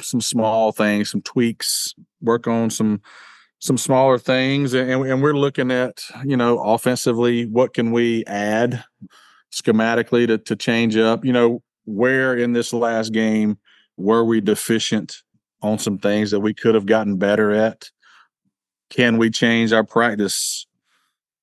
some 0.00 0.20
small 0.20 0.72
things, 0.72 1.10
some 1.10 1.22
tweaks, 1.22 1.94
work 2.20 2.46
on 2.46 2.70
some 2.70 3.00
some 3.58 3.78
smaller 3.78 4.18
things, 4.18 4.74
and, 4.74 4.90
and 4.90 5.22
we're 5.22 5.32
looking 5.32 5.70
at 5.70 6.02
you 6.24 6.36
know 6.36 6.58
offensively 6.58 7.46
what 7.46 7.74
can 7.74 7.92
we 7.92 8.24
add 8.26 8.84
schematically 9.52 10.26
to 10.26 10.38
to 10.38 10.56
change 10.56 10.96
up. 10.96 11.24
You 11.24 11.32
know 11.32 11.62
where 11.84 12.36
in 12.36 12.52
this 12.52 12.72
last 12.72 13.12
game 13.12 13.58
were 13.96 14.24
we 14.24 14.40
deficient 14.40 15.22
on 15.62 15.78
some 15.78 15.98
things 15.98 16.30
that 16.30 16.40
we 16.40 16.52
could 16.52 16.74
have 16.74 16.86
gotten 16.86 17.16
better 17.16 17.52
at? 17.52 17.90
Can 18.90 19.16
we 19.16 19.30
change 19.30 19.72
our 19.72 19.84
practice 19.84 20.66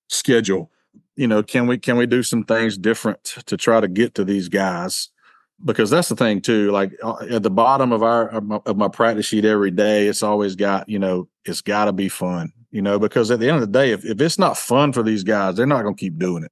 schedule? 0.10 0.70
You 1.16 1.28
know, 1.28 1.44
can 1.44 1.68
we 1.68 1.78
can 1.78 1.98
we 1.98 2.06
do 2.06 2.24
some 2.24 2.44
things 2.44 2.78
different 2.78 3.24
to 3.46 3.56
try 3.56 3.80
to 3.80 3.88
get 3.88 4.16
to 4.16 4.24
these 4.24 4.50
guys? 4.50 5.10
because 5.64 5.90
that's 5.90 6.10
the 6.10 6.16
thing 6.16 6.42
too. 6.42 6.72
Like 6.72 6.94
uh, 7.04 7.26
at 7.30 7.44
the 7.44 7.50
bottom 7.50 7.92
of 7.92 8.04
our 8.04 8.30
of 8.30 8.44
my, 8.44 8.60
of 8.66 8.78
my, 8.78 8.88
practice 8.88 9.26
sheet 9.26 9.46
every 9.46 9.72
day, 9.72 10.08
it's 10.08 10.24
always 10.24 10.56
got 10.56 10.88
you 10.90 11.00
know 11.00 11.28
it's 11.46 11.62
got 11.62 11.86
to 11.86 11.94
be 11.94 12.10
fun. 12.10 12.52
You 12.72 12.82
know, 12.82 12.98
because 12.98 13.30
at 13.30 13.40
the 13.40 13.48
end 13.48 13.56
of 13.56 13.62
the 13.62 13.80
day, 13.80 13.92
if 13.92 14.06
if 14.06 14.20
it's 14.20 14.40
not 14.40 14.58
fun 14.58 14.94
for 14.94 15.04
these 15.04 15.24
guys, 15.24 15.56
they're 15.56 15.66
not 15.66 15.84
going 15.84 15.96
to 15.96 16.00
keep 16.00 16.18
doing 16.18 16.44
it. 16.44 16.52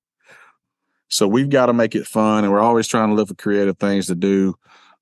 So 1.10 1.28
we've 1.28 1.50
got 1.50 1.66
to 1.66 1.74
make 1.74 1.96
it 1.96 2.08
fun, 2.08 2.44
and 2.44 2.54
we're 2.54 2.60
always 2.60 2.88
trying 2.88 3.10
to 3.10 3.16
look 3.16 3.28
for 3.28 3.36
creative 3.36 3.78
things 3.78 4.08
to 4.08 4.16
do. 4.16 4.56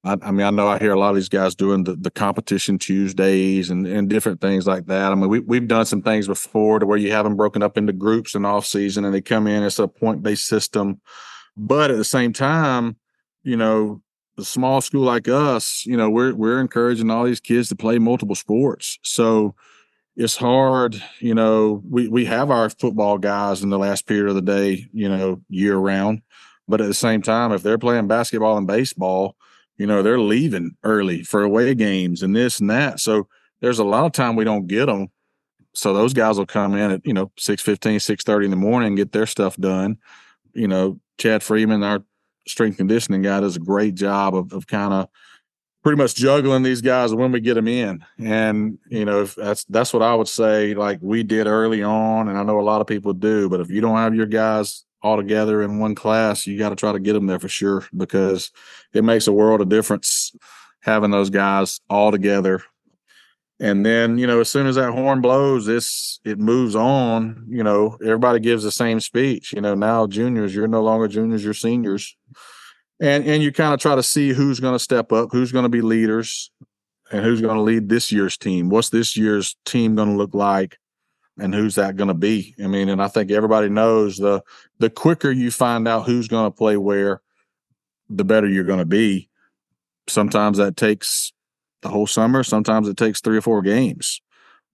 I, 0.03 0.17
I, 0.21 0.31
mean, 0.31 0.45
I 0.45 0.49
know 0.49 0.67
I 0.67 0.79
hear 0.79 0.93
a 0.93 0.99
lot 0.99 1.09
of 1.09 1.15
these 1.15 1.29
guys 1.29 1.55
doing 1.55 1.83
the, 1.83 1.95
the 1.95 2.11
competition 2.11 2.79
Tuesdays 2.79 3.69
and, 3.69 3.85
and 3.85 4.09
different 4.09 4.39
things 4.39 4.65
like 4.65 4.85
that. 4.85 5.11
I 5.11 5.15
mean, 5.15 5.29
we, 5.29 5.39
we've 5.39 5.67
done 5.67 5.85
some 5.85 6.01
things 6.01 6.27
before 6.27 6.79
to 6.79 6.85
where 6.85 6.97
you 6.97 7.11
have 7.11 7.25
them 7.25 7.35
broken 7.35 7.61
up 7.61 7.77
into 7.77 7.91
groups 7.91 8.33
in 8.33 8.45
off 8.45 8.65
season 8.65 9.03
and 9.03 9.13
they 9.13 9.21
come 9.21 9.45
in. 9.45 9.63
It's 9.63 9.79
a 9.79 9.87
point 9.87 10.23
based 10.23 10.45
system. 10.45 11.01
But 11.57 11.91
at 11.91 11.97
the 11.97 12.05
same 12.05 12.31
time, 12.31 12.95
you 13.43 13.57
know, 13.57 14.01
a 14.37 14.43
small 14.43 14.79
school 14.79 15.03
like 15.03 15.27
us, 15.27 15.85
you 15.85 15.97
know, 15.97 16.09
we're 16.09 16.33
we're 16.33 16.61
encouraging 16.61 17.11
all 17.11 17.25
these 17.25 17.41
kids 17.41 17.67
to 17.69 17.75
play 17.75 17.99
multiple 17.99 18.35
sports. 18.35 18.97
So 19.03 19.53
it's 20.15 20.37
hard, 20.37 21.01
you 21.19 21.35
know, 21.35 21.83
we 21.89 22.07
we 22.07 22.25
have 22.25 22.49
our 22.49 22.69
football 22.69 23.17
guys 23.17 23.63
in 23.63 23.69
the 23.69 23.77
last 23.77 24.07
period 24.07 24.29
of 24.29 24.35
the 24.35 24.41
day, 24.41 24.87
you 24.93 25.09
know, 25.09 25.41
year 25.49 25.75
round. 25.75 26.21
But 26.69 26.79
at 26.79 26.87
the 26.87 26.93
same 26.93 27.21
time, 27.21 27.51
if 27.51 27.63
they're 27.63 27.77
playing 27.77 28.07
basketball 28.07 28.57
and 28.57 28.67
baseball, 28.67 29.35
you 29.79 29.87
know, 29.87 30.03
they're 30.03 30.19
leaving 30.19 30.75
early 30.83 31.23
for 31.23 31.41
away 31.41 31.73
games 31.73 32.21
and 32.21 32.35
this 32.35 32.59
and 32.59 32.69
that. 32.69 32.99
So 32.99 33.27
there's 33.61 33.79
a 33.79 33.83
lot 33.83 34.05
of 34.05 34.11
time 34.11 34.35
we 34.35 34.43
don't 34.43 34.67
get 34.67 34.85
them. 34.85 35.07
So 35.73 35.93
those 35.93 36.13
guys 36.13 36.37
will 36.37 36.45
come 36.45 36.75
in 36.75 36.91
at, 36.91 37.05
you 37.05 37.13
know, 37.13 37.31
6 37.39 37.61
15, 37.61 37.99
6 37.99 38.23
30 38.23 38.45
in 38.45 38.51
the 38.51 38.57
morning 38.57 38.95
get 38.95 39.13
their 39.13 39.25
stuff 39.25 39.55
done. 39.55 39.97
You 40.53 40.67
know, 40.67 40.99
Chad 41.17 41.41
Freeman, 41.41 41.81
our 41.81 42.03
strength 42.45 42.75
conditioning 42.77 43.21
guy 43.21 43.39
does 43.39 43.55
a 43.55 43.59
great 43.59 43.95
job 43.95 44.35
of, 44.35 44.51
of 44.51 44.67
kind 44.67 44.93
of 44.93 45.07
pretty 45.81 45.97
much 45.97 46.13
juggling 46.13 46.63
these 46.63 46.81
guys 46.81 47.13
when 47.13 47.31
we 47.31 47.39
get 47.39 47.53
them 47.53 47.69
in. 47.69 48.03
And, 48.17 48.79
you 48.89 49.05
know, 49.05 49.23
that's, 49.23 49.63
that's 49.63 49.93
what 49.93 50.03
I 50.03 50.13
would 50.13 50.27
say, 50.27 50.73
like 50.73 50.99
we 51.01 51.23
did 51.23 51.47
early 51.47 51.83
on. 51.83 52.27
And 52.27 52.37
I 52.37 52.43
know 52.43 52.59
a 52.59 52.61
lot 52.61 52.81
of 52.81 52.87
people 52.87 53.13
do, 53.13 53.47
but 53.47 53.61
if 53.61 53.69
you 53.69 53.79
don't 53.79 53.95
have 53.95 54.13
your 54.13 54.25
guys 54.25 54.83
all 55.01 55.17
together 55.17 55.61
in 55.61 55.79
one 55.79 55.95
class, 55.95 56.45
you 56.47 56.57
got 56.57 56.69
to 56.69 56.75
try 56.75 56.91
to 56.91 56.99
get 56.99 57.13
them 57.13 57.27
there 57.27 57.39
for 57.39 57.49
sure 57.49 57.85
because 57.95 58.51
it 58.93 59.03
makes 59.03 59.27
a 59.27 59.33
world 59.33 59.61
of 59.61 59.69
difference 59.69 60.33
having 60.81 61.11
those 61.11 61.29
guys 61.29 61.79
all 61.89 62.11
together. 62.11 62.63
And 63.61 63.85
then, 63.85 64.17
you 64.17 64.25
know, 64.25 64.39
as 64.39 64.49
soon 64.49 64.67
as 64.67 64.75
that 64.75 64.91
horn 64.91 65.19
blows, 65.19 65.65
this 65.65 66.21
it 66.23 66.39
moves 66.39 66.75
on. 66.75 67.45
You 67.49 67.63
know, 67.63 67.97
everybody 68.01 68.39
gives 68.39 68.63
the 68.63 68.71
same 68.71 69.01
speech. 69.01 69.51
You 69.51 69.59
know, 69.59 69.75
now 69.75 70.07
juniors, 70.07 70.55
you're 70.55 70.67
no 70.67 70.81
longer 70.81 71.09
juniors, 71.09 71.43
you're 71.43 71.53
seniors 71.53 72.15
and 72.99 73.25
and 73.25 73.41
you 73.41 73.51
kind 73.51 73.73
of 73.73 73.79
try 73.79 73.95
to 73.95 74.03
see 74.03 74.33
who's 74.33 74.59
going 74.59 74.75
to 74.75 74.79
step 74.79 75.11
up, 75.11 75.29
who's 75.31 75.51
going 75.51 75.63
to 75.63 75.69
be 75.69 75.81
leaders, 75.81 76.51
and 77.11 77.23
who's 77.23 77.41
going 77.41 77.55
to 77.55 77.61
lead 77.61 77.89
this 77.89 78.11
year's 78.11 78.37
team. 78.37 78.69
What's 78.69 78.89
this 78.89 79.15
year's 79.15 79.55
team 79.65 79.95
going 79.95 80.09
to 80.09 80.15
look 80.15 80.33
like, 80.33 80.77
and 81.39 81.53
who's 81.53 81.75
that 81.75 81.95
going 81.95 82.07
to 82.07 82.13
be? 82.13 82.55
I 82.63 82.67
mean, 82.67 82.89
and 82.89 83.01
I 83.01 83.07
think 83.07 83.31
everybody 83.31 83.69
knows 83.69 84.17
the 84.17 84.43
the 84.79 84.89
quicker 84.89 85.31
you 85.31 85.51
find 85.51 85.87
out 85.87 86.05
who's 86.05 86.27
going 86.27 86.49
to 86.49 86.55
play 86.55 86.77
where, 86.77 87.21
the 88.09 88.25
better 88.25 88.47
you're 88.47 88.63
going 88.63 88.79
to 88.79 88.85
be. 88.85 89.29
Sometimes 90.07 90.57
that 90.57 90.75
takes 90.77 91.31
the 91.81 91.89
whole 91.89 92.07
summer. 92.07 92.43
Sometimes 92.43 92.87
it 92.87 92.97
takes 92.97 93.21
three 93.21 93.37
or 93.37 93.41
four 93.41 93.61
games, 93.61 94.21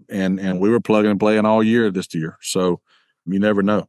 and 0.09 0.39
and 0.39 0.59
we 0.59 0.69
were 0.69 0.79
plugging 0.79 1.11
and 1.11 1.19
playing 1.19 1.45
all 1.45 1.63
year 1.63 1.91
this 1.91 2.13
year, 2.13 2.37
so 2.41 2.81
you 3.25 3.39
never 3.39 3.63
know 3.63 3.87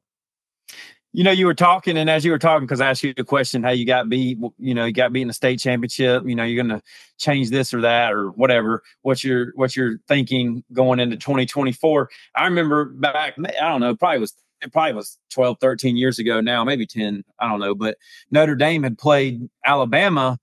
you 1.17 1.25
know, 1.25 1.31
you 1.31 1.47
were 1.47 1.55
talking, 1.55 1.97
and 1.97 2.11
as 2.11 2.27
you 2.27 2.31
were 2.31 2.39
talking, 2.39 2.67
because 2.67 2.83
I 2.83 2.91
asked 2.91 3.03
you 3.03 3.15
the 3.15 3.25
question, 3.25 3.63
how 3.63 3.71
you 3.71 3.87
got 3.87 4.11
beat, 4.11 4.37
you 4.59 4.75
know, 4.75 4.85
you 4.85 4.93
got 4.93 5.15
beat 5.15 5.23
in 5.23 5.29
the 5.29 5.33
state 5.33 5.59
championship. 5.59 6.25
You 6.27 6.35
know, 6.35 6.45
you're 6.45 6.63
going 6.63 6.79
to 6.79 6.85
change 7.17 7.49
this 7.49 7.73
or 7.73 7.81
that 7.81 8.13
or 8.13 8.33
whatever. 8.33 8.83
What's 9.01 9.25
your 9.25 9.53
what's 9.55 9.75
your 9.75 9.97
thinking 10.09 10.63
going 10.75 11.01
into 11.01 11.17
2024? 11.17 12.11
I 12.35 12.45
remember 12.45 12.85
back, 12.85 13.33
I 13.39 13.67
don't 13.67 13.81
know, 13.81 13.97
probably 13.97 14.19
was 14.19 14.35
it 14.61 14.75
probably 14.75 14.93
was 14.93 15.19
12, 15.31 15.57
13 15.59 15.97
years 15.97 16.19
ago 16.19 16.43
now, 16.43 16.65
maybe 16.65 16.87
10, 16.87 17.25
I 17.41 17.49
don't 17.49 17.61
know, 17.61 17.75
but 17.75 17.97
Notre 18.31 18.55
Dame 18.55 18.83
had 18.83 18.99
played 18.99 19.49
Alabama 19.65 20.39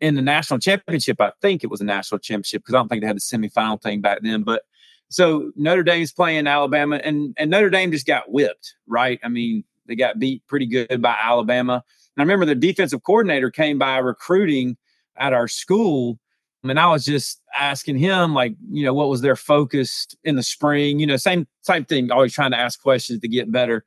in 0.00 0.16
the 0.16 0.22
national 0.22 0.58
championship. 0.58 1.20
I 1.20 1.30
think 1.40 1.62
it 1.62 1.70
was 1.70 1.80
a 1.80 1.84
national 1.84 2.18
championship 2.18 2.62
because 2.62 2.74
I 2.74 2.78
don't 2.78 2.88
think 2.88 3.02
they 3.02 3.06
had 3.06 3.16
the 3.16 3.20
semifinal 3.20 3.80
thing 3.80 4.00
back 4.00 4.18
then, 4.22 4.42
but 4.42 4.62
so 5.08 5.52
Notre 5.54 5.84
Dame's 5.84 6.12
playing 6.12 6.48
Alabama 6.48 6.96
and 6.96 7.32
and 7.36 7.48
Notre 7.48 7.70
Dame 7.70 7.92
just 7.92 8.06
got 8.06 8.30
whipped, 8.32 8.74
right? 8.88 9.20
I 9.22 9.28
mean, 9.28 9.64
they 9.90 9.96
got 9.96 10.20
beat 10.20 10.46
pretty 10.46 10.66
good 10.66 11.02
by 11.02 11.16
Alabama. 11.20 11.82
And 12.16 12.22
I 12.22 12.22
remember 12.22 12.46
the 12.46 12.54
defensive 12.54 13.02
coordinator 13.02 13.50
came 13.50 13.76
by 13.76 13.98
recruiting 13.98 14.76
at 15.16 15.32
our 15.32 15.48
school. 15.48 16.20
And 16.62 16.78
I 16.78 16.86
was 16.86 17.04
just 17.04 17.40
asking 17.58 17.98
him, 17.98 18.32
like, 18.32 18.54
you 18.70 18.84
know, 18.84 18.94
what 18.94 19.08
was 19.08 19.20
their 19.20 19.34
focus 19.34 20.06
in 20.22 20.36
the 20.36 20.42
spring? 20.42 21.00
You 21.00 21.06
know, 21.06 21.16
same 21.16 21.48
same 21.62 21.84
thing, 21.84 22.12
always 22.12 22.32
trying 22.32 22.52
to 22.52 22.56
ask 22.56 22.80
questions 22.80 23.20
to 23.20 23.28
get 23.28 23.50
better. 23.50 23.84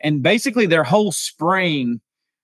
And 0.00 0.22
basically 0.22 0.66
their 0.66 0.84
whole 0.84 1.12
spring 1.12 2.00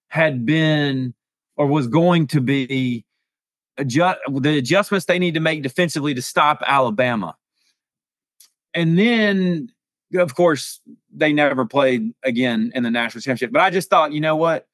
had 0.09 0.47
been 0.47 1.13
or 1.57 1.67
was 1.67 1.89
going 1.89 2.29
to 2.29 2.41
be 2.41 3.05
adjust 3.79 4.21
the 4.31 4.59
adjustments 4.59 5.07
they 5.07 5.19
need 5.19 5.35
to 5.35 5.41
make 5.41 5.63
defensively 5.63 6.15
to 6.15 6.23
stop 6.23 6.63
Alabama. 6.67 7.35
And 8.75 8.99
then 8.99 9.71
of 10.15 10.35
course, 10.35 10.81
they 11.17 11.33
never 11.33 11.65
played 11.65 12.13
again 12.23 12.71
in 12.75 12.83
the 12.83 12.91
national 12.91 13.23
championship. 13.23 13.53
But 13.53 13.63
I 13.63 13.71
just 13.71 13.91
thought, 13.91 14.13
you 14.13 14.21
know 14.21 14.37
what? 14.37 14.67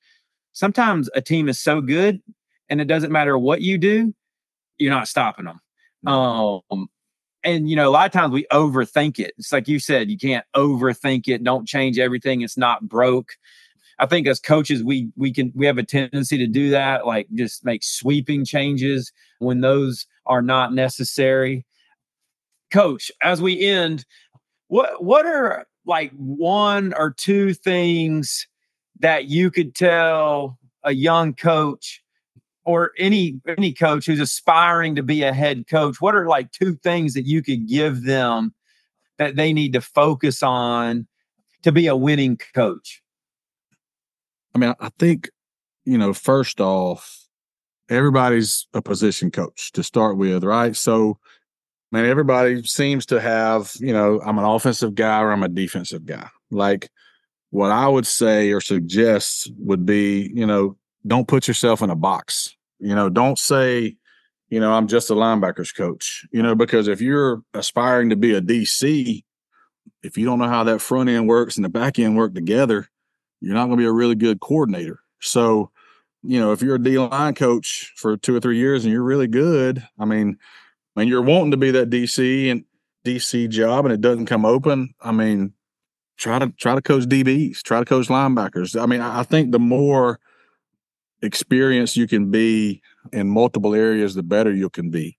Sometimes 0.52 1.08
a 1.14 1.22
team 1.22 1.48
is 1.48 1.58
so 1.58 1.80
good, 1.80 2.20
and 2.68 2.80
it 2.80 2.86
doesn't 2.86 3.12
matter 3.12 3.38
what 3.38 3.62
you 3.62 3.78
do, 3.78 4.12
you're 4.76 4.90
not 4.90 5.08
stopping 5.08 5.46
them. 5.46 5.60
Um, 6.06 6.88
and 7.44 7.70
you 7.70 7.76
know, 7.76 7.88
a 7.88 7.90
lot 7.90 8.06
of 8.06 8.12
times 8.12 8.32
we 8.32 8.46
overthink 8.52 9.18
it. 9.18 9.32
It's 9.38 9.52
like 9.52 9.68
you 9.68 9.78
said, 9.78 10.10
you 10.10 10.18
can't 10.18 10.44
overthink 10.54 11.28
it. 11.28 11.42
Don't 11.44 11.66
change 11.66 11.98
everything. 11.98 12.42
It's 12.42 12.58
not 12.58 12.88
broke. 12.88 13.32
I 13.98 14.06
think 14.06 14.26
as 14.26 14.40
coaches, 14.40 14.82
we 14.82 15.10
we 15.16 15.32
can 15.32 15.52
we 15.54 15.66
have 15.66 15.78
a 15.78 15.84
tendency 15.84 16.36
to 16.38 16.46
do 16.46 16.70
that, 16.70 17.06
like 17.06 17.28
just 17.34 17.64
make 17.64 17.84
sweeping 17.84 18.44
changes 18.44 19.12
when 19.38 19.60
those 19.60 20.06
are 20.26 20.42
not 20.42 20.74
necessary. 20.74 21.64
Coach, 22.72 23.12
as 23.22 23.40
we 23.40 23.60
end, 23.60 24.04
what 24.68 25.04
what 25.04 25.26
are 25.26 25.66
like 25.84 26.12
one 26.12 26.94
or 26.94 27.12
two 27.12 27.54
things 27.54 28.46
that 29.00 29.26
you 29.26 29.50
could 29.50 29.74
tell 29.74 30.58
a 30.84 30.92
young 30.92 31.34
coach 31.34 32.02
or 32.64 32.92
any 32.98 33.40
any 33.58 33.72
coach 33.72 34.06
who's 34.06 34.20
aspiring 34.20 34.94
to 34.94 35.02
be 35.02 35.22
a 35.22 35.32
head 35.32 35.66
coach 35.68 36.00
what 36.00 36.14
are 36.14 36.28
like 36.28 36.52
two 36.52 36.76
things 36.76 37.14
that 37.14 37.26
you 37.26 37.42
could 37.42 37.66
give 37.68 38.04
them 38.04 38.54
that 39.18 39.36
they 39.36 39.52
need 39.52 39.72
to 39.72 39.80
focus 39.80 40.42
on 40.42 41.06
to 41.62 41.72
be 41.72 41.86
a 41.86 41.96
winning 41.96 42.38
coach? 42.54 43.02
I 44.54 44.58
mean, 44.58 44.74
I 44.80 44.90
think, 44.98 45.30
you 45.84 45.96
know, 45.96 46.12
first 46.12 46.60
off, 46.60 47.26
everybody's 47.88 48.66
a 48.74 48.82
position 48.82 49.30
coach 49.30 49.72
to 49.72 49.82
start 49.82 50.16
with, 50.16 50.44
right? 50.44 50.76
So, 50.76 51.18
man, 51.92 52.06
everybody 52.06 52.62
seems 52.64 53.06
to 53.06 53.20
have, 53.20 53.72
you 53.78 53.92
know, 53.92 54.20
I'm 54.24 54.38
an 54.38 54.44
offensive 54.44 54.94
guy 54.94 55.20
or 55.20 55.30
I'm 55.30 55.42
a 55.42 55.48
defensive 55.48 56.06
guy. 56.06 56.28
Like, 56.50 56.90
what 57.50 57.70
I 57.70 57.86
would 57.86 58.06
say 58.06 58.50
or 58.50 58.62
suggest 58.62 59.52
would 59.58 59.84
be, 59.84 60.32
you 60.34 60.46
know, 60.46 60.76
don't 61.06 61.28
put 61.28 61.46
yourself 61.46 61.82
in 61.82 61.90
a 61.90 61.94
box. 61.94 62.56
You 62.78 62.94
know, 62.94 63.10
don't 63.10 63.38
say, 63.38 63.96
you 64.48 64.58
know, 64.58 64.72
I'm 64.72 64.88
just 64.88 65.10
a 65.10 65.14
linebackers 65.14 65.76
coach, 65.76 66.26
you 66.32 66.42
know, 66.42 66.54
because 66.54 66.88
if 66.88 67.02
you're 67.02 67.42
aspiring 67.52 68.08
to 68.08 68.16
be 68.16 68.34
a 68.34 68.40
DC, 68.40 69.22
if 70.02 70.16
you 70.16 70.24
don't 70.24 70.38
know 70.38 70.48
how 70.48 70.64
that 70.64 70.80
front 70.80 71.10
end 71.10 71.28
works 71.28 71.56
and 71.56 71.64
the 71.64 71.68
back 71.68 71.98
end 71.98 72.16
work 72.16 72.34
together, 72.34 72.88
you're 73.40 73.54
not 73.54 73.66
going 73.66 73.76
to 73.76 73.82
be 73.82 73.86
a 73.86 73.92
really 73.92 74.14
good 74.14 74.40
coordinator. 74.40 75.00
So, 75.20 75.70
you 76.22 76.40
know, 76.40 76.52
if 76.52 76.62
you're 76.62 76.76
a 76.76 76.82
D 76.82 76.98
line 76.98 77.34
coach 77.34 77.92
for 77.96 78.16
two 78.16 78.34
or 78.34 78.40
three 78.40 78.56
years 78.56 78.84
and 78.84 78.92
you're 78.92 79.02
really 79.02 79.26
good, 79.26 79.86
I 79.98 80.06
mean, 80.06 80.38
when 80.94 81.08
you're 81.08 81.22
wanting 81.22 81.52
to 81.52 81.56
be 81.56 81.70
that 81.70 81.90
DC 81.90 82.50
and 82.50 82.64
DC 83.04 83.48
job 83.48 83.84
and 83.84 83.92
it 83.92 84.00
doesn't 84.00 84.26
come 84.26 84.44
open, 84.44 84.94
I 85.00 85.12
mean, 85.12 85.54
try 86.16 86.38
to 86.38 86.48
try 86.50 86.74
to 86.74 86.82
coach 86.82 87.04
DBs, 87.04 87.62
try 87.62 87.80
to 87.80 87.84
coach 87.84 88.08
linebackers. 88.08 88.80
I 88.80 88.86
mean, 88.86 89.00
I 89.00 89.22
think 89.22 89.52
the 89.52 89.58
more 89.58 90.20
experience 91.22 91.96
you 91.96 92.06
can 92.06 92.30
be 92.30 92.82
in 93.12 93.28
multiple 93.28 93.74
areas, 93.74 94.14
the 94.14 94.22
better 94.22 94.52
you 94.52 94.68
can 94.68 94.90
be. 94.90 95.18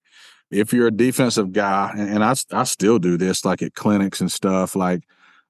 If 0.52 0.72
you're 0.72 0.88
a 0.88 0.92
defensive 0.92 1.52
guy, 1.52 1.92
and, 1.98 2.10
and 2.10 2.24
I, 2.24 2.36
I 2.52 2.64
still 2.66 3.00
do 3.00 3.18
this 3.18 3.44
like 3.44 3.62
at 3.62 3.74
clinics 3.74 4.22
and 4.22 4.32
stuff, 4.32 4.76
like 4.76 5.04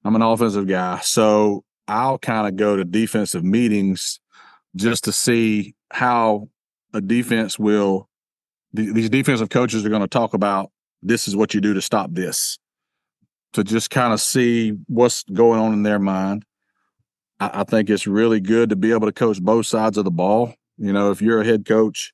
I'm 0.04 0.16
an 0.16 0.22
offensive 0.22 0.66
guy. 0.66 1.00
So 1.00 1.64
I'll 1.86 2.18
kind 2.18 2.48
of 2.48 2.56
go 2.56 2.76
to 2.76 2.84
defensive 2.84 3.44
meetings 3.44 4.20
just 4.76 5.04
to 5.04 5.12
see 5.12 5.74
how 5.90 6.48
a 6.92 7.00
defense 7.00 7.58
will, 7.58 8.08
these 8.74 9.08
defensive 9.08 9.50
coaches 9.50 9.84
are 9.84 9.88
going 9.88 10.02
to 10.02 10.08
talk 10.08 10.34
about 10.34 10.70
this 11.02 11.28
is 11.28 11.36
what 11.36 11.54
you 11.54 11.60
do 11.60 11.74
to 11.74 11.80
stop 11.80 12.10
this, 12.12 12.58
to 13.52 13.62
just 13.62 13.90
kind 13.90 14.12
of 14.12 14.20
see 14.20 14.72
what's 14.88 15.22
going 15.24 15.60
on 15.60 15.72
in 15.72 15.84
their 15.84 16.00
mind. 16.00 16.44
I, 17.38 17.60
I 17.60 17.64
think 17.64 17.88
it's 17.88 18.06
really 18.06 18.40
good 18.40 18.70
to 18.70 18.76
be 18.76 18.90
able 18.90 19.06
to 19.06 19.12
coach 19.12 19.40
both 19.40 19.66
sides 19.66 19.96
of 19.96 20.04
the 20.04 20.10
ball. 20.10 20.54
You 20.76 20.92
know, 20.92 21.12
if 21.12 21.22
you're 21.22 21.40
a 21.40 21.44
head 21.44 21.64
coach, 21.64 22.12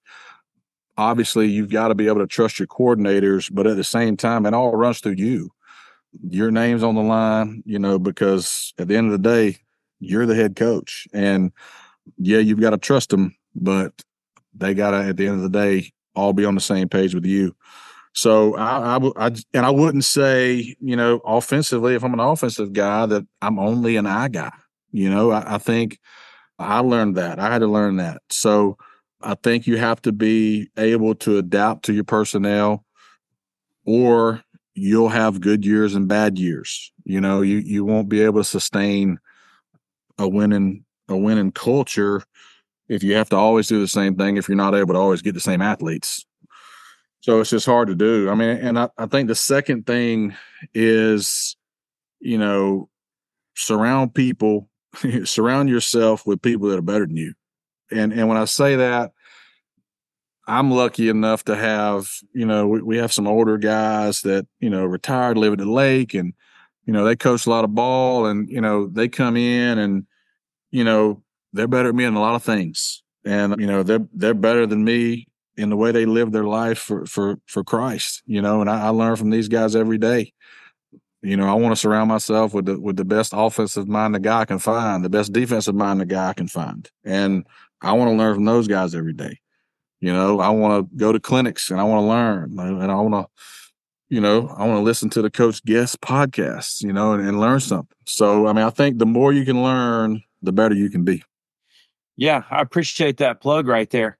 obviously 0.98 1.48
you've 1.48 1.70
got 1.70 1.88
to 1.88 1.94
be 1.94 2.08
able 2.08 2.20
to 2.20 2.26
trust 2.26 2.58
your 2.58 2.68
coordinators, 2.68 3.48
but 3.50 3.66
at 3.66 3.76
the 3.76 3.84
same 3.84 4.16
time, 4.16 4.44
it 4.44 4.52
all 4.52 4.76
runs 4.76 5.00
through 5.00 5.14
you. 5.16 5.50
Your 6.28 6.50
name's 6.50 6.82
on 6.82 6.94
the 6.94 7.02
line, 7.02 7.62
you 7.64 7.78
know, 7.78 7.98
because 7.98 8.74
at 8.78 8.88
the 8.88 8.96
end 8.96 9.06
of 9.06 9.12
the 9.12 9.28
day, 9.28 9.58
you're 9.98 10.26
the 10.26 10.34
head 10.34 10.56
coach. 10.56 11.06
And 11.14 11.52
yeah, 12.18 12.38
you've 12.38 12.60
got 12.60 12.70
to 12.70 12.78
trust 12.78 13.10
them, 13.10 13.34
but 13.54 13.92
they 14.54 14.74
got 14.74 14.90
to, 14.90 14.98
at 14.98 15.16
the 15.16 15.26
end 15.26 15.36
of 15.36 15.42
the 15.42 15.48
day, 15.48 15.92
all 16.14 16.32
be 16.32 16.44
on 16.44 16.54
the 16.54 16.60
same 16.60 16.88
page 16.88 17.14
with 17.14 17.24
you. 17.24 17.54
So 18.12 18.56
I, 18.56 18.96
I, 18.96 19.10
I, 19.16 19.30
and 19.54 19.64
I 19.64 19.70
wouldn't 19.70 20.04
say, 20.04 20.74
you 20.80 20.96
know, 20.96 21.20
offensively, 21.24 21.94
if 21.94 22.02
I'm 22.02 22.14
an 22.14 22.20
offensive 22.20 22.72
guy, 22.72 23.06
that 23.06 23.26
I'm 23.40 23.58
only 23.58 23.96
an 23.96 24.06
I 24.06 24.28
guy. 24.28 24.52
You 24.90 25.10
know, 25.10 25.30
I, 25.30 25.54
I 25.54 25.58
think 25.58 25.98
I 26.58 26.80
learned 26.80 27.16
that. 27.16 27.38
I 27.38 27.52
had 27.52 27.60
to 27.60 27.68
learn 27.68 27.96
that. 27.96 28.22
So 28.28 28.76
I 29.22 29.34
think 29.34 29.66
you 29.66 29.76
have 29.76 30.02
to 30.02 30.12
be 30.12 30.70
able 30.76 31.14
to 31.16 31.38
adapt 31.38 31.84
to 31.84 31.92
your 31.92 32.04
personnel 32.04 32.84
or 33.84 34.42
you'll 34.74 35.08
have 35.08 35.40
good 35.40 35.64
years 35.64 35.94
and 35.94 36.08
bad 36.08 36.38
years. 36.38 36.92
You 37.04 37.20
know, 37.20 37.42
you 37.42 37.58
you 37.58 37.84
won't 37.84 38.08
be 38.08 38.22
able 38.22 38.40
to 38.40 38.44
sustain 38.44 39.18
a 40.18 40.28
winning 40.28 40.84
a 41.08 41.16
winning 41.16 41.52
culture 41.52 42.22
if 42.90 43.04
you 43.04 43.14
have 43.14 43.28
to 43.28 43.36
always 43.36 43.68
do 43.68 43.80
the 43.80 43.88
same 43.88 44.16
thing 44.16 44.36
if 44.36 44.48
you're 44.48 44.56
not 44.56 44.74
able 44.74 44.94
to 44.94 45.00
always 45.00 45.22
get 45.22 45.32
the 45.32 45.40
same 45.40 45.62
athletes. 45.62 46.26
So 47.20 47.40
it's 47.40 47.50
just 47.50 47.66
hard 47.66 47.86
to 47.88 47.94
do. 47.94 48.28
I 48.28 48.34
mean, 48.34 48.48
and 48.48 48.78
I, 48.78 48.88
I 48.98 49.06
think 49.06 49.28
the 49.28 49.34
second 49.34 49.86
thing 49.86 50.34
is, 50.74 51.56
you 52.18 52.36
know, 52.36 52.88
surround 53.54 54.14
people 54.14 54.68
surround 55.24 55.68
yourself 55.68 56.26
with 56.26 56.42
people 56.42 56.68
that 56.68 56.78
are 56.78 56.82
better 56.82 57.06
than 57.06 57.16
you. 57.16 57.34
And 57.92 58.12
and 58.12 58.28
when 58.28 58.36
I 58.36 58.44
say 58.46 58.74
that, 58.76 59.12
I'm 60.48 60.72
lucky 60.72 61.08
enough 61.08 61.44
to 61.44 61.54
have, 61.54 62.10
you 62.32 62.44
know, 62.44 62.66
we, 62.66 62.82
we 62.82 62.96
have 62.96 63.12
some 63.12 63.28
older 63.28 63.56
guys 63.56 64.22
that, 64.22 64.48
you 64.58 64.68
know, 64.68 64.84
retired, 64.84 65.38
live 65.38 65.52
at 65.52 65.58
the 65.60 65.70
lake 65.70 66.14
and, 66.14 66.32
you 66.86 66.92
know, 66.92 67.04
they 67.04 67.14
coach 67.14 67.46
a 67.46 67.50
lot 67.50 67.64
of 67.64 67.72
ball 67.72 68.26
and, 68.26 68.48
you 68.50 68.60
know, 68.60 68.88
they 68.88 69.08
come 69.08 69.36
in 69.36 69.78
and, 69.78 70.06
you 70.72 70.82
know, 70.82 71.22
they're 71.52 71.68
better 71.68 71.88
than 71.88 71.96
me 71.96 72.04
in 72.04 72.14
a 72.14 72.20
lot 72.20 72.34
of 72.34 72.42
things. 72.42 73.02
And, 73.24 73.60
you 73.60 73.66
know, 73.66 73.82
they're 73.82 74.06
they're 74.14 74.34
better 74.34 74.66
than 74.66 74.84
me 74.84 75.26
in 75.56 75.68
the 75.68 75.76
way 75.76 75.92
they 75.92 76.06
live 76.06 76.32
their 76.32 76.44
life 76.44 76.78
for 76.78 77.04
for 77.04 77.38
for 77.46 77.62
Christ, 77.62 78.22
you 78.26 78.40
know, 78.40 78.60
and 78.60 78.70
I, 78.70 78.86
I 78.86 78.88
learn 78.88 79.16
from 79.16 79.30
these 79.30 79.48
guys 79.48 79.76
every 79.76 79.98
day. 79.98 80.32
You 81.22 81.36
know, 81.36 81.46
I 81.46 81.52
want 81.52 81.72
to 81.72 81.76
surround 81.76 82.08
myself 82.08 82.54
with 82.54 82.64
the 82.64 82.80
with 82.80 82.96
the 82.96 83.04
best 83.04 83.32
offensive 83.36 83.86
mind 83.86 84.14
the 84.14 84.20
guy 84.20 84.46
can 84.46 84.58
find, 84.58 85.04
the 85.04 85.10
best 85.10 85.34
defensive 85.34 85.74
mind 85.74 86.00
the 86.00 86.06
guy 86.06 86.32
can 86.32 86.48
find, 86.48 86.88
and 87.04 87.46
I 87.82 87.92
want 87.92 88.10
to 88.10 88.16
learn 88.16 88.34
from 88.34 88.46
those 88.46 88.68
guys 88.68 88.94
every 88.94 89.12
day. 89.12 89.38
You 90.00 90.14
know, 90.14 90.40
I 90.40 90.48
want 90.48 90.88
to 90.90 90.96
go 90.96 91.12
to 91.12 91.20
clinics 91.20 91.70
and 91.70 91.78
I 91.78 91.84
want 91.84 92.04
to 92.04 92.06
learn, 92.06 92.58
and 92.58 92.90
I 92.90 92.94
want 92.94 93.12
to, 93.12 93.26
you 94.08 94.22
know, 94.22 94.48
I 94.48 94.64
want 94.64 94.78
to 94.78 94.82
listen 94.82 95.10
to 95.10 95.20
the 95.20 95.30
Coach 95.30 95.62
Guest 95.62 96.00
podcasts, 96.00 96.82
you 96.82 96.92
know, 96.94 97.12
and, 97.12 97.26
and 97.26 97.38
learn 97.38 97.60
something. 97.60 97.96
So, 98.06 98.46
I 98.46 98.54
mean, 98.54 98.64
I 98.64 98.70
think 98.70 98.96
the 98.96 99.04
more 99.04 99.30
you 99.30 99.44
can 99.44 99.62
learn, 99.62 100.22
the 100.40 100.52
better 100.52 100.74
you 100.74 100.88
can 100.88 101.04
be. 101.04 101.22
Yeah, 102.16 102.42
I 102.50 102.60
appreciate 102.60 103.16
that 103.18 103.40
plug 103.40 103.66
right 103.66 103.88
there. 103.90 104.18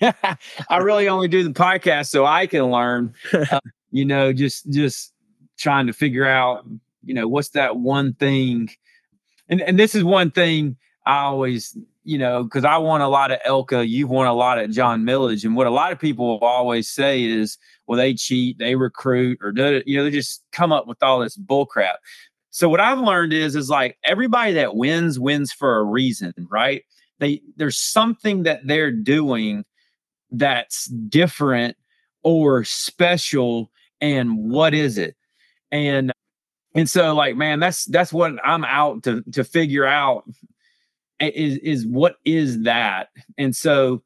I 0.02 0.78
really 0.80 1.08
only 1.08 1.28
do 1.28 1.42
the 1.44 1.50
podcast 1.50 2.08
so 2.08 2.26
I 2.26 2.46
can 2.46 2.64
learn. 2.70 3.14
Uh, 3.32 3.60
you 3.90 4.04
know, 4.04 4.32
just 4.32 4.70
just 4.70 5.12
trying 5.58 5.86
to 5.86 5.92
figure 5.92 6.26
out, 6.26 6.66
you 7.04 7.14
know, 7.14 7.28
what's 7.28 7.50
that 7.50 7.76
one 7.76 8.14
thing. 8.14 8.68
And 9.48 9.60
and 9.62 9.78
this 9.78 9.94
is 9.94 10.04
one 10.04 10.30
thing 10.30 10.76
I 11.06 11.20
always, 11.20 11.76
you 12.04 12.18
know, 12.18 12.44
because 12.44 12.64
I 12.64 12.78
won 12.78 13.00
a 13.02 13.08
lot 13.08 13.30
of 13.30 13.40
Elka, 13.46 13.88
you've 13.88 14.10
won 14.10 14.26
a 14.26 14.34
lot 14.34 14.58
at 14.58 14.70
John 14.70 15.04
Milledge, 15.04 15.44
And 15.44 15.56
what 15.56 15.66
a 15.66 15.70
lot 15.70 15.92
of 15.92 15.98
people 15.98 16.26
will 16.28 16.46
always 16.48 16.88
say 16.90 17.24
is, 17.24 17.58
well, 17.86 17.98
they 17.98 18.14
cheat, 18.14 18.58
they 18.58 18.74
recruit, 18.76 19.38
or 19.42 19.52
do 19.52 19.82
you 19.86 19.96
know, 19.98 20.04
they 20.04 20.10
just 20.10 20.42
come 20.52 20.72
up 20.72 20.86
with 20.86 21.02
all 21.02 21.20
this 21.20 21.36
bull 21.36 21.66
crap. 21.66 21.96
So 22.54 22.68
what 22.68 22.80
I've 22.80 23.00
learned 23.00 23.32
is 23.32 23.56
is 23.56 23.68
like 23.68 23.98
everybody 24.04 24.52
that 24.54 24.76
wins 24.76 25.18
wins 25.18 25.52
for 25.52 25.78
a 25.78 25.84
reason, 25.84 26.32
right? 26.50 26.82
They 27.18 27.42
there's 27.56 27.78
something 27.78 28.44
that 28.44 28.66
they're 28.66 28.92
doing 28.92 29.64
that's 30.30 30.86
different 30.86 31.76
or 32.22 32.64
special 32.64 33.70
and 34.00 34.38
what 34.38 34.74
is 34.74 34.98
it? 34.98 35.16
and 35.74 36.12
and 36.74 36.88
so 36.88 37.14
like 37.14 37.36
man 37.36 37.58
that's 37.58 37.84
that's 37.86 38.12
what 38.12 38.32
i'm 38.44 38.64
out 38.64 39.02
to 39.02 39.22
to 39.32 39.42
figure 39.42 39.84
out 39.84 40.24
is 41.20 41.58
is 41.58 41.86
what 41.86 42.16
is 42.24 42.62
that 42.62 43.08
and 43.36 43.54
so 43.56 44.02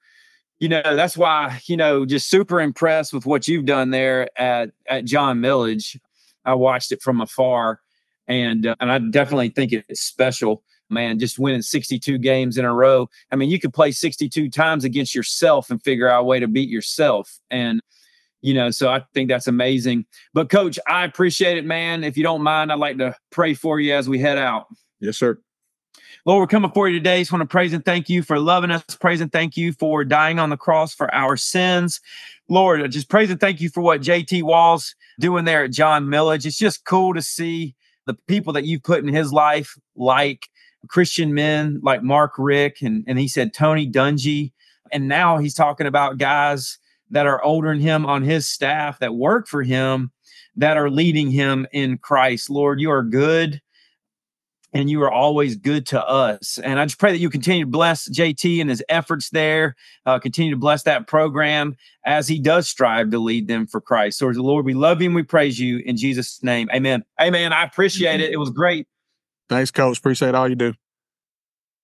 you 0.60 0.68
know 0.68 0.82
that's 0.82 1.16
why 1.16 1.60
you 1.66 1.76
know 1.76 2.06
just 2.06 2.30
super 2.30 2.60
impressed 2.60 3.12
with 3.12 3.26
what 3.26 3.46
you've 3.46 3.66
done 3.66 3.90
there 3.90 4.28
at 4.40 4.70
at 4.88 5.04
john 5.04 5.40
Milledge. 5.40 5.98
i 6.46 6.54
watched 6.54 6.90
it 6.90 7.02
from 7.02 7.20
afar 7.20 7.80
and 8.28 8.66
uh, 8.66 8.76
and 8.80 8.92
i 8.92 8.98
definitely 8.98 9.48
think 9.48 9.72
it's 9.72 10.00
special 10.00 10.62
man 10.90 11.18
just 11.18 11.38
winning 11.38 11.62
62 11.62 12.18
games 12.18 12.56
in 12.56 12.64
a 12.64 12.72
row 12.72 13.08
i 13.32 13.36
mean 13.36 13.50
you 13.50 13.58
could 13.58 13.74
play 13.74 13.90
62 13.90 14.48
times 14.50 14.84
against 14.84 15.14
yourself 15.14 15.70
and 15.70 15.82
figure 15.82 16.08
out 16.08 16.20
a 16.20 16.24
way 16.24 16.38
to 16.38 16.46
beat 16.46 16.68
yourself 16.68 17.40
and 17.50 17.80
you 18.40 18.54
know, 18.54 18.70
so 18.70 18.88
I 18.88 19.02
think 19.14 19.28
that's 19.28 19.46
amazing. 19.46 20.06
But 20.32 20.48
coach, 20.48 20.78
I 20.86 21.04
appreciate 21.04 21.58
it, 21.58 21.64
man. 21.64 22.04
If 22.04 22.16
you 22.16 22.22
don't 22.22 22.42
mind, 22.42 22.70
I'd 22.70 22.78
like 22.78 22.98
to 22.98 23.16
pray 23.30 23.54
for 23.54 23.80
you 23.80 23.94
as 23.94 24.08
we 24.08 24.18
head 24.18 24.38
out. 24.38 24.66
Yes, 25.00 25.16
sir. 25.16 25.40
Lord, 26.24 26.40
we're 26.40 26.46
coming 26.46 26.70
for 26.70 26.88
you 26.88 26.98
today. 26.98 27.20
Just 27.20 27.32
want 27.32 27.42
to 27.42 27.46
praise 27.46 27.72
and 27.72 27.84
thank 27.84 28.08
you 28.08 28.22
for 28.22 28.38
loving 28.38 28.70
us. 28.70 28.82
Praise 29.00 29.20
and 29.20 29.32
thank 29.32 29.56
you 29.56 29.72
for 29.72 30.04
dying 30.04 30.38
on 30.38 30.50
the 30.50 30.56
cross 30.56 30.94
for 30.94 31.12
our 31.14 31.36
sins. 31.36 32.00
Lord, 32.48 32.90
just 32.90 33.08
praise 33.08 33.30
and 33.30 33.40
thank 33.40 33.60
you 33.60 33.70
for 33.70 33.80
what 33.80 34.02
JT 34.02 34.42
Walls 34.42 34.94
doing 35.20 35.44
there 35.44 35.64
at 35.64 35.72
John 35.72 36.08
Milledge. 36.08 36.46
It's 36.46 36.58
just 36.58 36.84
cool 36.84 37.14
to 37.14 37.22
see 37.22 37.74
the 38.08 38.14
people 38.26 38.52
that 38.54 38.64
you've 38.64 38.82
put 38.82 39.04
in 39.04 39.14
his 39.14 39.32
life, 39.32 39.78
like 39.94 40.48
Christian 40.88 41.34
men 41.34 41.78
like 41.82 42.02
Mark 42.02 42.32
Richt, 42.38 42.82
and, 42.82 43.04
and 43.06 43.18
he 43.18 43.28
said 43.28 43.54
Tony 43.54 43.88
Dungy. 43.88 44.52
And 44.90 45.06
now 45.06 45.38
he's 45.38 45.54
talking 45.54 45.86
about 45.86 46.18
guys 46.18 46.78
that 47.10 47.26
are 47.26 47.44
older 47.44 47.68
than 47.68 47.80
him 47.80 48.06
on 48.06 48.22
his 48.22 48.48
staff 48.48 48.98
that 48.98 49.14
work 49.14 49.46
for 49.46 49.62
him 49.62 50.10
that 50.56 50.76
are 50.76 50.90
leading 50.90 51.30
him 51.30 51.66
in 51.72 51.98
Christ. 51.98 52.50
Lord, 52.50 52.80
you 52.80 52.90
are 52.90 53.02
good 53.02 53.60
and 54.72 54.90
you 54.90 55.02
are 55.02 55.10
always 55.10 55.56
good 55.56 55.86
to 55.86 56.06
us. 56.06 56.58
And 56.58 56.78
I 56.78 56.84
just 56.84 56.98
pray 56.98 57.12
that 57.12 57.18
you 57.18 57.30
continue 57.30 57.64
to 57.64 57.70
bless 57.70 58.08
JT 58.08 58.60
and 58.60 58.68
his 58.68 58.82
efforts 58.88 59.30
there. 59.30 59.76
Uh, 60.04 60.18
continue 60.18 60.52
to 60.52 60.58
bless 60.58 60.82
that 60.84 61.06
program 61.06 61.76
as 62.04 62.28
he 62.28 62.38
does 62.38 62.68
strive 62.68 63.10
to 63.10 63.18
lead 63.18 63.48
them 63.48 63.66
for 63.66 63.80
Christ. 63.80 64.18
So, 64.18 64.26
Lord, 64.28 64.64
we 64.64 64.74
love 64.74 65.00
you 65.00 65.06
and 65.06 65.14
we 65.14 65.22
praise 65.22 65.58
you 65.58 65.78
in 65.78 65.96
Jesus' 65.96 66.42
name. 66.42 66.68
Amen. 66.74 67.04
Amen. 67.20 67.52
I 67.52 67.64
appreciate 67.64 68.20
it. 68.20 68.32
It 68.32 68.38
was 68.38 68.50
great. 68.50 68.86
Thanks, 69.48 69.70
Coach. 69.70 69.98
Appreciate 69.98 70.34
all 70.34 70.48
you 70.48 70.56
do. 70.56 70.74